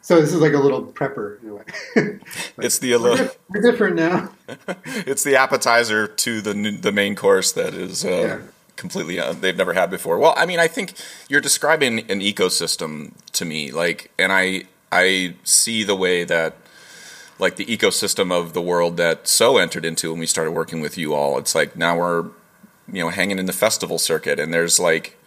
so 0.00 0.20
this 0.20 0.32
is 0.32 0.40
like 0.40 0.52
a 0.52 0.58
little 0.58 0.82
prepper 0.84 1.40
in 1.42 1.48
a 1.50 1.54
way. 1.54 1.64
It's 2.58 2.80
the 2.80 2.96
we're, 2.96 3.30
we're 3.48 3.60
different 3.70 3.94
now. 3.96 4.32
it's 5.06 5.22
the 5.22 5.36
appetizer 5.36 6.08
to 6.08 6.40
the 6.40 6.54
the 6.80 6.90
main 6.90 7.14
course 7.14 7.52
that 7.52 7.72
is 7.74 8.04
uh, 8.04 8.08
Yeah. 8.10 8.38
completely 8.74 9.20
uh, 9.20 9.32
they've 9.32 9.56
never 9.56 9.74
had 9.74 9.90
before. 9.90 10.18
Well, 10.18 10.34
I 10.36 10.44
mean, 10.44 10.58
I 10.58 10.66
think 10.66 10.94
you're 11.28 11.40
describing 11.40 12.00
an 12.10 12.20
ecosystem 12.20 13.12
to 13.32 13.44
me, 13.44 13.70
like, 13.70 14.10
and 14.18 14.32
I 14.32 14.64
I 14.90 15.36
see 15.44 15.84
the 15.84 15.94
way 15.94 16.24
that 16.24 16.56
like 17.42 17.56
the 17.56 17.66
ecosystem 17.66 18.32
of 18.32 18.52
the 18.52 18.62
world 18.62 18.96
that 18.96 19.26
so 19.26 19.58
entered 19.58 19.84
into 19.84 20.12
when 20.12 20.20
we 20.20 20.26
started 20.26 20.52
working 20.52 20.80
with 20.80 20.96
you 20.96 21.12
all. 21.12 21.38
It's 21.38 21.56
like 21.56 21.76
now 21.76 21.98
we're 21.98 22.22
you 22.86 23.02
know 23.02 23.08
hanging 23.08 23.40
in 23.40 23.46
the 23.46 23.52
festival 23.52 23.98
circuit, 23.98 24.38
and 24.38 24.54
there's 24.54 24.78
like 24.78 25.18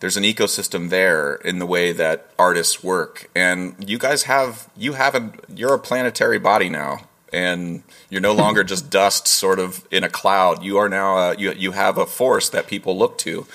there's 0.00 0.16
an 0.16 0.24
ecosystem 0.24 0.88
there 0.88 1.34
in 1.34 1.58
the 1.58 1.66
way 1.66 1.92
that 1.92 2.30
artists 2.38 2.82
work. 2.82 3.28
And 3.36 3.76
you 3.86 3.98
guys 3.98 4.22
have 4.22 4.70
you 4.74 4.94
have 4.94 5.14
a 5.14 5.32
you're 5.54 5.74
a 5.74 5.78
planetary 5.78 6.38
body 6.38 6.70
now 6.70 7.02
and 7.32 7.82
you're 8.08 8.22
no 8.22 8.32
longer 8.32 8.64
just 8.64 8.90
dust 9.00 9.28
sort 9.28 9.58
of 9.58 9.86
in 9.90 10.02
a 10.02 10.08
cloud. 10.08 10.64
You 10.64 10.78
are 10.78 10.88
now 10.88 11.16
a, 11.18 11.36
you, 11.36 11.52
you 11.52 11.72
have 11.72 11.98
a 11.98 12.06
force 12.06 12.48
that 12.48 12.66
people 12.66 12.96
look 12.98 13.18
to. 13.18 13.46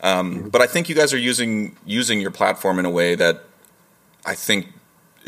Um, 0.00 0.48
but 0.48 0.60
i 0.60 0.68
think 0.68 0.88
you 0.88 0.94
guys 0.94 1.12
are 1.12 1.18
using 1.18 1.74
using 1.84 2.20
your 2.20 2.30
platform 2.30 2.78
in 2.78 2.84
a 2.84 2.90
way 2.90 3.16
that 3.16 3.42
i 4.24 4.36
think 4.36 4.68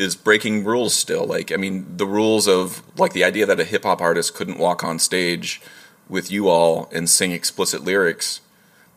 is 0.01 0.15
breaking 0.15 0.63
rules 0.63 0.93
still 0.93 1.25
like 1.25 1.51
i 1.51 1.55
mean 1.55 1.85
the 1.97 2.05
rules 2.05 2.47
of 2.47 2.81
like 2.97 3.13
the 3.13 3.23
idea 3.23 3.45
that 3.45 3.59
a 3.59 3.63
hip-hop 3.63 4.01
artist 4.01 4.33
couldn't 4.33 4.57
walk 4.57 4.83
on 4.83 4.97
stage 4.97 5.61
with 6.09 6.29
you 6.29 6.49
all 6.49 6.89
and 6.91 7.09
sing 7.09 7.31
explicit 7.31 7.83
lyrics 7.83 8.41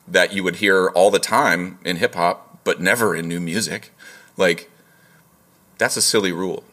that 0.07 0.33
you 0.33 0.43
would 0.43 0.57
hear 0.57 0.88
all 0.88 1.11
the 1.11 1.19
time 1.19 1.79
in 1.85 1.97
hip 1.97 2.14
hop, 2.14 2.59
but 2.64 2.81
never 2.81 3.14
in 3.14 3.29
new 3.29 3.40
music. 3.40 3.90
Like, 4.37 4.71
that's 5.79 5.97
a 5.97 6.03
silly 6.03 6.33
rule. 6.33 6.64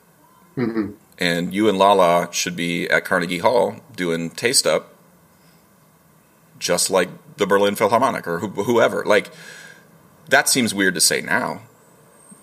Mhm. 0.58 0.96
And 1.18 1.54
you 1.54 1.70
and 1.70 1.78
Lala 1.78 2.30
should 2.32 2.56
be 2.56 2.90
at 2.90 3.06
Carnegie 3.06 3.38
Hall 3.38 3.78
doing 3.96 4.32
Taste 4.32 4.66
Up, 4.66 4.96
just 6.60 6.90
like 6.90 7.10
the 7.38 7.48
Berlin 7.48 7.76
Philharmonic 7.76 8.28
or 8.28 8.40
who, 8.40 8.48
whoever. 8.64 9.06
Like, 9.06 9.30
that 10.28 10.50
seems 10.50 10.74
weird 10.74 10.96
to 10.96 11.02
say 11.02 11.22
now, 11.22 11.62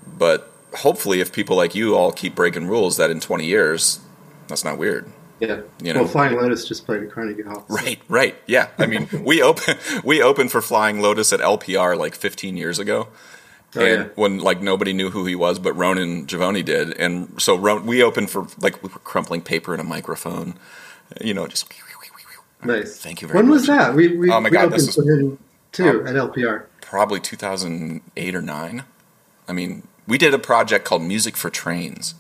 but 0.06 0.52
hopefully, 0.74 1.20
if 1.20 1.32
people 1.32 1.56
like 1.56 1.74
you 1.74 1.94
all 1.96 2.12
keep 2.12 2.34
breaking 2.34 2.66
rules, 2.66 2.96
that 2.96 3.10
in 3.10 3.20
20 3.20 3.44
years, 3.46 4.00
that's 4.48 4.64
not 4.64 4.78
weird. 4.78 5.10
Yeah. 5.40 5.60
You 5.82 5.92
know. 5.92 6.00
well, 6.00 6.08
Flying 6.08 6.36
Lotus 6.36 6.66
just 6.66 6.84
played 6.84 7.02
at 7.02 7.10
Carnegie 7.12 7.42
Hall. 7.42 7.64
so- 7.68 7.74
Right, 7.74 8.00
right. 8.08 8.34
Yeah. 8.46 8.68
I 8.78 8.86
mean, 8.86 9.08
we 9.24 9.40
open 9.42 9.76
we 10.04 10.20
opened 10.22 10.50
for 10.50 10.60
Flying 10.60 11.00
Lotus 11.00 11.32
at 11.32 11.40
LPR 11.40 11.96
like 11.96 12.14
15 12.16 12.56
years 12.56 12.78
ago. 12.78 13.08
Oh, 13.76 13.80
and 13.84 14.04
yeah. 14.04 14.08
when 14.14 14.38
like 14.38 14.62
nobody 14.62 14.92
knew 14.92 15.10
who 15.10 15.26
he 15.26 15.34
was, 15.36 15.58
but 15.58 15.74
Ronen 15.74 16.26
Givony 16.26 16.64
did, 16.64 16.96
and 16.98 17.40
so 17.40 17.54
Ron, 17.56 17.84
we 17.86 18.02
opened 18.02 18.30
for 18.30 18.46
like 18.60 18.82
we 18.82 18.88
were 18.88 18.98
crumpling 19.00 19.42
paper 19.42 19.74
in 19.74 19.78
a 19.80 19.84
microphone, 19.84 20.54
you 21.20 21.34
know, 21.34 21.46
just 21.46 21.70
Nice. 22.64 22.98
Thank 22.98 23.22
you 23.22 23.28
very 23.28 23.36
When 23.36 23.46
much. 23.46 23.50
When 23.50 23.58
was 23.60 23.66
that? 23.68 23.94
We, 23.94 24.16
we, 24.16 24.30
Oh 24.32 24.40
my 24.40 24.48
we 24.48 24.54
God, 24.56 24.64
opened 24.64 24.80
this 24.82 24.96
him 24.98 25.38
too 25.70 26.02
Oh. 26.04 26.08
at 26.08 26.14
LPR. 26.16 26.64
probably 26.80 27.20
2008 27.20 28.34
or 28.34 28.42
9 28.42 28.84
i 29.46 29.52
mean 29.52 29.86
we 30.08 30.16
did 30.18 30.32
a 30.34 30.38
project 30.38 30.84
called 30.84 31.02
music 31.02 31.36
for 31.36 31.50
trains 31.50 32.14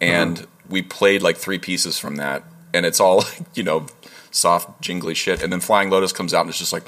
and 0.00 0.38
Uh-huh. 0.38 0.46
we 0.68 0.80
played 0.82 1.22
like 1.22 1.36
three 1.36 1.58
pieces 1.58 1.98
from 1.98 2.16
that 2.16 2.42
and 2.74 2.84
it's 2.86 2.98
all 3.00 3.24
you 3.54 3.62
know 3.62 3.86
soft 4.32 4.80
jingly 4.80 5.14
shit 5.14 5.42
and 5.42 5.52
then 5.52 5.60
flying 5.60 5.90
lotus 5.90 6.12
comes 6.12 6.32
out 6.34 6.40
and 6.42 6.50
it's 6.50 6.58
just 6.58 6.72
like 6.72 6.84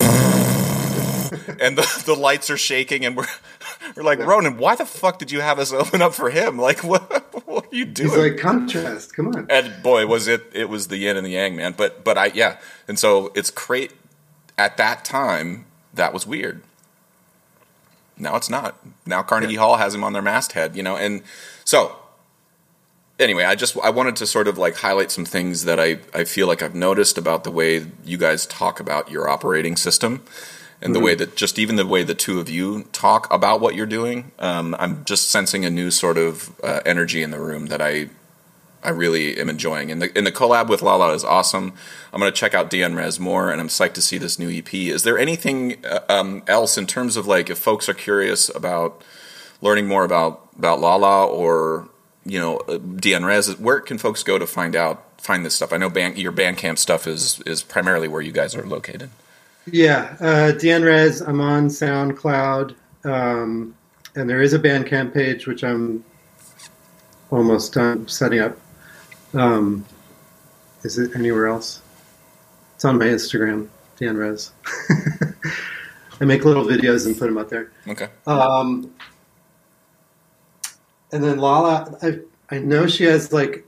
and 1.60 1.76
the, 1.78 2.02
the 2.06 2.14
lights 2.14 2.50
are 2.50 2.56
shaking 2.56 3.04
and 3.04 3.16
we're 3.16 3.26
we're 3.96 4.02
like 4.02 4.18
Ronen 4.18 4.56
why 4.58 4.74
the 4.74 4.86
fuck 4.86 5.18
did 5.18 5.30
you 5.30 5.40
have 5.40 5.58
us 5.58 5.72
open 5.82 6.02
up 6.02 6.14
for 6.14 6.30
him 6.30 6.58
like 6.58 6.82
what, 6.82 7.02
what 7.46 7.66
are 7.66 7.76
you 7.76 7.84
doing 7.84 8.10
He's 8.10 8.18
like 8.18 8.38
contrast. 8.38 9.14
Come 9.14 9.28
on. 9.28 9.46
and 9.50 9.82
boy 9.82 10.06
was 10.06 10.26
it 10.28 10.42
it 10.52 10.68
was 10.68 10.88
the 10.88 10.96
yin 10.96 11.16
and 11.16 11.24
the 11.26 11.30
yang 11.30 11.56
man 11.56 11.74
but 11.76 12.04
but 12.04 12.16
i 12.18 12.26
yeah 12.34 12.58
and 12.88 12.98
so 12.98 13.30
it's 13.34 13.50
great 13.50 13.92
at 14.58 14.76
that 14.78 15.04
time 15.04 15.66
that 15.92 16.12
was 16.12 16.26
weird 16.26 16.62
now 18.18 18.36
it's 18.36 18.50
not. 18.50 18.76
Now 19.06 19.22
carnegie 19.22 19.56
hall 19.56 19.76
has 19.76 19.94
him 19.94 20.04
on 20.04 20.12
their 20.12 20.22
masthead 20.22 20.76
you 20.76 20.82
know 20.82 20.96
and 20.96 21.22
so 21.64 21.96
anyway 23.18 23.44
i 23.44 23.54
just 23.54 23.76
i 23.78 23.90
wanted 23.90 24.16
to 24.16 24.26
sort 24.26 24.48
of 24.48 24.58
like 24.58 24.76
highlight 24.76 25.10
some 25.10 25.24
things 25.24 25.64
that 25.64 25.78
i 25.78 25.98
i 26.12 26.24
feel 26.24 26.46
like 26.46 26.62
i've 26.62 26.74
noticed 26.74 27.16
about 27.16 27.44
the 27.44 27.50
way 27.50 27.86
you 28.04 28.18
guys 28.18 28.46
talk 28.46 28.80
about 28.80 29.10
your 29.10 29.28
operating 29.28 29.76
system 29.76 30.22
and 30.82 30.94
the 30.94 31.00
way 31.00 31.14
that 31.14 31.34
just 31.34 31.58
even 31.58 31.76
the 31.76 31.86
way 31.86 32.02
the 32.02 32.14
two 32.14 32.40
of 32.40 32.50
you 32.50 32.82
talk 32.92 33.32
about 33.32 33.58
what 33.58 33.74
you're 33.74 33.86
doing. 33.86 34.32
Um, 34.38 34.74
i'm 34.78 35.04
just 35.04 35.30
sensing 35.30 35.64
a 35.64 35.70
new 35.70 35.90
sort 35.90 36.18
of 36.18 36.52
uh, 36.62 36.80
energy 36.84 37.22
in 37.22 37.30
the 37.30 37.38
room 37.38 37.66
that 37.66 37.80
i 37.80 38.08
I 38.84 38.90
really 38.90 39.38
am 39.38 39.48
enjoying. 39.48 39.90
And 39.90 40.02
the, 40.02 40.12
and 40.16 40.26
the 40.26 40.32
collab 40.32 40.68
with 40.68 40.82
Lala 40.82 41.12
is 41.14 41.24
awesome. 41.24 41.72
I'm 42.12 42.20
going 42.20 42.32
to 42.32 42.36
check 42.36 42.54
out 42.54 42.70
DN 42.70 42.96
Res 42.96 43.18
more, 43.18 43.50
and 43.50 43.60
I'm 43.60 43.68
psyched 43.68 43.94
to 43.94 44.02
see 44.02 44.18
this 44.18 44.38
new 44.38 44.50
EP. 44.50 44.72
Is 44.74 45.02
there 45.02 45.18
anything 45.18 45.84
uh, 45.84 46.00
um, 46.08 46.42
else 46.46 46.76
in 46.76 46.86
terms 46.86 47.16
of 47.16 47.26
like 47.26 47.50
if 47.50 47.58
folks 47.58 47.88
are 47.88 47.94
curious 47.94 48.48
about 48.54 49.02
learning 49.60 49.88
more 49.88 50.04
about 50.04 50.48
about 50.56 50.80
Lala 50.80 51.26
or 51.26 51.88
you 52.24 52.38
know 52.38 52.58
uh, 52.58 52.78
DN 52.78 53.26
Res, 53.26 53.58
where 53.58 53.80
can 53.80 53.98
folks 53.98 54.22
go 54.22 54.38
to 54.38 54.46
find 54.46 54.76
out 54.76 55.02
find 55.20 55.44
this 55.44 55.54
stuff? 55.54 55.72
I 55.72 55.78
know 55.78 55.90
band, 55.90 56.18
your 56.18 56.32
Bandcamp 56.32 56.78
stuff 56.78 57.06
is 57.06 57.40
is 57.40 57.62
primarily 57.62 58.08
where 58.08 58.22
you 58.22 58.32
guys 58.32 58.54
are 58.54 58.66
located. 58.66 59.10
Yeah, 59.70 60.16
uh, 60.20 60.52
DNRes. 60.52 61.26
I'm 61.26 61.40
on 61.40 61.68
SoundCloud, 61.68 62.74
um, 63.04 63.74
and 64.14 64.28
there 64.28 64.42
is 64.42 64.52
a 64.52 64.58
Bandcamp 64.58 65.14
page 65.14 65.46
which 65.46 65.64
I'm 65.64 66.04
almost 67.30 67.72
done 67.72 68.06
setting 68.06 68.40
up. 68.40 68.58
Um, 69.34 69.84
is 70.82 70.98
it 70.98 71.14
anywhere 71.16 71.46
else? 71.46 71.80
It's 72.74 72.84
on 72.84 72.98
my 72.98 73.06
Instagram, 73.06 73.68
DNRes. 73.98 74.50
I 76.20 76.24
make 76.24 76.44
little 76.44 76.64
videos 76.64 77.06
and 77.06 77.18
put 77.18 77.26
them 77.26 77.38
up 77.38 77.48
there. 77.48 77.72
Okay. 77.88 78.08
Um, 78.26 78.92
and 81.12 81.22
then 81.22 81.38
Lala, 81.38 81.96
I 82.02 82.20
I 82.54 82.58
know 82.58 82.86
she 82.86 83.04
has 83.04 83.32
like 83.32 83.66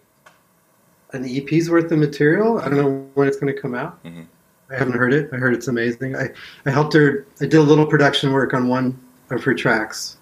an 1.12 1.24
EP's 1.24 1.70
worth 1.70 1.90
of 1.90 1.98
material. 1.98 2.60
I 2.60 2.68
don't 2.68 2.76
know 2.76 3.08
when 3.14 3.26
it's 3.28 3.36
going 3.38 3.54
to 3.54 3.60
come 3.60 3.74
out. 3.74 4.02
Mhm. 4.04 4.26
I 4.70 4.74
haven't 4.76 4.94
heard 4.94 5.12
it. 5.14 5.30
I 5.32 5.36
heard 5.36 5.54
it's 5.54 5.68
amazing. 5.68 6.16
I, 6.16 6.28
I 6.66 6.70
helped 6.70 6.92
her. 6.94 7.24
I 7.40 7.44
did 7.44 7.54
a 7.54 7.62
little 7.62 7.86
production 7.86 8.32
work 8.32 8.52
on 8.52 8.66
one 8.68 8.98
of 9.30 9.42
her 9.44 9.54
tracks. 9.54 10.16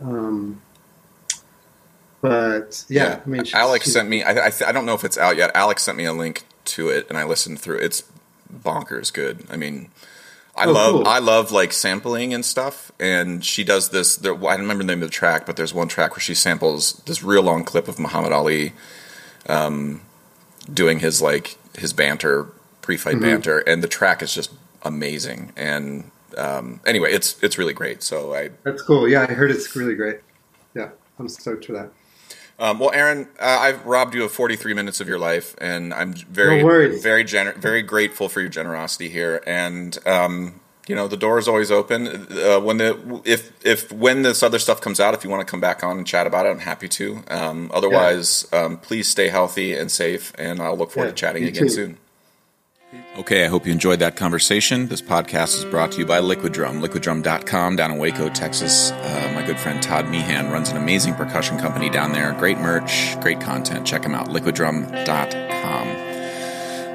Um, 0.00 0.60
but 2.20 2.84
yeah, 2.88 3.02
Yeah. 3.04 3.20
I 3.24 3.28
mean, 3.28 3.44
she's- 3.44 3.54
Alex 3.60 3.92
sent 3.92 4.08
me. 4.08 4.22
I, 4.22 4.46
I, 4.48 4.52
I 4.66 4.72
don't 4.72 4.86
know 4.86 4.94
if 4.94 5.04
it's 5.04 5.18
out 5.18 5.36
yet. 5.36 5.50
Alex 5.54 5.82
sent 5.82 5.96
me 5.98 6.04
a 6.04 6.12
link 6.12 6.44
to 6.66 6.88
it, 6.88 7.06
and 7.08 7.16
I 7.18 7.24
listened 7.24 7.60
through. 7.60 7.78
It's 7.78 8.02
bonkers 8.52 9.12
good. 9.12 9.46
I 9.50 9.56
mean, 9.56 9.90
I 10.56 10.66
Oh, 10.66 10.72
love 10.72 10.92
cool. 10.94 11.08
I 11.08 11.18
love 11.18 11.50
like 11.52 11.72
sampling 11.72 12.34
and 12.34 12.44
stuff. 12.44 12.92
And 13.00 13.44
she 13.44 13.64
does 13.64 13.90
this. 13.90 14.16
There, 14.16 14.34
I 14.34 14.52
don't 14.56 14.60
remember 14.62 14.82
the 14.84 14.88
name 14.88 15.02
of 15.02 15.08
the 15.08 15.14
track, 15.14 15.46
but 15.46 15.56
there's 15.56 15.72
one 15.72 15.88
track 15.88 16.10
where 16.12 16.20
she 16.20 16.34
samples 16.34 16.94
this 17.06 17.22
real 17.22 17.42
long 17.42 17.64
clip 17.64 17.88
of 17.88 17.98
Muhammad 17.98 18.32
Ali, 18.32 18.72
um, 19.48 20.02
doing 20.72 20.98
his 21.00 21.22
like 21.22 21.56
his 21.78 21.92
banter 21.92 22.48
pre-fight 22.82 23.14
Mm-hmm. 23.16 23.22
banter, 23.24 23.58
and 23.60 23.82
the 23.82 23.88
track 23.88 24.22
is 24.22 24.34
just 24.34 24.50
amazing. 24.82 25.52
And 25.56 26.10
um, 26.36 26.80
anyway, 26.86 27.12
it's 27.12 27.40
it's 27.42 27.56
really 27.56 27.72
great. 27.72 28.02
So 28.02 28.34
I 28.34 28.50
That's 28.64 28.82
cool. 28.82 29.08
Yeah, 29.08 29.22
I 29.28 29.32
heard 29.32 29.50
it's 29.50 29.74
really 29.76 29.94
great. 29.94 30.18
Yeah, 30.74 30.90
I'm 31.18 31.28
stoked 31.28 31.66
for 31.66 31.72
that. 31.72 31.90
Um, 32.60 32.78
well, 32.78 32.92
Aron, 32.92 33.26
uh, 33.40 33.58
I've 33.60 33.84
robbed 33.86 34.14
you 34.14 34.22
of 34.24 34.32
43 34.32 34.74
minutes 34.74 35.00
of 35.00 35.08
your 35.08 35.18
life, 35.18 35.56
and 35.58 35.94
I'm 35.94 36.12
very, 36.12 36.62
No 36.62 36.68
very, 37.00 37.24
gener- 37.24 37.56
very 37.56 37.80
grateful 37.82 38.28
for 38.28 38.40
your 38.40 38.50
generosity 38.50 39.08
here. 39.08 39.42
And 39.46 39.98
um, 40.06 40.60
you 40.86 40.94
know, 40.94 41.08
the 41.08 41.16
door 41.16 41.38
is 41.38 41.48
always 41.48 41.70
open. 41.70 42.06
Uh, 42.30 42.60
when 42.60 42.76
the 42.78 43.22
if 43.24 43.52
if 43.64 43.90
when 43.92 44.22
this 44.22 44.42
other 44.42 44.58
stuff 44.58 44.80
comes 44.80 45.00
out, 45.00 45.14
if 45.14 45.24
you 45.24 45.30
want 45.30 45.46
to 45.46 45.50
come 45.50 45.60
back 45.60 45.82
on 45.82 45.96
and 45.98 46.06
chat 46.06 46.26
about 46.26 46.46
it, 46.46 46.50
I'm 46.50 46.58
happy 46.58 46.88
to. 46.88 47.22
Um, 47.28 47.70
otherwise, 47.72 48.46
um, 48.52 48.76
please 48.76 49.08
stay 49.08 49.28
healthy 49.28 49.72
and 49.72 49.90
safe, 49.90 50.32
and 50.36 50.60
I'll 50.60 50.76
look 50.76 50.90
forward 50.90 51.08
Yeah, 51.08 51.12
to 51.12 51.16
chatting 51.16 51.44
again 51.44 51.64
too. 51.64 51.70
soon. 51.70 51.98
Okay, 53.16 53.44
I 53.44 53.48
hope 53.48 53.66
you 53.66 53.72
enjoyed 53.72 54.00
that 54.00 54.16
conversation. 54.16 54.88
This 54.88 55.00
podcast 55.00 55.56
is 55.56 55.64
brought 55.64 55.92
to 55.92 55.98
you 56.00 56.06
by 56.06 56.18
Liquid 56.18 56.52
Drum, 56.52 56.82
liquiddrum.com 56.82 57.76
down 57.76 57.92
in 57.92 57.98
Waco, 57.98 58.28
Texas. 58.30 58.90
Uh, 58.90 59.30
my 59.32 59.46
good 59.46 59.60
friend 59.60 59.80
Todd 59.80 60.08
Meehan 60.08 60.50
runs 60.50 60.70
an 60.70 60.76
amazing 60.76 61.14
percussion 61.14 61.56
company 61.56 61.88
down 61.88 62.12
there. 62.12 62.32
Great 62.32 62.58
merch, 62.58 63.16
great 63.20 63.40
content. 63.40 63.86
Check 63.86 64.02
him 64.02 64.16
out, 64.16 64.26
liquiddrum.com. 64.26 66.10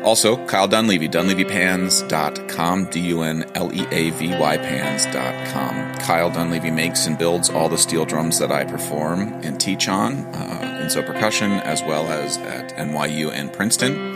Also, 0.04 0.46
Kyle 0.48 0.68
Dunleavy, 0.68 1.08
dunleavypans.com, 1.08 2.86
D 2.86 3.00
U 3.00 3.22
N 3.22 3.50
L 3.56 3.74
E 3.74 3.88
A 3.92 4.10
V 4.10 4.38
Y 4.38 4.58
pans.com. 4.58 5.96
Kyle 5.96 6.30
Dunleavy 6.30 6.72
makes 6.72 7.08
and 7.08 7.18
builds 7.18 7.50
all 7.50 7.70
the 7.70 7.78
steel 7.78 8.04
drums 8.04 8.38
that 8.40 8.52
I 8.52 8.66
perform 8.66 9.34
and 9.44 9.58
teach 9.60 9.88
on 9.88 10.26
uh, 10.36 10.80
in 10.84 10.90
so 10.90 11.02
percussion 11.02 11.54
as 11.54 11.82
well 11.84 12.06
as 12.08 12.38
at 12.38 12.76
NYU 12.76 13.32
and 13.32 13.54
Princeton. 13.54 14.14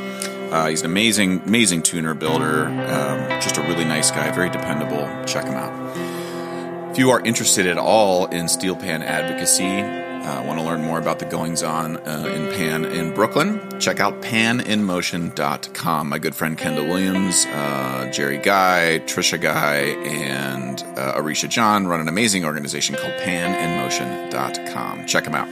Uh, 0.52 0.70
he's 0.70 0.82
an 0.82 0.88
amazing, 0.88 1.42
amazing 1.46 1.84
tuner 1.84 2.14
builder. 2.14 2.66
Um, 2.66 3.42
just 3.42 3.58
a 3.58 3.62
really 3.62 3.86
nice 3.86 4.12
guy, 4.12 4.32
very 4.32 4.50
dependable. 4.50 5.08
Check 5.26 5.46
him 5.46 5.54
out. 5.54 6.92
If 6.92 6.98
you 6.98 7.12
are 7.12 7.22
interested 7.22 7.68
at 7.68 7.78
all 7.78 8.26
in 8.28 8.48
steel 8.48 8.76
pan 8.76 9.04
advocacy, 9.04 9.82
uh, 10.30 10.44
want 10.44 10.60
to 10.60 10.66
learn 10.66 10.82
more 10.84 11.00
about 11.00 11.20
the 11.20 11.26
goings 11.26 11.64
on 11.64 11.98
uh, 11.98 12.26
in 12.36 12.52
pan 12.54 12.86
in 12.86 13.14
Brooklyn, 13.14 13.62
check 13.80 14.00
out 14.00 14.22
paninmotion.com. 14.22 16.10
My 16.10 16.20
good 16.20 16.36
friend 16.36 16.58
Kendall 16.58 16.88
Williams, 16.88 17.46
uh, 17.48 18.10
Jerry 18.12 18.38
Guy, 18.38 19.02
Trisha 19.06 19.40
Guy, 19.40 19.76
and 20.06 20.84
uh, 20.98 21.14
Arisha 21.16 21.48
John 21.48 21.88
run 21.88 22.02
an 22.02 22.08
amazing 22.08 22.44
organization 22.44 22.96
called 22.96 23.14
paninmotion.com. 23.22 25.06
Check 25.06 25.24
them 25.24 25.36
out. 25.36 25.48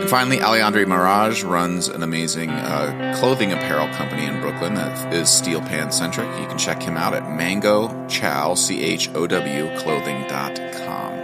And 0.00 0.10
finally, 0.10 0.38
Alejandre 0.38 0.86
Mirage 0.86 1.42
runs 1.42 1.88
an 1.88 2.02
amazing 2.02 2.50
uh, 2.50 3.16
clothing 3.18 3.52
apparel 3.52 3.88
company 3.94 4.26
in 4.26 4.40
Brooklyn 4.40 4.74
that 4.74 5.12
is 5.14 5.28
steel 5.30 5.60
pan 5.60 5.92
centric. 5.92 6.28
You 6.40 6.46
can 6.46 6.58
check 6.58 6.82
him 6.82 6.96
out 6.96 7.14
at 7.14 7.30
Mango 7.30 8.06
Chow, 8.08 8.54
C 8.54 8.82
H 8.82 9.08
O 9.14 9.26
W, 9.26 9.76
clothing.com. 9.78 11.14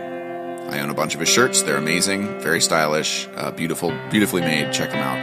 I 0.70 0.80
own 0.80 0.88
a 0.88 0.94
bunch 0.94 1.14
of 1.14 1.20
his 1.20 1.28
shirts. 1.28 1.62
They're 1.62 1.76
amazing, 1.76 2.40
very 2.40 2.60
stylish, 2.60 3.28
uh, 3.34 3.50
beautiful, 3.50 3.90
beautifully 4.10 4.42
made. 4.42 4.72
Check 4.72 4.90
them 4.90 5.00
out. 5.00 5.18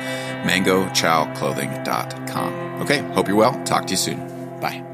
mango 0.46 0.88
chow, 0.94 1.26
MangoChowClothing.com. 1.26 2.82
Okay, 2.82 3.00
hope 3.14 3.28
you're 3.28 3.38
well. 3.38 3.64
Talk 3.64 3.86
to 3.88 3.92
you 3.92 3.98
soon. 3.98 4.60
Bye. 4.60 4.87